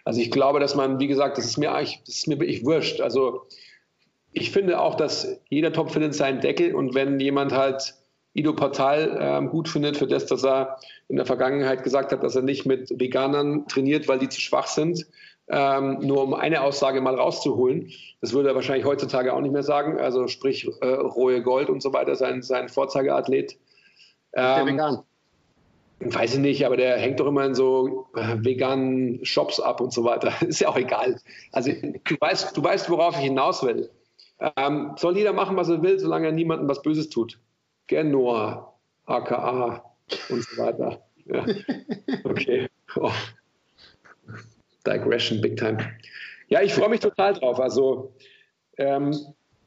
Also 0.05 0.21
ich 0.21 0.31
glaube, 0.31 0.61
dass 0.61 0.75
man, 0.75 1.01
wie 1.01 1.07
gesagt, 1.07 1.39
das 1.39 1.47
ist 1.47 1.57
mir 1.57 1.73
eigentlich, 1.73 2.01
das 2.05 2.17
ist 2.17 2.29
mir 2.29 2.39
wirklich 2.39 2.65
wurscht. 2.65 3.01
Also 3.01 3.47
ich 4.33 4.51
finde 4.51 4.81
auch, 4.81 4.97
dass 4.97 5.41
jeder 5.49 5.73
Topf 5.73 5.93
findet 5.93 6.15
seinen 6.15 6.41
Deckel 6.41 6.75
und 6.75 6.95
wenn 6.95 7.21
jemand 7.21 7.53
halt 7.53 7.95
Ido 8.35 8.53
Portal 8.53 9.17
ähm, 9.21 9.49
gut 9.49 9.69
findet 9.69 9.97
für 9.97 10.09
das, 10.09 10.27
dass 10.27 10.45
er 10.45 10.79
in 11.09 11.17
der 11.17 11.25
Vergangenheit 11.25 11.85
gesagt 11.85 12.13
hat, 12.13 12.23
dass 12.23 12.35
er 12.35 12.43
nicht 12.43 12.67
mit 12.67 12.91
Veganern 12.91 13.67
trainiert, 13.69 14.09
weil 14.09 14.19
die 14.19 14.29
zu 14.29 14.41
schwach 14.41 14.67
sind, 14.67 15.07
ähm, 15.49 15.99
nur 16.01 16.23
um 16.25 16.35
eine 16.35 16.63
Aussage 16.63 17.01
mal 17.01 17.15
rauszuholen. 17.15 17.93
Das 18.21 18.33
würde 18.33 18.49
er 18.49 18.55
wahrscheinlich 18.55 18.87
heutzutage 18.87 19.33
auch 19.33 19.41
nicht 19.41 19.53
mehr 19.53 19.63
sagen. 19.63 19.99
Also 19.99 20.27
sprich 20.27 20.69
äh, 20.81 20.87
Rohe 20.87 21.43
Gold 21.43 21.71
und 21.71 21.81
so 21.81 21.93
weiter, 21.93 22.17
sein, 22.17 22.43
sein 22.43 22.69
Vorzeigeathlet. 22.69 23.57
Ähm, 24.33 24.67
vegan? 24.67 25.03
Weiß 26.01 26.35
ich 26.35 26.41
nicht, 26.41 26.67
aber 26.67 26.77
der 26.77 26.99
hängt 26.99 27.21
doch 27.21 27.27
immer 27.27 27.45
in 27.45 27.55
so 27.55 28.09
äh, 28.17 28.37
veganen 28.39 29.25
Shops 29.25 29.61
ab 29.61 29.81
und 29.81 29.93
so 29.93 30.03
weiter. 30.03 30.33
Ist 30.47 30.61
ja 30.61 30.69
auch 30.69 30.77
egal. 30.77 31.21
Also 31.53 31.71
du 31.73 32.17
weißt, 32.19 32.57
du 32.57 32.65
weißt 32.65 32.91
worauf 32.91 33.17
ich 33.17 33.25
hinaus 33.25 33.63
will. 33.63 33.91
Ähm, 34.57 34.95
soll 34.97 35.17
jeder 35.17 35.33
machen, 35.33 35.57
was 35.57 35.69
er 35.69 35.83
will, 35.83 36.01
solange 36.01 36.27
er 36.27 36.33
niemandem 36.33 36.69
was 36.69 36.83
Böses 36.83 37.11
tut. 37.11 37.39
Genua, 37.87 38.75
aka 39.07 39.85
und 40.29 40.43
so 40.45 40.63
weiter. 40.63 41.03
Ja. 41.27 41.45
Okay. 42.25 42.69
Oh. 42.97 43.11
Digression, 44.87 45.41
big 45.41 45.57
time. 45.57 45.79
Ja, 46.49 46.63
ich 46.63 46.75
freue 46.75 46.89
mich 46.89 47.01
total 47.01 47.35
drauf. 47.35 47.61
Also 47.61 48.15
ähm, 48.77 49.15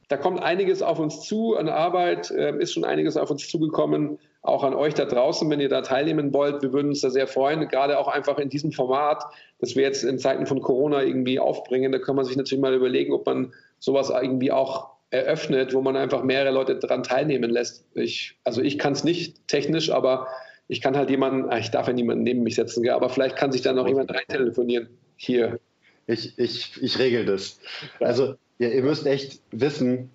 da 0.09 0.17
kommt 0.17 0.41
einiges 0.41 0.81
auf 0.81 0.99
uns 0.99 1.21
zu 1.21 1.55
an 1.55 1.69
Arbeit, 1.69 2.31
äh, 2.31 2.57
ist 2.57 2.73
schon 2.73 2.85
einiges 2.85 3.17
auf 3.17 3.29
uns 3.29 3.47
zugekommen, 3.47 4.19
auch 4.41 4.63
an 4.63 4.73
euch 4.73 4.93
da 4.93 5.05
draußen, 5.05 5.49
wenn 5.49 5.59
ihr 5.59 5.69
da 5.69 5.81
teilnehmen 5.81 6.33
wollt. 6.33 6.61
Wir 6.61 6.71
würden 6.71 6.89
uns 6.89 7.01
da 7.01 7.09
sehr 7.09 7.27
freuen, 7.27 7.67
gerade 7.67 7.99
auch 7.99 8.07
einfach 8.07 8.37
in 8.37 8.49
diesem 8.49 8.71
Format, 8.71 9.23
das 9.59 9.75
wir 9.75 9.83
jetzt 9.83 10.03
in 10.03 10.19
Zeiten 10.19 10.45
von 10.45 10.61
Corona 10.61 11.03
irgendwie 11.03 11.39
aufbringen. 11.39 11.91
Da 11.91 11.99
kann 11.99 12.15
man 12.15 12.25
sich 12.25 12.37
natürlich 12.37 12.61
mal 12.61 12.73
überlegen, 12.73 13.13
ob 13.13 13.25
man 13.25 13.53
sowas 13.79 14.09
irgendwie 14.09 14.51
auch 14.51 14.96
eröffnet, 15.09 15.73
wo 15.73 15.81
man 15.81 15.95
einfach 15.95 16.23
mehrere 16.23 16.51
Leute 16.51 16.77
daran 16.77 17.03
teilnehmen 17.03 17.49
lässt. 17.49 17.85
Ich, 17.93 18.37
also 18.43 18.61
ich 18.61 18.77
kann 18.77 18.93
es 18.93 19.03
nicht 19.03 19.47
technisch, 19.47 19.89
aber 19.89 20.27
ich 20.67 20.81
kann 20.81 20.97
halt 20.97 21.09
jemanden, 21.09 21.49
ah, 21.49 21.57
ich 21.57 21.71
darf 21.71 21.87
ja 21.87 21.93
niemanden 21.93 22.23
neben 22.23 22.43
mich 22.43 22.55
setzen, 22.55 22.87
aber 22.89 23.09
vielleicht 23.09 23.37
kann 23.37 23.51
sich 23.51 23.61
da 23.61 23.73
noch 23.73 23.87
jemand 23.87 24.11
rein 24.11 24.25
telefonieren. 24.27 24.89
Hier. 25.15 25.59
Ich, 26.07 26.37
ich, 26.37 26.81
ich 26.81 26.99
regel 26.99 27.25
das. 27.25 27.59
Also 27.99 28.35
ja, 28.59 28.69
ihr 28.69 28.83
müsst 28.83 29.05
echt 29.05 29.41
wissen, 29.51 30.09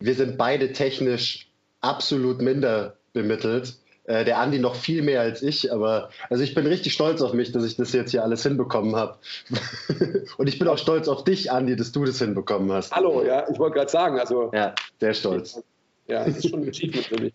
wir 0.00 0.14
sind 0.14 0.36
beide 0.38 0.72
technisch 0.72 1.48
absolut 1.80 2.40
minder 2.40 2.96
bemittelt. 3.12 3.76
Äh, 4.10 4.24
der 4.24 4.38
Andi 4.38 4.58
noch 4.58 4.74
viel 4.74 5.02
mehr 5.02 5.20
als 5.20 5.40
ich, 5.40 5.72
aber 5.72 6.10
also 6.30 6.42
ich 6.42 6.52
bin 6.52 6.66
richtig 6.66 6.92
stolz 6.92 7.22
auf 7.22 7.32
mich, 7.32 7.52
dass 7.52 7.64
ich 7.64 7.76
das 7.76 7.92
jetzt 7.92 8.10
hier 8.10 8.24
alles 8.24 8.42
hinbekommen 8.42 8.96
habe. 8.96 9.18
Und 10.36 10.48
ich 10.48 10.58
bin 10.58 10.66
auch 10.66 10.78
stolz 10.78 11.06
auf 11.06 11.22
dich, 11.22 11.52
Andi, 11.52 11.76
dass 11.76 11.92
du 11.92 12.04
das 12.04 12.18
hinbekommen 12.18 12.72
hast. 12.72 12.90
Hallo, 12.90 13.24
ja, 13.24 13.48
ich 13.48 13.56
wollte 13.60 13.76
gerade 13.76 13.90
sagen, 13.90 14.18
also. 14.18 14.50
Ja, 14.52 14.74
sehr 14.98 15.14
stolz. 15.14 15.62
Ja, 16.08 16.24
das 16.24 16.38
ist 16.38 16.50
schon 16.50 16.62
ein 16.62 16.68
Achievement 16.68 17.06
für 17.06 17.22
mich. 17.22 17.34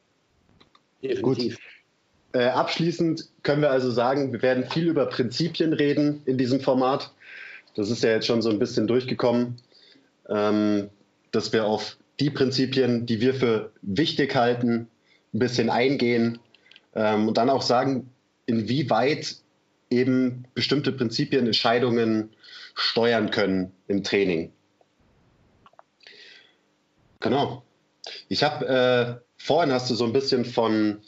Definitiv. 1.01 1.57
Gut. 2.33 2.41
Äh, 2.41 2.47
abschließend 2.47 3.29
können 3.43 3.61
wir 3.61 3.71
also 3.71 3.89
sagen, 3.89 4.33
wir 4.33 4.41
werden 4.41 4.65
viel 4.65 4.89
über 4.89 5.05
Prinzipien 5.05 5.71
reden 5.71 6.23
in 6.25 6.37
diesem 6.37 6.59
Format. 6.59 7.13
Das 7.77 7.89
ist 7.89 8.03
ja 8.03 8.09
jetzt 8.09 8.27
schon 8.27 8.41
so 8.41 8.49
ein 8.49 8.59
bisschen 8.59 8.85
durchgekommen, 8.85 9.61
ähm, 10.27 10.89
dass 11.31 11.53
wir 11.53 11.67
auf 11.67 11.95
die 12.19 12.31
Prinzipien, 12.31 13.05
die 13.05 13.21
wir 13.21 13.33
für 13.33 13.71
wichtig 13.81 14.35
halten, 14.35 14.89
ein 15.33 15.39
bisschen 15.39 15.69
eingehen 15.69 16.39
ähm, 16.95 17.27
und 17.27 17.37
dann 17.37 17.49
auch 17.49 17.61
sagen, 17.61 18.09
inwieweit 18.45 19.35
eben 19.89 20.45
bestimmte 20.53 20.91
Prinzipien 20.91 21.45
Entscheidungen 21.45 22.31
steuern 22.73 23.31
können 23.31 23.71
im 23.87 24.03
Training. 24.03 24.51
Genau. 27.19 27.63
Ich 28.27 28.43
habe 28.43 28.67
äh, 28.67 29.15
vorhin 29.37 29.71
hast 29.71 29.89
du 29.89 29.95
so 29.95 30.03
ein 30.05 30.13
bisschen 30.13 30.45
von 30.45 31.01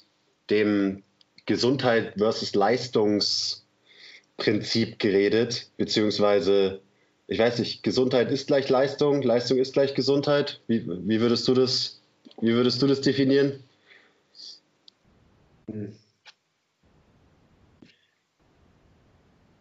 dem 0.50 1.04
Gesundheit 1.46 2.14
versus 2.18 2.56
Leistungsprinzip 2.56 4.98
geredet, 5.00 5.70
beziehungsweise 5.78 6.82
ich 7.28 7.40
weiß 7.40 7.60
nicht, 7.60 7.84
Gesundheit 7.84 8.32
ist 8.32 8.48
gleich 8.48 8.70
Leistung, 8.70 9.22
Leistung 9.22 9.58
ist 9.58 9.74
gleich 9.74 9.94
Gesundheit. 9.94 10.62
Wie, 10.68 10.88
wie 10.88 11.20
würdest 11.20 11.48
du 11.48 11.54
das, 11.54 12.00
wie 12.40 12.54
würdest 12.54 12.82
du 12.82 12.88
das 12.88 13.02
definieren? 13.02 13.62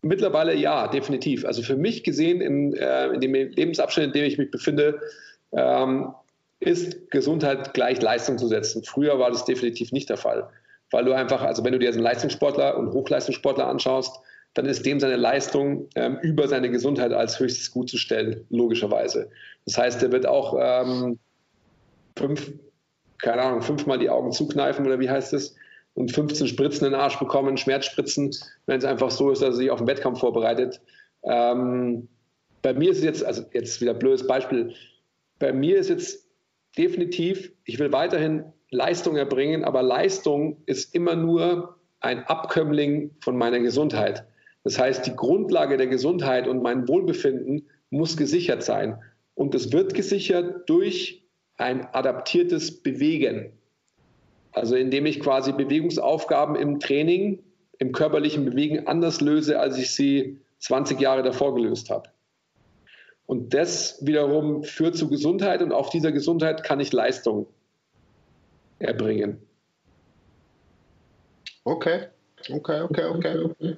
Mittlerweile 0.02 0.54
ja, 0.54 0.86
definitiv. 0.88 1.44
Also 1.44 1.62
für 1.62 1.76
mich 1.76 2.04
gesehen, 2.04 2.40
in, 2.40 2.74
äh, 2.74 3.08
in 3.08 3.20
dem 3.20 3.34
Lebensabschnitt, 3.34 4.06
in 4.06 4.12
dem 4.12 4.24
ich 4.24 4.38
mich 4.38 4.50
befinde, 4.50 5.00
ähm, 5.52 6.14
ist 6.60 7.10
Gesundheit 7.10 7.74
gleich 7.74 8.00
Leistung 8.00 8.38
zu 8.38 8.46
setzen. 8.46 8.84
Früher 8.84 9.18
war 9.18 9.30
das 9.30 9.44
definitiv 9.44 9.92
nicht 9.92 10.08
der 10.08 10.16
Fall. 10.16 10.48
Weil 10.90 11.04
du 11.04 11.12
einfach, 11.12 11.42
also 11.42 11.64
wenn 11.64 11.72
du 11.72 11.78
dir 11.78 11.90
einen 11.90 11.98
Leistungssportler 11.98 12.78
und 12.78 12.92
Hochleistungssportler 12.92 13.66
anschaust, 13.66 14.20
dann 14.54 14.66
ist 14.66 14.86
dem 14.86 15.00
seine 15.00 15.16
Leistung 15.16 15.88
ähm, 15.96 16.18
über 16.22 16.48
seine 16.48 16.70
Gesundheit 16.70 17.12
als 17.12 17.38
höchstes 17.38 17.70
Gut 17.72 17.90
zu 17.90 17.98
stellen, 17.98 18.46
logischerweise. 18.48 19.28
Das 19.66 19.76
heißt, 19.76 20.02
er 20.02 20.12
wird 20.12 20.26
auch 20.26 20.56
ähm, 20.58 21.18
fünf, 22.16 22.52
keine 23.18 23.42
Ahnung, 23.42 23.60
fünfmal 23.60 23.98
die 23.98 24.08
Augen 24.08 24.32
zukneifen 24.32 24.86
oder 24.86 24.98
wie 24.98 25.10
heißt 25.10 25.34
es? 25.34 25.56
Und 25.96 26.12
15 26.12 26.46
Spritzen 26.46 26.86
in 26.86 26.92
den 26.92 27.00
Arsch 27.00 27.18
bekommen, 27.18 27.56
Schmerzspritzen, 27.56 28.30
wenn 28.66 28.78
es 28.78 28.84
einfach 28.84 29.10
so 29.10 29.30
ist, 29.30 29.40
dass 29.40 29.54
er 29.54 29.56
sich 29.56 29.70
auf 29.70 29.78
den 29.78 29.88
Wettkampf 29.88 30.20
vorbereitet. 30.20 30.80
Ähm, 31.24 32.08
bei 32.62 32.74
mir 32.74 32.90
ist 32.90 32.98
es 32.98 33.04
jetzt, 33.04 33.24
also 33.24 33.42
jetzt 33.52 33.80
wieder 33.80 33.92
ein 33.92 33.98
blödes 33.98 34.26
Beispiel, 34.26 34.74
bei 35.38 35.52
mir 35.52 35.78
ist 35.78 35.88
jetzt 35.88 36.28
definitiv, 36.76 37.50
ich 37.64 37.78
will 37.78 37.92
weiterhin 37.92 38.44
Leistung 38.70 39.16
erbringen, 39.16 39.64
aber 39.64 39.82
Leistung 39.82 40.62
ist 40.66 40.94
immer 40.94 41.16
nur 41.16 41.78
ein 42.00 42.24
Abkömmling 42.24 43.12
von 43.20 43.36
meiner 43.38 43.60
Gesundheit. 43.60 44.26
Das 44.64 44.78
heißt, 44.78 45.06
die 45.06 45.16
Grundlage 45.16 45.78
der 45.78 45.86
Gesundheit 45.86 46.46
und 46.46 46.62
mein 46.62 46.86
Wohlbefinden 46.88 47.68
muss 47.88 48.18
gesichert 48.18 48.62
sein. 48.62 48.98
Und 49.34 49.54
es 49.54 49.72
wird 49.72 49.94
gesichert 49.94 50.68
durch 50.68 51.24
ein 51.56 51.86
adaptiertes 51.94 52.82
Bewegen. 52.82 53.52
Also 54.56 54.74
indem 54.74 55.04
ich 55.04 55.20
quasi 55.20 55.52
Bewegungsaufgaben 55.52 56.56
im 56.56 56.80
Training, 56.80 57.42
im 57.78 57.92
körperlichen 57.92 58.46
Bewegen 58.46 58.86
anders 58.86 59.20
löse, 59.20 59.60
als 59.60 59.76
ich 59.76 59.94
sie 59.94 60.40
20 60.60 60.98
Jahre 60.98 61.22
davor 61.22 61.54
gelöst 61.54 61.90
habe. 61.90 62.08
Und 63.26 63.52
das 63.52 63.98
wiederum 64.06 64.64
führt 64.64 64.96
zu 64.96 65.10
Gesundheit 65.10 65.60
und 65.60 65.72
auf 65.72 65.90
dieser 65.90 66.10
Gesundheit 66.10 66.64
kann 66.64 66.80
ich 66.80 66.90
Leistung 66.94 67.46
erbringen. 68.78 69.42
Okay, 71.64 72.06
okay, 72.50 72.80
okay, 72.80 73.04
okay. 73.04 73.76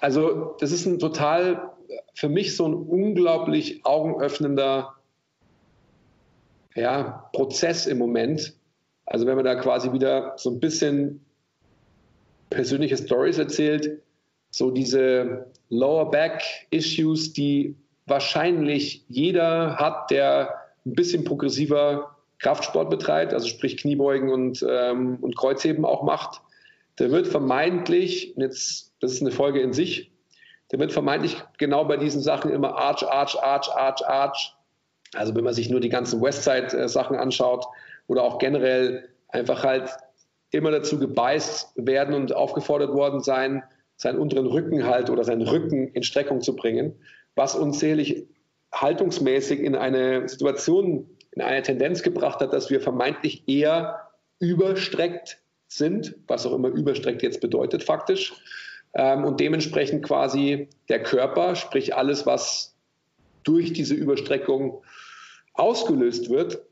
Also 0.00 0.54
das 0.60 0.70
ist 0.70 0.84
ein 0.84 0.98
total, 0.98 1.70
für 2.12 2.28
mich 2.28 2.54
so 2.54 2.68
ein 2.68 2.74
unglaublich 2.74 3.86
augenöffnender 3.86 4.96
ja, 6.74 7.30
Prozess 7.32 7.86
im 7.86 7.96
Moment. 7.96 8.57
Also 9.10 9.26
wenn 9.26 9.36
man 9.36 9.44
da 9.44 9.54
quasi 9.54 9.92
wieder 9.92 10.34
so 10.36 10.50
ein 10.50 10.60
bisschen 10.60 11.24
persönliche 12.50 12.96
Stories 12.96 13.38
erzählt, 13.38 14.02
so 14.50 14.70
diese 14.70 15.46
Lower 15.70 16.10
Back 16.10 16.42
Issues, 16.70 17.32
die 17.32 17.74
wahrscheinlich 18.06 19.04
jeder 19.08 19.76
hat, 19.76 20.10
der 20.10 20.54
ein 20.84 20.94
bisschen 20.94 21.24
progressiver 21.24 22.16
Kraftsport 22.38 22.90
betreibt, 22.90 23.32
also 23.32 23.48
sprich 23.48 23.78
Kniebeugen 23.78 24.30
und, 24.30 24.64
ähm, 24.68 25.16
und 25.20 25.36
Kreuzheben 25.36 25.84
auch 25.84 26.02
macht, 26.02 26.40
der 26.98 27.10
wird 27.10 27.26
vermeintlich, 27.26 28.34
jetzt, 28.36 28.92
das 29.00 29.12
ist 29.12 29.22
eine 29.22 29.30
Folge 29.30 29.60
in 29.60 29.72
sich, 29.72 30.12
der 30.70 30.78
wird 30.78 30.92
vermeintlich 30.92 31.36
genau 31.56 31.84
bei 31.84 31.96
diesen 31.96 32.20
Sachen 32.20 32.50
immer 32.50 32.76
Arch, 32.76 33.02
Arch, 33.06 33.42
Arch, 33.42 33.70
Arch, 33.70 34.06
Arch. 34.06 34.54
Also 35.14 35.34
wenn 35.34 35.44
man 35.44 35.54
sich 35.54 35.70
nur 35.70 35.80
die 35.80 35.88
ganzen 35.88 36.20
Westside-Sachen 36.20 37.16
anschaut 37.16 37.66
oder 38.08 38.24
auch 38.24 38.38
generell 38.38 39.08
einfach 39.28 39.62
halt 39.62 39.90
immer 40.50 40.70
dazu 40.70 40.98
gebeißt 40.98 41.72
werden 41.76 42.14
und 42.14 42.34
aufgefordert 42.34 42.92
worden 42.94 43.20
sein, 43.20 43.62
seinen 43.96 44.18
unteren 44.18 44.46
Rücken 44.46 44.84
halt 44.86 45.10
oder 45.10 45.24
seinen 45.24 45.42
Rücken 45.42 45.88
in 45.88 46.02
Streckung 46.02 46.40
zu 46.40 46.56
bringen, 46.56 46.94
was 47.36 47.54
unzählig 47.54 48.26
haltungsmäßig 48.72 49.60
in 49.60 49.76
eine 49.76 50.28
Situation, 50.28 51.08
in 51.32 51.42
eine 51.42 51.62
Tendenz 51.62 52.02
gebracht 52.02 52.40
hat, 52.40 52.52
dass 52.52 52.70
wir 52.70 52.80
vermeintlich 52.80 53.44
eher 53.46 54.08
überstreckt 54.40 55.38
sind, 55.68 56.16
was 56.26 56.46
auch 56.46 56.54
immer 56.54 56.68
überstreckt 56.68 57.22
jetzt 57.22 57.40
bedeutet 57.40 57.82
faktisch. 57.82 58.34
Ähm, 58.94 59.24
und 59.24 59.40
dementsprechend 59.40 60.04
quasi 60.04 60.68
der 60.88 61.02
Körper, 61.02 61.56
sprich 61.56 61.94
alles, 61.94 62.24
was 62.24 62.74
durch 63.42 63.72
diese 63.72 63.94
Überstreckung 63.94 64.82
ausgelöst 65.54 66.30
wird, 66.30 66.62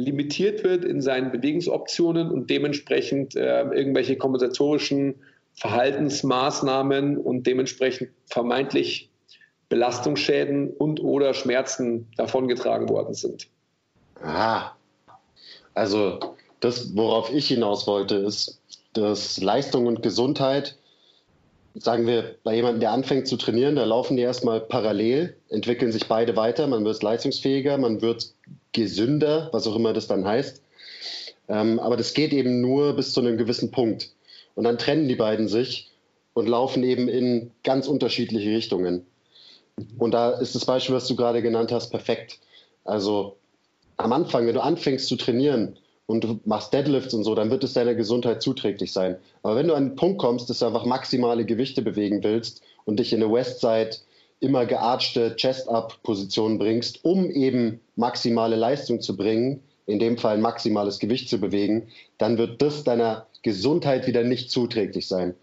limitiert 0.00 0.64
wird 0.64 0.84
in 0.84 1.00
seinen 1.00 1.30
Bewegungsoptionen 1.30 2.30
und 2.30 2.50
dementsprechend 2.50 3.36
äh, 3.36 3.62
irgendwelche 3.62 4.16
kompensatorischen 4.16 5.16
Verhaltensmaßnahmen 5.54 7.18
und 7.18 7.46
dementsprechend 7.46 8.10
vermeintlich 8.26 9.10
Belastungsschäden 9.68 10.70
und 10.70 11.00
oder 11.00 11.34
Schmerzen 11.34 12.08
davongetragen 12.16 12.88
worden 12.88 13.14
sind. 13.14 13.48
Ah, 14.22 14.72
also 15.74 16.18
das, 16.60 16.94
worauf 16.96 17.32
ich 17.32 17.48
hinaus 17.48 17.86
wollte, 17.86 18.16
ist, 18.16 18.60
dass 18.92 19.40
Leistung 19.40 19.86
und 19.86 20.02
Gesundheit, 20.02 20.76
sagen 21.74 22.06
wir, 22.06 22.36
bei 22.42 22.54
jemandem, 22.54 22.80
der 22.80 22.92
anfängt 22.92 23.28
zu 23.28 23.36
trainieren, 23.36 23.76
da 23.76 23.84
laufen 23.84 24.16
die 24.16 24.22
erstmal 24.22 24.60
parallel, 24.60 25.36
entwickeln 25.48 25.92
sich 25.92 26.08
beide 26.08 26.36
weiter, 26.36 26.66
man 26.66 26.84
wird 26.84 27.02
leistungsfähiger, 27.02 27.78
man 27.78 28.02
wird 28.02 28.32
gesünder, 28.72 29.48
was 29.52 29.66
auch 29.66 29.76
immer 29.76 29.92
das 29.92 30.06
dann 30.06 30.24
heißt. 30.24 30.62
Ähm, 31.48 31.78
aber 31.78 31.96
das 31.96 32.14
geht 32.14 32.32
eben 32.32 32.60
nur 32.60 32.94
bis 32.94 33.12
zu 33.12 33.20
einem 33.20 33.36
gewissen 33.36 33.70
Punkt. 33.70 34.10
Und 34.54 34.64
dann 34.64 34.78
trennen 34.78 35.08
die 35.08 35.16
beiden 35.16 35.48
sich 35.48 35.90
und 36.34 36.48
laufen 36.48 36.82
eben 36.82 37.08
in 37.08 37.50
ganz 37.64 37.86
unterschiedliche 37.86 38.50
Richtungen. 38.50 39.06
Und 39.98 40.12
da 40.12 40.30
ist 40.32 40.54
das 40.54 40.64
Beispiel, 40.64 40.94
was 40.94 41.06
du 41.06 41.16
gerade 41.16 41.42
genannt 41.42 41.72
hast, 41.72 41.90
perfekt. 41.90 42.38
Also 42.84 43.36
am 43.96 44.12
Anfang, 44.12 44.46
wenn 44.46 44.54
du 44.54 44.62
anfängst 44.62 45.06
zu 45.06 45.16
trainieren 45.16 45.76
und 46.10 46.24
du 46.24 46.40
machst 46.44 46.72
Deadlifts 46.72 47.14
und 47.14 47.22
so, 47.22 47.36
dann 47.36 47.50
wird 47.50 47.62
es 47.62 47.74
deiner 47.74 47.94
Gesundheit 47.94 48.42
zuträglich 48.42 48.92
sein. 48.92 49.16
Aber 49.44 49.54
wenn 49.54 49.68
du 49.68 49.74
an 49.74 49.90
den 49.90 49.96
Punkt 49.96 50.18
kommst, 50.18 50.50
dass 50.50 50.58
du 50.58 50.66
einfach 50.66 50.84
maximale 50.84 51.44
Gewichte 51.44 51.82
bewegen 51.82 52.24
willst 52.24 52.62
und 52.84 52.98
dich 52.98 53.12
in 53.12 53.22
eine 53.22 53.32
Westside 53.32 53.90
immer 54.40 54.66
gearchte 54.66 55.36
Chest-Up-Position 55.36 56.58
bringst, 56.58 57.04
um 57.04 57.30
eben 57.30 57.80
maximale 57.94 58.56
Leistung 58.56 59.00
zu 59.00 59.16
bringen, 59.16 59.62
in 59.86 60.00
dem 60.00 60.18
Fall 60.18 60.34
ein 60.34 60.40
maximales 60.40 60.98
Gewicht 60.98 61.28
zu 61.28 61.38
bewegen, 61.38 61.86
dann 62.18 62.38
wird 62.38 62.60
das 62.60 62.82
deiner 62.82 63.28
Gesundheit 63.42 64.08
wieder 64.08 64.24
nicht 64.24 64.50
zuträglich 64.50 65.06
sein. 65.06 65.36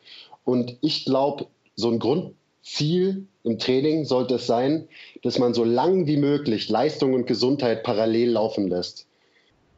Und 0.43 0.75
ich 0.81 1.05
glaube, 1.05 1.47
so 1.75 1.89
ein 1.89 1.99
Grundziel 1.99 3.25
im 3.45 3.57
Training 3.57 4.03
sollte 4.03 4.35
es 4.35 4.47
sein, 4.47 4.89
dass 5.23 5.39
man 5.39 5.53
so 5.53 5.63
lang 5.63 6.07
wie 6.07 6.17
möglich 6.17 6.67
Leistung 6.67 7.13
und 7.13 7.25
Gesundheit 7.25 7.83
parallel 7.83 8.31
laufen 8.31 8.67
lässt. 8.67 9.06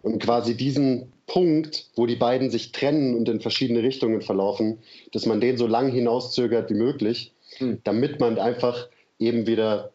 Und 0.02 0.22
quasi 0.24 0.56
diesen 0.56 1.12
Punkt, 1.28 1.90
wo 1.96 2.06
die 2.06 2.16
beiden 2.16 2.50
sich 2.50 2.72
trennen 2.72 3.16
und 3.16 3.30
in 3.30 3.42
verschiedene 3.42 3.84
Richtungen 3.84 4.22
verlaufen, 4.22 4.80
dass 5.12 5.26
man 5.26 5.42
den 5.42 5.58
so 5.58 5.68
lang 5.68 5.92
hinauszögert 5.92 6.70
wie 6.70 6.76
möglich, 6.76 7.34
hm. 7.58 7.80
damit 7.84 8.20
man 8.20 8.40
einfach 8.40 8.88
eben 9.20 9.46
wieder 9.46 9.92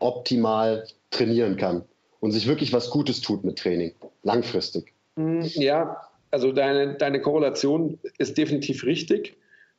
optimal 0.00 0.86
trainieren 1.10 1.56
kann 1.56 1.84
und 2.20 2.32
sich 2.32 2.46
wirklich 2.46 2.72
was 2.72 2.90
Gutes 2.90 3.20
tut 3.20 3.44
mit 3.44 3.58
Training, 3.58 3.92
langfristig. 4.22 4.92
Hm, 5.16 5.42
ja, 5.54 5.96
also 6.30 6.52
deine, 6.52 6.94
deine 6.94 7.20
Korrelation 7.20 7.98
ist 8.18 8.36
definitiv 8.38 8.84
richtig. 8.84 9.36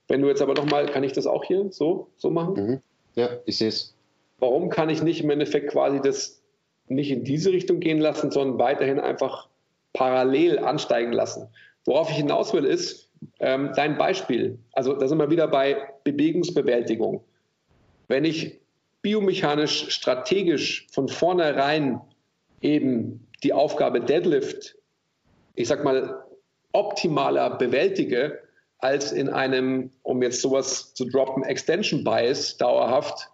Wenn 0.08 0.22
du 0.22 0.28
jetzt 0.28 0.41
aber 0.41 0.54
nochmal, 0.54 0.88
kann 0.88 1.04
ich 1.04 1.14
das 1.14 1.26
auch 1.26 1.43
hier 1.43 1.68
so, 1.72 2.08
so 2.18 2.30
machen? 2.30 2.54
Mhm. 2.54 2.82
Ja, 3.16 3.30
ich 3.45 3.58
sehe 3.58 3.70
es. 3.70 3.93
Warum 4.39 4.70
kann 4.70 4.89
ich 4.89 5.04
nicht 5.04 5.22
im 5.22 5.30
Endeffekt 5.30 5.72
quasi 5.72 6.02
das 6.02 6.40
nicht 6.88 7.11
in 7.11 7.23
diese 7.23 7.51
Richtung 7.51 7.79
gehen 7.79 7.99
lassen, 7.99 8.32
sondern 8.32 8.59
weiterhin 8.59 8.99
einfach 8.99 9.47
parallel 9.93 10.59
ansteigen 10.59 11.11
lassen? 11.11 11.47
Worauf 11.86 12.09
ich 12.09 12.17
hinaus 12.17 12.53
will, 12.53 12.65
ist 12.65 13.09
ähm, 13.39 13.71
dein 13.75 13.97
Beispiel. 13.97 14.59
Also 14.73 14.93
da 14.93 15.07
sind 15.07 15.17
wir 15.17 15.29
wieder 15.29 15.47
bei 15.47 15.77
Bewegungsbewältigung. 16.03 17.23
Wenn 18.07 18.25
ich 18.25 18.59
biomechanisch 19.01 19.89
strategisch 19.89 20.88
von 20.91 21.07
vornherein 21.07 22.01
eben 22.61 23.27
die 23.43 23.53
Aufgabe 23.53 24.01
Deadlift, 24.01 24.75
ich 25.55 25.67
sag 25.67 25.84
mal, 25.84 26.23
optimaler 26.71 27.57
bewältige, 27.57 28.39
als 28.79 29.11
in 29.11 29.29
einem, 29.29 29.91
um 30.03 30.21
jetzt 30.23 30.41
sowas 30.41 30.93
zu 30.93 31.05
droppen, 31.05 31.43
Extension 31.43 32.03
Bias 32.03 32.57
dauerhaft, 32.57 33.30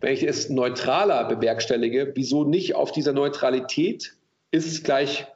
wenn 0.00 0.12
ich 0.12 0.22
es 0.22 0.50
neutraler 0.50 1.24
bewerkstellige, 1.24 2.12
wieso 2.14 2.44
nicht 2.44 2.74
auf 2.74 2.92
dieser 2.92 3.12
Neutralität 3.12 4.14
ist 4.50 4.84
gleich 4.84 5.26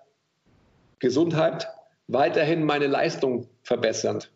Gesundheit, 0.99 1.69
weiterhin 2.09 2.65
meine 2.65 2.87
Leistung 2.87 3.49
verbessernd? 3.63 4.31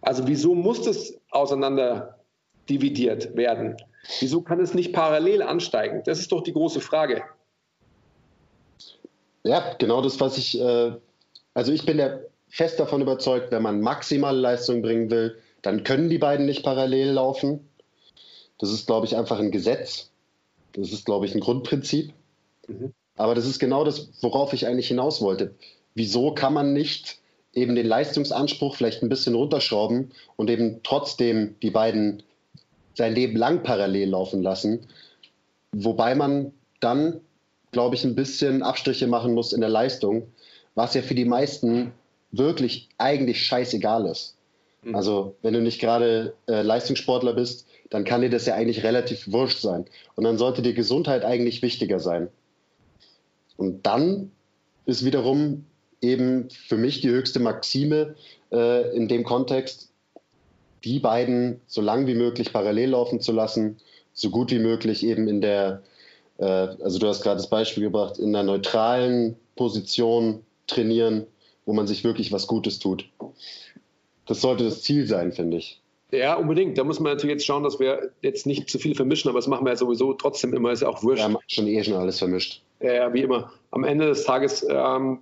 Also 0.00 0.26
wieso 0.26 0.54
muss 0.54 0.82
das 0.82 1.14
auseinander 1.30 2.18
dividiert 2.68 3.36
werden? 3.36 3.76
Wieso 4.20 4.40
kann 4.40 4.60
es 4.60 4.72
nicht 4.74 4.92
parallel 4.92 5.42
ansteigen? 5.42 6.02
Das 6.04 6.18
ist 6.18 6.30
doch 6.32 6.42
die 6.42 6.52
große 6.52 6.80
Frage. 6.80 7.24
Ja, 9.42 9.74
genau 9.78 10.02
das, 10.02 10.20
was 10.20 10.38
ich, 10.38 10.60
äh, 10.60 10.92
also 11.54 11.72
ich 11.72 11.86
bin 11.86 11.98
der 11.98 12.24
fest 12.48 12.80
davon 12.80 13.00
überzeugt, 13.00 13.50
wenn 13.50 13.62
man 13.62 13.80
maximale 13.80 14.38
Leistung 14.38 14.82
bringen 14.82 15.10
will, 15.10 15.36
dann 15.62 15.84
können 15.84 16.08
die 16.08 16.18
beiden 16.18 16.46
nicht 16.46 16.64
parallel 16.64 17.12
laufen. 17.12 17.68
Das 18.58 18.70
ist, 18.70 18.86
glaube 18.86 19.06
ich, 19.06 19.16
einfach 19.16 19.38
ein 19.38 19.50
Gesetz. 19.50 20.10
Das 20.72 20.92
ist, 20.92 21.04
glaube 21.04 21.26
ich, 21.26 21.34
ein 21.34 21.40
Grundprinzip. 21.40 22.12
Mhm. 22.68 22.92
Aber 23.16 23.34
das 23.34 23.46
ist 23.46 23.58
genau 23.58 23.84
das, 23.84 24.10
worauf 24.20 24.52
ich 24.52 24.66
eigentlich 24.66 24.88
hinaus 24.88 25.20
wollte. 25.20 25.54
Wieso 25.94 26.32
kann 26.32 26.52
man 26.52 26.72
nicht 26.72 27.18
eben 27.54 27.74
den 27.74 27.86
Leistungsanspruch 27.86 28.76
vielleicht 28.76 29.02
ein 29.02 29.08
bisschen 29.08 29.34
runterschrauben 29.34 30.12
und 30.36 30.50
eben 30.50 30.80
trotzdem 30.82 31.56
die 31.62 31.70
beiden 31.70 32.22
sein 32.94 33.14
Leben 33.14 33.36
lang 33.36 33.62
parallel 33.62 34.10
laufen 34.10 34.42
lassen? 34.42 34.86
Wobei 35.72 36.14
man 36.14 36.52
dann, 36.80 37.20
glaube 37.72 37.94
ich, 37.94 38.04
ein 38.04 38.14
bisschen 38.14 38.62
Abstriche 38.62 39.06
machen 39.06 39.34
muss 39.34 39.52
in 39.52 39.60
der 39.60 39.70
Leistung, 39.70 40.28
was 40.74 40.94
ja 40.94 41.02
für 41.02 41.14
die 41.14 41.24
meisten 41.24 41.92
wirklich 42.32 42.88
eigentlich 42.98 43.42
scheißegal 43.44 44.06
ist. 44.06 44.36
Mhm. 44.82 44.94
Also 44.94 45.36
wenn 45.42 45.54
du 45.54 45.60
nicht 45.62 45.80
gerade 45.80 46.34
äh, 46.46 46.62
Leistungssportler 46.62 47.32
bist, 47.32 47.65
dann 47.90 48.04
kann 48.04 48.22
dir 48.22 48.30
das 48.30 48.46
ja 48.46 48.54
eigentlich 48.54 48.82
relativ 48.82 49.30
wurscht 49.30 49.60
sein. 49.60 49.84
Und 50.14 50.24
dann 50.24 50.38
sollte 50.38 50.62
dir 50.62 50.74
Gesundheit 50.74 51.24
eigentlich 51.24 51.62
wichtiger 51.62 52.00
sein. 52.00 52.28
Und 53.56 53.86
dann 53.86 54.30
ist 54.84 55.04
wiederum 55.04 55.64
eben 56.00 56.50
für 56.50 56.76
mich 56.76 57.00
die 57.00 57.10
höchste 57.10 57.40
Maxime 57.40 58.14
äh, 58.52 58.94
in 58.96 59.08
dem 59.08 59.24
Kontext, 59.24 59.90
die 60.84 60.98
beiden 60.98 61.60
so 61.66 61.80
lang 61.80 62.06
wie 62.06 62.14
möglich 62.14 62.52
parallel 62.52 62.90
laufen 62.90 63.20
zu 63.20 63.32
lassen, 63.32 63.78
so 64.12 64.30
gut 64.30 64.50
wie 64.50 64.58
möglich 64.58 65.04
eben 65.04 65.26
in 65.26 65.40
der, 65.40 65.82
äh, 66.38 66.44
also 66.44 66.98
du 66.98 67.08
hast 67.08 67.22
gerade 67.22 67.38
das 67.38 67.48
Beispiel 67.48 67.84
gebracht, 67.84 68.18
in 68.18 68.32
der 68.32 68.42
neutralen 68.42 69.36
Position 69.56 70.42
trainieren 70.66 71.26
wo 71.66 71.72
man 71.72 71.86
sich 71.86 72.04
wirklich 72.04 72.32
was 72.32 72.46
Gutes 72.46 72.78
tut. 72.78 73.10
Das 74.24 74.40
sollte 74.40 74.64
das 74.64 74.82
Ziel 74.82 75.06
sein, 75.06 75.32
finde 75.32 75.58
ich. 75.58 75.82
Ja, 76.12 76.34
unbedingt. 76.34 76.78
Da 76.78 76.84
muss 76.84 77.00
man 77.00 77.12
natürlich 77.12 77.34
jetzt 77.34 77.46
schauen, 77.46 77.64
dass 77.64 77.80
wir 77.80 78.12
jetzt 78.22 78.46
nicht 78.46 78.70
zu 78.70 78.78
viel 78.78 78.94
vermischen, 78.94 79.28
aber 79.28 79.38
das 79.38 79.48
machen 79.48 79.64
wir 79.66 79.70
ja 79.70 79.76
sowieso 79.76 80.12
trotzdem 80.12 80.54
immer, 80.54 80.70
ist 80.70 80.82
ja 80.82 80.88
auch 80.88 81.02
wurscht. 81.02 81.22
Haben 81.22 81.36
schon 81.48 81.66
eh 81.66 81.82
schon 81.82 81.94
alles 81.94 82.18
vermischt. 82.18 82.62
Ja, 82.80 83.12
wie 83.12 83.22
immer. 83.22 83.52
Am 83.72 83.84
Ende 83.84 84.06
des 84.06 84.24
Tages 84.24 84.64
ähm, 84.68 85.20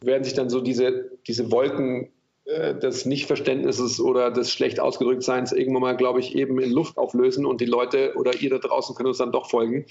werden 0.00 0.24
sich 0.24 0.34
dann 0.34 0.50
so 0.50 0.60
diese, 0.60 1.10
diese 1.26 1.50
Wolken 1.50 2.10
äh, 2.44 2.74
des 2.74 3.06
Nichtverständnisses 3.06 3.98
oder 4.00 4.30
des 4.30 4.52
schlecht 4.52 4.78
ausgedrückt 4.78 5.22
Seins 5.22 5.52
irgendwann 5.52 5.82
mal, 5.82 5.96
glaube 5.96 6.20
ich, 6.20 6.34
eben 6.36 6.60
in 6.60 6.70
Luft 6.70 6.98
auflösen 6.98 7.46
und 7.46 7.60
die 7.60 7.66
Leute 7.66 8.14
oder 8.16 8.34
ihr 8.40 8.50
da 8.50 8.58
draußen 8.58 8.94
können 8.94 9.08
uns 9.08 9.18
dann 9.18 9.32
doch 9.32 9.48
folgen. 9.48 9.86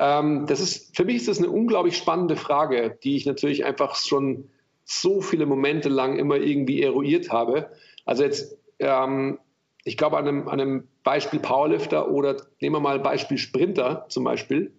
Ähm, 0.00 0.46
das 0.46 0.60
ist, 0.60 0.96
für 0.96 1.04
mich 1.04 1.16
ist 1.16 1.28
das 1.28 1.38
eine 1.38 1.50
unglaublich 1.50 1.96
spannende 1.96 2.36
Frage, 2.36 2.98
die 3.04 3.16
ich 3.16 3.26
natürlich 3.26 3.64
einfach 3.64 3.96
schon 3.96 4.48
so 4.84 5.20
viele 5.20 5.46
Momente 5.46 5.88
lang 5.88 6.18
immer 6.18 6.36
irgendwie 6.36 6.82
eruiert 6.82 7.30
habe. 7.30 7.70
Also 8.04 8.24
jetzt, 8.24 8.58
ähm, 8.80 9.38
ich 9.84 9.96
glaube, 9.96 10.16
an 10.16 10.26
einem, 10.26 10.48
an 10.48 10.60
einem 10.60 10.88
Beispiel 11.02 11.40
Powerlifter 11.40 12.10
oder 12.10 12.36
nehmen 12.60 12.76
wir 12.76 12.80
mal 12.80 12.98
Beispiel 12.98 13.38
Sprinter 13.38 14.06
zum 14.08 14.24
Beispiel 14.24 14.72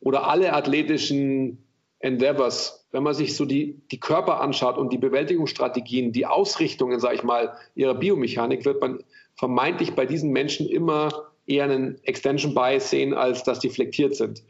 oder 0.00 0.28
alle 0.28 0.52
athletischen 0.52 1.58
Endeavors, 1.98 2.86
wenn 2.92 3.02
man 3.02 3.14
sich 3.14 3.34
so 3.34 3.46
die, 3.46 3.80
die 3.90 3.98
Körper 3.98 4.40
anschaut 4.40 4.76
und 4.76 4.92
die 4.92 4.98
Bewältigungsstrategien, 4.98 6.12
die 6.12 6.26
Ausrichtungen, 6.26 7.00
sage 7.00 7.16
ich 7.16 7.22
mal, 7.22 7.54
ihrer 7.74 7.94
Biomechanik, 7.94 8.64
wird 8.64 8.80
man 8.80 9.02
vermeintlich 9.34 9.94
bei 9.94 10.06
diesen 10.06 10.30
Menschen 10.30 10.68
immer 10.68 11.10
eher 11.46 11.64
einen 11.64 12.02
Extension 12.04 12.54
Bias 12.54 12.90
sehen, 12.90 13.14
als 13.14 13.42
dass 13.44 13.60
die 13.60 13.70
flektiert 13.70 14.14
sind. 14.14 14.42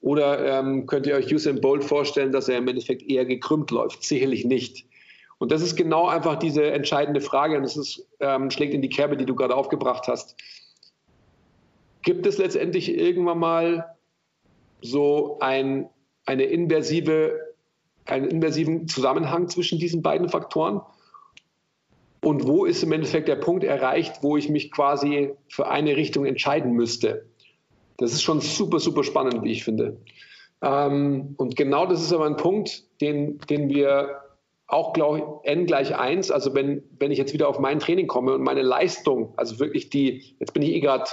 Oder 0.00 0.60
ähm, 0.60 0.86
könnt 0.86 1.06
ihr 1.06 1.16
euch 1.16 1.32
Usain 1.32 1.60
Bolt 1.60 1.84
vorstellen, 1.84 2.32
dass 2.32 2.48
er 2.48 2.58
im 2.58 2.68
Endeffekt 2.68 3.02
eher 3.02 3.24
gekrümmt 3.24 3.70
läuft? 3.70 4.02
Sicherlich 4.02 4.44
nicht. 4.44 4.86
Und 5.38 5.52
das 5.52 5.62
ist 5.62 5.76
genau 5.76 6.06
einfach 6.08 6.36
diese 6.36 6.70
entscheidende 6.70 7.20
Frage 7.20 7.56
und 7.58 7.64
ist, 7.64 8.06
ähm, 8.20 8.50
schlägt 8.50 8.72
in 8.72 8.82
die 8.82 8.88
Kerbe, 8.88 9.16
die 9.16 9.26
du 9.26 9.34
gerade 9.34 9.54
aufgebracht 9.54 10.08
hast. 10.08 10.36
Gibt 12.02 12.26
es 12.26 12.38
letztendlich 12.38 12.96
irgendwann 12.96 13.38
mal 13.38 13.96
so 14.80 15.38
ein, 15.40 15.88
eine 16.24 16.44
inversive, 16.44 17.38
einen 18.06 18.28
inversiven 18.28 18.88
Zusammenhang 18.88 19.48
zwischen 19.48 19.78
diesen 19.78 20.02
beiden 20.02 20.28
Faktoren? 20.28 20.80
Und 22.22 22.46
wo 22.46 22.64
ist 22.64 22.82
im 22.82 22.92
Endeffekt 22.92 23.28
der 23.28 23.36
Punkt 23.36 23.62
erreicht, 23.62 24.22
wo 24.22 24.36
ich 24.36 24.48
mich 24.48 24.70
quasi 24.70 25.32
für 25.48 25.68
eine 25.68 25.96
Richtung 25.96 26.24
entscheiden 26.24 26.72
müsste? 26.72 27.26
Das 27.98 28.12
ist 28.12 28.22
schon 28.22 28.40
super, 28.40 28.78
super 28.78 29.04
spannend, 29.04 29.42
wie 29.42 29.52
ich 29.52 29.64
finde. 29.64 29.98
Ähm, 30.62 31.34
und 31.36 31.56
genau 31.56 31.86
das 31.86 32.02
ist 32.02 32.12
aber 32.12 32.26
ein 32.26 32.36
Punkt, 32.36 32.84
den, 33.00 33.38
den 33.50 33.68
wir 33.68 34.22
auch, 34.68 34.92
glaube 34.92 35.18
ich, 35.18 35.50
n 35.50 35.66
gleich 35.66 35.96
1, 35.96 36.30
also 36.30 36.54
wenn, 36.54 36.82
wenn 36.98 37.12
ich 37.12 37.18
jetzt 37.18 37.32
wieder 37.32 37.48
auf 37.48 37.58
mein 37.58 37.78
Training 37.78 38.06
komme 38.06 38.34
und 38.34 38.42
meine 38.42 38.62
Leistung, 38.62 39.32
also 39.36 39.60
wirklich 39.60 39.90
die, 39.90 40.36
jetzt 40.40 40.52
bin 40.52 40.62
ich 40.62 40.70
eh 40.70 40.80
gerade 40.80 41.10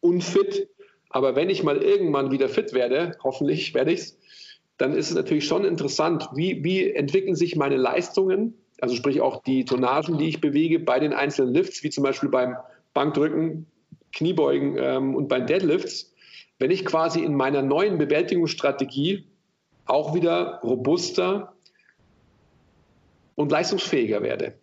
unfit, 0.00 0.68
aber 1.10 1.34
wenn 1.34 1.50
ich 1.50 1.62
mal 1.62 1.78
irgendwann 1.78 2.30
wieder 2.30 2.48
fit 2.48 2.72
werde, 2.72 3.16
hoffentlich 3.22 3.74
werde 3.74 3.92
ich 3.92 4.00
es, 4.00 4.18
dann 4.78 4.94
ist 4.94 5.10
es 5.10 5.16
natürlich 5.16 5.46
schon 5.46 5.64
interessant, 5.64 6.28
wie, 6.34 6.64
wie 6.64 6.90
entwickeln 6.90 7.34
sich 7.34 7.56
meine 7.56 7.76
Leistungen, 7.76 8.54
also 8.80 8.94
sprich 8.94 9.20
auch 9.20 9.42
die 9.42 9.64
Tonnagen, 9.64 10.18
die 10.18 10.28
ich 10.28 10.40
bewege 10.40 10.80
bei 10.80 10.98
den 10.98 11.12
einzelnen 11.12 11.54
Lifts, 11.54 11.82
wie 11.82 11.90
zum 11.90 12.04
Beispiel 12.04 12.28
beim 12.28 12.56
Bankdrücken, 12.94 13.66
Kniebeugen 14.12 14.76
ähm, 14.78 15.14
und 15.14 15.28
bei 15.28 15.40
Deadlifts, 15.40 16.12
wenn 16.58 16.70
ich 16.70 16.84
quasi 16.84 17.20
in 17.20 17.34
meiner 17.34 17.62
neuen 17.62 17.98
Bewältigungsstrategie 17.98 19.24
auch 19.86 20.14
wieder 20.14 20.60
robuster 20.62 21.54
und 23.34 23.50
leistungsfähiger 23.50 24.22
werde. 24.22 24.54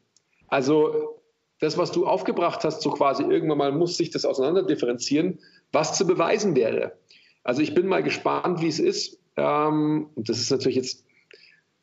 Also 0.48 1.20
das, 1.60 1.78
was 1.78 1.92
du 1.92 2.06
aufgebracht 2.08 2.64
hast, 2.64 2.82
so 2.82 2.92
quasi 2.92 3.24
irgendwann 3.24 3.58
mal 3.58 3.72
muss 3.72 3.98
sich 3.98 4.10
das 4.10 4.26
auseinander 4.26 4.64
differenzieren, 4.64 5.40
was 5.72 5.98
zu 5.98 6.08
beweisen 6.08 6.56
wäre. 6.56 6.98
Also 7.44 7.62
ich 7.62 7.74
bin 7.74 7.88
mal 7.88 8.04
gespannt, 8.04 8.62
wie 8.62 8.68
es 8.68 8.80
ist. 8.80 9.20
Ähm, 9.36 10.10
und 10.16 10.30
das 10.30 10.40
ist 10.40 10.52
natürlich 10.52 10.78
jetzt 10.78 11.06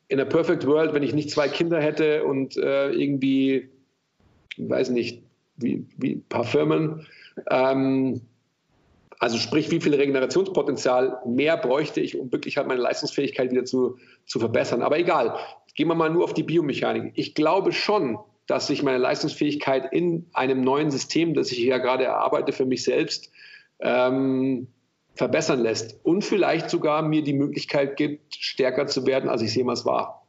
in 0.07 0.17
der 0.17 0.25
Perfect 0.25 0.65
World, 0.65 0.93
wenn 0.93 1.03
ich 1.03 1.13
nicht 1.13 1.29
zwei 1.29 1.47
Kinder 1.47 1.81
hätte 1.81 2.23
und 2.23 2.57
äh, 2.57 2.91
irgendwie, 2.91 3.69
ich 4.55 4.69
weiß 4.69 4.89
nicht, 4.89 5.23
wie, 5.57 5.85
wie 5.97 6.13
ein 6.13 6.25
paar 6.27 6.43
Firmen. 6.43 7.05
Ähm, 7.49 8.21
also 9.19 9.37
sprich, 9.37 9.71
wie 9.71 9.81
viel 9.81 9.95
Regenerationspotenzial 9.95 11.21
mehr 11.25 11.57
bräuchte 11.57 12.01
ich, 12.01 12.17
um 12.17 12.31
wirklich 12.31 12.57
halt 12.57 12.67
meine 12.67 12.81
Leistungsfähigkeit 12.81 13.51
wieder 13.51 13.65
zu, 13.65 13.97
zu 14.25 14.39
verbessern. 14.39 14.81
Aber 14.81 14.99
egal, 14.99 15.37
gehen 15.77 15.87
wir 15.87 15.95
mal 15.95 16.09
nur 16.09 16.25
auf 16.25 16.33
die 16.33 16.43
Biomechanik. 16.43 17.13
Ich 17.15 17.35
glaube 17.35 17.71
schon, 17.71 18.17
dass 18.47 18.67
sich 18.67 18.83
meine 18.83 18.97
Leistungsfähigkeit 18.97 19.93
in 19.93 20.25
einem 20.33 20.61
neuen 20.61 20.91
System, 20.91 21.33
das 21.33 21.51
ich 21.51 21.59
ja 21.59 21.77
gerade 21.77 22.03
erarbeite 22.03 22.51
für 22.51 22.65
mich 22.65 22.83
selbst, 22.83 23.31
ähm, 23.79 24.67
verbessern 25.13 25.61
lässt 25.61 25.99
und 26.03 26.23
vielleicht 26.23 26.69
sogar 26.69 27.01
mir 27.03 27.23
die 27.23 27.33
Möglichkeit 27.33 27.95
gibt, 27.95 28.35
stärker 28.35 28.87
zu 28.87 29.05
werden, 29.05 29.29
als 29.29 29.41
ich 29.41 29.55
jemals 29.55 29.85
war. 29.85 30.25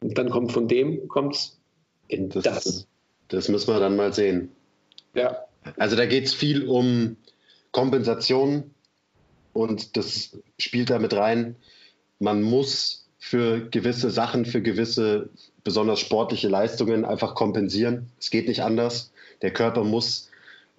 Und 0.00 0.18
dann 0.18 0.30
kommt 0.30 0.52
von 0.52 0.66
dem 0.66 1.08
kommt's 1.08 1.60
in 2.08 2.30
das. 2.30 2.42
Das, 2.42 2.86
das 3.28 3.48
müssen 3.48 3.72
wir 3.72 3.80
dann 3.80 3.96
mal 3.96 4.12
sehen. 4.12 4.50
Ja. 5.14 5.44
Also 5.76 5.94
da 5.94 6.06
geht 6.06 6.24
es 6.24 6.34
viel 6.34 6.66
um 6.66 7.16
Kompensation 7.70 8.72
und 9.52 9.96
das 9.96 10.36
spielt 10.58 10.90
da 10.90 10.98
mit 10.98 11.14
rein. 11.14 11.56
Man 12.18 12.42
muss 12.42 13.06
für 13.18 13.68
gewisse 13.68 14.10
Sachen, 14.10 14.44
für 14.44 14.62
gewisse 14.62 15.30
besonders 15.64 16.00
sportliche 16.00 16.48
Leistungen 16.48 17.04
einfach 17.04 17.34
kompensieren. 17.34 18.10
Es 18.18 18.30
geht 18.30 18.48
nicht 18.48 18.62
anders. 18.62 19.12
Der 19.42 19.52
Körper 19.52 19.84
muss 19.84 20.30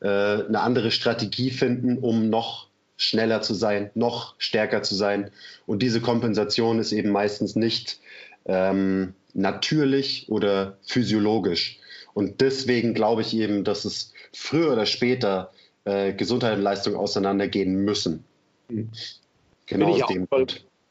äh, 0.02 0.08
eine 0.08 0.60
andere 0.60 0.92
Strategie 0.92 1.52
finden, 1.52 1.98
um 1.98 2.30
noch 2.30 2.68
schneller 2.98 3.42
zu 3.42 3.54
sein, 3.54 3.92
noch 3.96 4.36
stärker 4.38 4.84
zu 4.84 4.96
sein. 4.96 5.32
Und 5.66 5.82
diese 5.82 6.02
Kompensation 6.02 6.80
ist 6.80 6.92
eben 6.92 7.12
meistens 7.12 7.56
nicht 7.56 8.00
ähm, 8.46 9.14
natürlich 9.34 10.30
oder 10.30 10.78
physiologisch. 10.86 11.80
Und 12.14 12.42
deswegen 12.42 12.94
glaube 12.94 13.22
ich 13.22 13.36
eben, 13.36 13.64
dass 13.64 13.86
es 13.86 14.14
früher 14.34 14.74
oder 14.74 14.86
später 14.86 15.52
äh, 15.86 16.14
Gesundheit 16.14 16.58
und 16.58 16.64
Leistung 16.64 16.96
auseinandergehen 16.96 17.76
müssen. 17.76 18.24
Genau 18.68 19.94
bin 19.94 20.04
aus 20.04 20.10
dem 20.10 20.28
voll. 20.28 20.48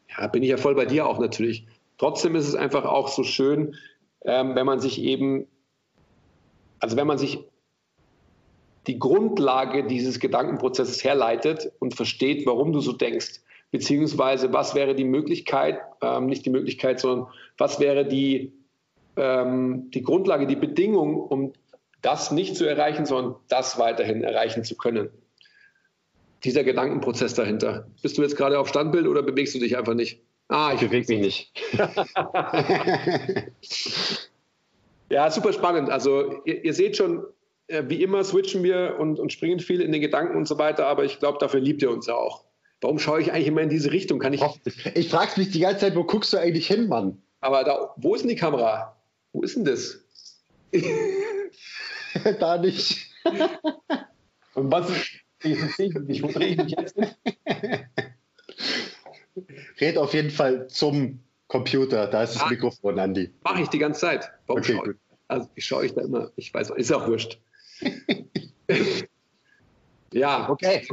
Ja, 0.09 0.27
bin 0.27 0.43
ich 0.43 0.51
ja 0.51 0.57
voll 0.57 0.75
bei 0.75 0.85
dir 0.85 1.07
auch 1.07 1.19
natürlich. 1.19 1.67
Trotzdem 1.99 2.35
ist 2.35 2.49
es 2.49 2.55
einfach 2.55 2.85
auch 2.85 3.09
so 3.09 3.23
schön, 3.23 3.77
ähm, 4.25 4.55
wenn 4.55 4.67
man 4.67 4.81
sich 4.81 5.01
eben, 5.01 5.47
also 6.81 6.97
wenn 6.97 7.07
man 7.07 7.19
sich 7.19 7.45
die 8.87 8.99
Grundlage 8.99 9.87
dieses 9.87 10.19
Gedankenprozesses 10.19 11.05
herleitet 11.05 11.73
und 11.79 11.95
versteht, 11.95 12.47
warum 12.47 12.73
du 12.73 12.81
so 12.81 12.93
denkst, 12.93 13.41
beziehungsweise 13.71 14.53
was 14.53 14.75
wäre 14.75 14.95
die 14.95 15.05
Möglichkeit, 15.05 15.81
ähm, 16.03 16.27
nicht 16.27 16.45
die 16.45 16.51
Möglichkeit, 16.51 17.01
sondern 17.01 17.29
was 17.59 17.81
wäre 17.81 18.05
die, 18.05 18.53
ähm, 19.17 19.91
die 19.93 20.03
Grundlage, 20.03 20.47
die 20.47 20.57
Bedingung, 20.57 21.17
um 21.17 21.53
das 22.03 22.33
nicht 22.33 22.57
zu 22.57 22.65
erreichen, 22.65 23.07
sondern 23.07 23.37
das 23.49 23.79
weiterhin 23.79 24.25
erreichen 24.25 24.65
zu 24.65 24.77
können. 24.77 25.11
Dieser 26.45 26.65
Gedankenprozess 26.65 27.35
dahinter. 27.35 27.87
Bist 28.03 28.19
du 28.19 28.23
jetzt 28.23 28.37
gerade 28.37 28.59
auf 28.59 28.69
Standbild 28.69 29.07
oder 29.07 29.23
bewegst 29.23 29.55
du 29.55 29.59
dich 29.59 29.77
einfach 29.77 29.95
nicht? 29.95 30.21
Ah, 30.49 30.73
ich 30.75 30.81
bewege 30.81 31.15
mich 31.15 31.21
nicht. 31.21 31.53
ja, 35.09 35.31
super 35.31 35.53
spannend. 35.53 35.89
Also 35.89 36.43
ihr, 36.45 36.65
ihr 36.65 36.75
seht 36.75 36.97
schon, 36.97 37.25
äh, 37.69 37.85
wie 37.87 38.03
immer 38.03 38.25
switchen 38.25 38.63
wir 38.63 38.97
und, 38.99 39.19
und, 39.19 39.33
springen 39.33 39.61
viel 39.61 39.81
in 39.81 39.93
den 39.93 40.01
Gedanken 40.01 40.37
und 40.37 40.47
so 40.47 40.59
weiter, 40.59 40.87
aber 40.87 41.05
ich 41.05 41.21
glaube, 41.21 41.39
dafür 41.39 41.61
liebt 41.61 41.81
ihr 41.83 41.91
uns 41.91 42.07
ja 42.07 42.15
auch. 42.15 42.45
Warum 42.83 42.99
schaue 42.99 43.23
ich 43.23 43.33
eigentlich 43.33 43.47
immer 43.47 43.63
in 43.63 43.69
diese 43.69 43.93
Richtung? 43.93 44.19
Kann 44.19 44.33
ich. 44.33 44.43
Ich 44.95 45.09
frage 45.09 45.39
mich 45.39 45.53
die 45.53 45.61
ganze 45.61 45.81
Zeit, 45.81 45.97
wo 45.97 46.05
guckst 46.05 46.33
du 46.33 46.39
eigentlich 46.39 46.67
hin, 46.67 46.89
Mann? 46.89 47.23
Aber 47.41 47.65
da, 47.65 47.95
wo 47.97 48.15
ist 48.15 48.23
denn 48.23 48.29
die 48.29 48.37
Kamera? 48.37 48.97
Wo 49.33 49.43
ist 49.43 49.57
denn 49.57 49.65
das? 49.65 50.05
da 52.41 52.59
nicht. 52.59 53.09
und 54.55 54.71
was 54.71 54.91
ich 55.45 55.79
nicht, 55.79 56.35
drehe 56.35 56.49
ich 56.49 56.57
mich 56.57 56.75
jetzt? 56.79 56.97
Red 59.81 59.99
auf 59.99 60.15
jeden 60.15 60.31
Fall 60.31 60.69
zum 60.69 61.21
Computer. 61.49 62.07
Da 62.07 62.23
ist 62.23 62.35
das 62.35 62.43
ah, 62.43 62.49
Mikrofon, 62.49 62.99
Andi. 62.99 63.33
Mache 63.43 63.63
ich 63.63 63.69
die 63.69 63.79
ganze 63.79 64.01
Zeit. 64.01 64.31
Warum 64.47 64.63
okay, 64.63 64.75
schaue 64.75 64.93
ich? 64.93 64.97
Also 65.29 65.49
ich 65.55 65.65
schaue 65.65 65.87
ich 65.87 65.95
da 65.95 66.03
immer, 66.03 66.31
ich 66.37 66.53
weiß, 66.53 66.71
ist 66.71 66.93
auch 66.93 67.07
wurscht. 67.07 67.41
ja. 70.13 70.49
Okay. 70.49 70.87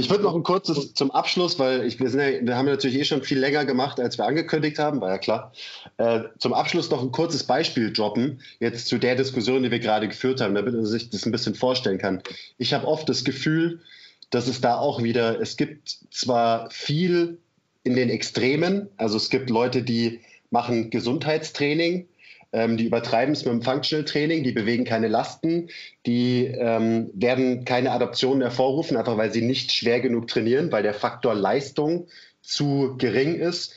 Ich 0.00 0.08
würde 0.08 0.24
noch 0.24 0.34
ein 0.34 0.42
kurzes 0.42 0.94
zum 0.94 1.10
Abschluss, 1.10 1.58
weil 1.58 1.84
ich, 1.84 2.00
wir, 2.00 2.08
ja, 2.08 2.46
wir, 2.46 2.56
haben 2.56 2.64
natürlich 2.64 2.96
eh 2.96 3.04
schon 3.04 3.22
viel 3.22 3.38
länger 3.38 3.66
gemacht, 3.66 4.00
als 4.00 4.16
wir 4.16 4.24
angekündigt 4.24 4.78
haben, 4.78 5.02
war 5.02 5.10
ja 5.10 5.18
klar. 5.18 5.52
Äh, 5.98 6.22
zum 6.38 6.54
Abschluss 6.54 6.88
noch 6.88 7.02
ein 7.02 7.12
kurzes 7.12 7.44
Beispiel 7.44 7.92
droppen, 7.92 8.40
jetzt 8.60 8.86
zu 8.88 8.96
der 8.96 9.14
Diskussion, 9.14 9.62
die 9.62 9.70
wir 9.70 9.78
gerade 9.78 10.08
geführt 10.08 10.40
haben, 10.40 10.54
damit 10.54 10.72
man 10.72 10.86
sich 10.86 11.10
das 11.10 11.26
ein 11.26 11.32
bisschen 11.32 11.54
vorstellen 11.54 11.98
kann. 11.98 12.22
Ich 12.56 12.72
habe 12.72 12.88
oft 12.88 13.10
das 13.10 13.24
Gefühl, 13.24 13.82
dass 14.30 14.48
es 14.48 14.62
da 14.62 14.78
auch 14.78 15.02
wieder, 15.02 15.38
es 15.38 15.58
gibt 15.58 15.98
zwar 16.10 16.70
viel 16.70 17.36
in 17.82 17.94
den 17.94 18.08
Extremen. 18.08 18.88
Also 18.96 19.18
es 19.18 19.28
gibt 19.28 19.50
Leute, 19.50 19.82
die 19.82 20.20
machen 20.48 20.88
Gesundheitstraining, 20.88 22.08
ähm, 22.52 22.76
die 22.76 22.84
übertreiben 22.84 23.32
es 23.32 23.44
mit 23.44 23.52
dem 23.52 23.62
Functional 23.62 24.04
Training, 24.04 24.42
die 24.42 24.52
bewegen 24.52 24.84
keine 24.84 25.08
Lasten, 25.08 25.68
die 26.06 26.46
ähm, 26.46 27.10
werden 27.14 27.64
keine 27.64 27.92
Adaptionen 27.92 28.42
hervorrufen, 28.42 28.96
einfach 28.96 29.16
weil 29.16 29.32
sie 29.32 29.42
nicht 29.42 29.72
schwer 29.72 30.00
genug 30.00 30.28
trainieren, 30.28 30.72
weil 30.72 30.82
der 30.82 30.94
Faktor 30.94 31.34
Leistung 31.34 32.08
zu 32.42 32.96
gering 32.98 33.36
ist, 33.36 33.74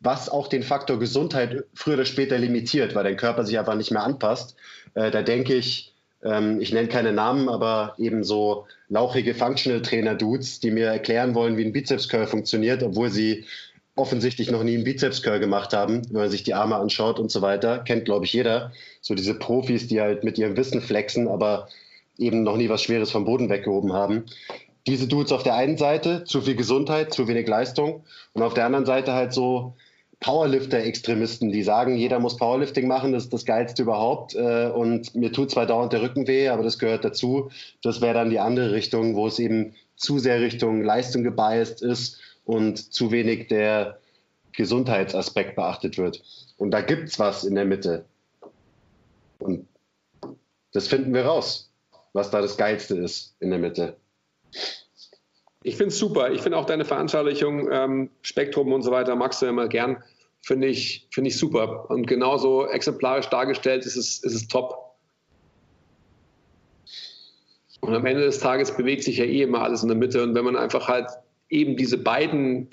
was 0.00 0.28
auch 0.28 0.48
den 0.48 0.62
Faktor 0.62 0.98
Gesundheit 0.98 1.64
früher 1.74 1.94
oder 1.94 2.04
später 2.04 2.38
limitiert, 2.38 2.94
weil 2.94 3.04
dein 3.04 3.16
Körper 3.16 3.44
sich 3.44 3.58
einfach 3.58 3.76
nicht 3.76 3.90
mehr 3.90 4.02
anpasst. 4.02 4.56
Äh, 4.94 5.10
da 5.10 5.22
denke 5.22 5.54
ich, 5.54 5.94
ähm, 6.24 6.60
ich 6.60 6.72
nenne 6.72 6.88
keine 6.88 7.12
Namen, 7.12 7.48
aber 7.48 7.94
eben 7.98 8.24
so 8.24 8.66
lauchige 8.88 9.34
Functional 9.34 9.82
Trainer 9.82 10.14
Dudes, 10.14 10.60
die 10.60 10.70
mir 10.70 10.86
erklären 10.86 11.34
wollen, 11.34 11.56
wie 11.56 11.64
ein 11.64 11.72
Bizeps 11.72 12.08
Curl 12.08 12.26
funktioniert, 12.26 12.82
obwohl 12.82 13.10
sie 13.10 13.44
offensichtlich 14.00 14.50
noch 14.50 14.64
nie 14.64 14.74
einen 14.74 14.84
Bizeps-Curl 14.84 15.38
gemacht 15.38 15.72
haben, 15.72 16.02
wenn 16.10 16.22
man 16.22 16.30
sich 16.30 16.42
die 16.42 16.54
Arme 16.54 16.76
anschaut 16.76 17.20
und 17.20 17.30
so 17.30 17.42
weiter. 17.42 17.78
Kennt, 17.78 18.04
glaube 18.04 18.24
ich, 18.24 18.32
jeder. 18.32 18.72
So 19.00 19.14
diese 19.14 19.34
Profis, 19.34 19.86
die 19.86 20.00
halt 20.00 20.24
mit 20.24 20.38
ihrem 20.38 20.56
Wissen 20.56 20.80
flexen, 20.80 21.28
aber 21.28 21.68
eben 22.18 22.42
noch 22.42 22.56
nie 22.56 22.68
was 22.68 22.82
Schweres 22.82 23.10
vom 23.10 23.24
Boden 23.24 23.48
weggehoben 23.48 23.92
haben. 23.92 24.24
Diese 24.86 25.06
Dudes 25.06 25.32
auf 25.32 25.42
der 25.42 25.54
einen 25.54 25.76
Seite, 25.76 26.24
zu 26.24 26.40
viel 26.40 26.56
Gesundheit, 26.56 27.12
zu 27.12 27.28
wenig 27.28 27.46
Leistung. 27.46 28.04
Und 28.32 28.42
auf 28.42 28.54
der 28.54 28.66
anderen 28.66 28.86
Seite 28.86 29.12
halt 29.12 29.32
so 29.32 29.74
Powerlifter-Extremisten, 30.20 31.50
die 31.50 31.62
sagen, 31.62 31.96
jeder 31.96 32.18
muss 32.18 32.36
Powerlifting 32.36 32.86
machen, 32.86 33.12
das 33.12 33.24
ist 33.24 33.32
das 33.32 33.44
Geilste 33.44 33.82
überhaupt. 33.82 34.34
Äh, 34.34 34.68
und 34.68 35.14
mir 35.14 35.32
tut 35.32 35.50
zwar 35.50 35.66
dauernd 35.66 35.92
der 35.92 36.02
Rücken 36.02 36.26
weh, 36.26 36.48
aber 36.48 36.62
das 36.62 36.78
gehört 36.78 37.04
dazu. 37.04 37.50
Das 37.82 38.00
wäre 38.00 38.14
dann 38.14 38.30
die 38.30 38.38
andere 38.38 38.72
Richtung, 38.72 39.14
wo 39.14 39.26
es 39.26 39.38
eben 39.38 39.74
zu 39.96 40.18
sehr 40.18 40.40
Richtung 40.40 40.82
Leistung 40.82 41.22
gebiased 41.22 41.82
ist 41.82 42.18
und 42.44 42.92
zu 42.92 43.10
wenig 43.10 43.48
der 43.48 43.98
Gesundheitsaspekt 44.52 45.56
beachtet 45.56 45.98
wird. 45.98 46.22
Und 46.56 46.70
da 46.70 46.80
gibt 46.80 47.08
es 47.08 47.18
was 47.18 47.44
in 47.44 47.54
der 47.54 47.64
Mitte. 47.64 48.04
Und 49.38 49.66
das 50.72 50.88
finden 50.88 51.14
wir 51.14 51.24
raus, 51.24 51.70
was 52.12 52.30
da 52.30 52.40
das 52.40 52.56
Geilste 52.56 52.96
ist 52.96 53.34
in 53.40 53.50
der 53.50 53.58
Mitte. 53.58 53.96
Ich 55.62 55.76
finde 55.76 55.88
es 55.88 55.98
super. 55.98 56.30
Ich 56.30 56.40
finde 56.40 56.58
auch 56.58 56.64
deine 56.64 56.84
Veranschaulichung, 56.84 57.70
ähm, 57.70 58.10
Spektrum 58.22 58.72
und 58.72 58.82
so 58.82 58.90
weiter, 58.90 59.14
magst 59.14 59.42
du 59.42 59.46
immer 59.46 59.68
gern. 59.68 60.02
Finde 60.42 60.68
ich, 60.68 61.06
find 61.10 61.26
ich 61.26 61.38
super. 61.38 61.90
Und 61.90 62.06
genauso 62.06 62.66
exemplarisch 62.66 63.28
dargestellt 63.28 63.84
ist 63.84 63.96
es, 63.96 64.24
ist 64.24 64.34
es 64.34 64.48
top. 64.48 64.96
Und 67.80 67.94
am 67.94 68.06
Ende 68.06 68.22
des 68.22 68.38
Tages 68.38 68.74
bewegt 68.74 69.04
sich 69.04 69.18
ja 69.18 69.24
eh 69.24 69.42
immer 69.42 69.62
alles 69.62 69.82
in 69.82 69.88
der 69.88 69.96
Mitte. 69.96 70.22
Und 70.22 70.34
wenn 70.34 70.44
man 70.44 70.56
einfach 70.56 70.88
halt 70.88 71.10
eben 71.50 71.76
diese 71.76 71.98
beiden 71.98 72.70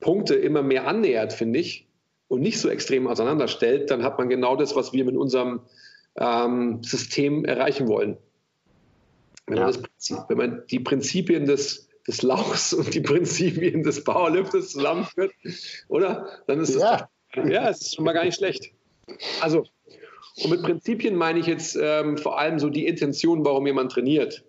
Punkte 0.00 0.34
immer 0.34 0.62
mehr 0.62 0.86
annähert, 0.86 1.32
finde 1.32 1.60
ich, 1.60 1.86
und 2.28 2.40
nicht 2.40 2.60
so 2.60 2.68
extrem 2.68 3.06
auseinanderstellt, 3.06 3.90
dann 3.90 4.02
hat 4.02 4.18
man 4.18 4.28
genau 4.28 4.54
das, 4.54 4.76
was 4.76 4.92
wir 4.92 5.04
mit 5.04 5.16
unserem 5.16 5.60
ähm, 6.16 6.82
System 6.82 7.44
erreichen 7.44 7.88
wollen. 7.88 8.18
Wenn, 9.46 9.56
ja. 9.56 9.64
man 9.64 9.72
das, 9.72 10.28
wenn, 10.28 10.36
man 10.36 10.62
die 10.70 10.80
Prinzipien 10.80 11.46
des, 11.46 11.88
des 12.06 12.22
Lauchs 12.22 12.74
und 12.74 12.92
die 12.94 13.00
Prinzipien 13.00 13.82
des 13.82 14.04
Powerlifters 14.04 14.70
zusammenführt, 14.70 15.32
oder? 15.88 16.28
Dann 16.46 16.60
ist 16.60 16.74
ja. 16.74 17.08
das 17.34 17.50
ja, 17.50 17.68
es 17.68 17.80
ist 17.82 17.94
schon 17.94 18.04
mal 18.04 18.12
gar 18.12 18.24
nicht 18.24 18.36
schlecht. 18.36 18.72
Also, 19.40 19.64
und 20.42 20.50
mit 20.50 20.62
Prinzipien 20.62 21.14
meine 21.14 21.38
ich 21.38 21.46
jetzt 21.46 21.78
ähm, 21.80 22.16
vor 22.18 22.38
allem 22.38 22.58
so 22.58 22.68
die 22.68 22.86
Intention, 22.86 23.44
warum 23.44 23.66
jemand 23.66 23.92
trainiert 23.92 24.44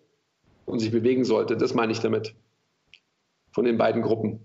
und 0.66 0.80
sich 0.80 0.92
bewegen 0.92 1.24
sollte. 1.24 1.58
Das 1.58 1.74
meine 1.74 1.92
ich 1.92 2.00
damit 2.00 2.36
von 3.52 3.66
den 3.66 3.78
beiden 3.78 4.02
Gruppen. 4.02 4.40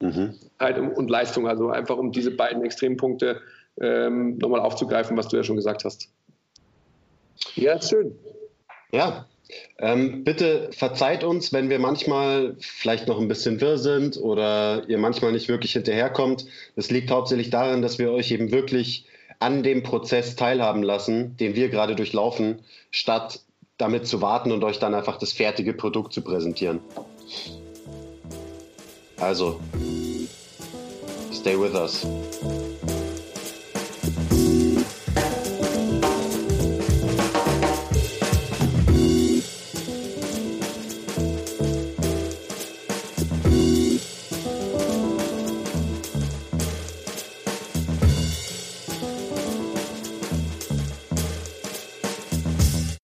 Mhm. 0.00 0.34
Zeit 0.58 0.78
und 0.78 1.10
Leistung, 1.10 1.48
also 1.48 1.70
einfach 1.70 1.96
um 1.96 2.12
diese 2.12 2.30
beiden 2.30 2.64
Extrempunkte 2.64 3.40
ähm, 3.80 4.38
nochmal 4.38 4.60
aufzugreifen, 4.60 5.16
was 5.16 5.28
du 5.28 5.36
ja 5.36 5.44
schon 5.44 5.56
gesagt 5.56 5.84
hast. 5.84 6.08
Ja, 7.54 7.80
schön. 7.80 8.16
Ja, 8.92 9.26
ähm, 9.78 10.24
bitte 10.24 10.70
verzeiht 10.72 11.24
uns, 11.24 11.52
wenn 11.52 11.70
wir 11.70 11.78
manchmal 11.78 12.56
vielleicht 12.60 13.08
noch 13.08 13.20
ein 13.20 13.28
bisschen 13.28 13.60
wirr 13.60 13.78
sind 13.78 14.16
oder 14.18 14.82
ihr 14.88 14.98
manchmal 14.98 15.32
nicht 15.32 15.48
wirklich 15.48 15.72
hinterherkommt. 15.72 16.46
Das 16.76 16.90
liegt 16.90 17.10
hauptsächlich 17.10 17.50
daran, 17.50 17.82
dass 17.82 17.98
wir 17.98 18.12
euch 18.12 18.30
eben 18.30 18.50
wirklich 18.50 19.06
an 19.40 19.62
dem 19.62 19.82
Prozess 19.82 20.36
teilhaben 20.36 20.82
lassen, 20.82 21.36
den 21.36 21.54
wir 21.54 21.68
gerade 21.68 21.94
durchlaufen, 21.94 22.60
statt 22.90 23.40
damit 23.76 24.06
zu 24.06 24.20
warten 24.20 24.50
und 24.50 24.64
euch 24.64 24.80
dann 24.80 24.94
einfach 24.94 25.16
das 25.16 25.32
fertige 25.32 25.72
Produkt 25.72 26.12
zu 26.12 26.22
präsentieren. 26.22 26.80
Also, 29.20 29.60
stay 31.32 31.56
with 31.56 31.74
us. 31.74 32.04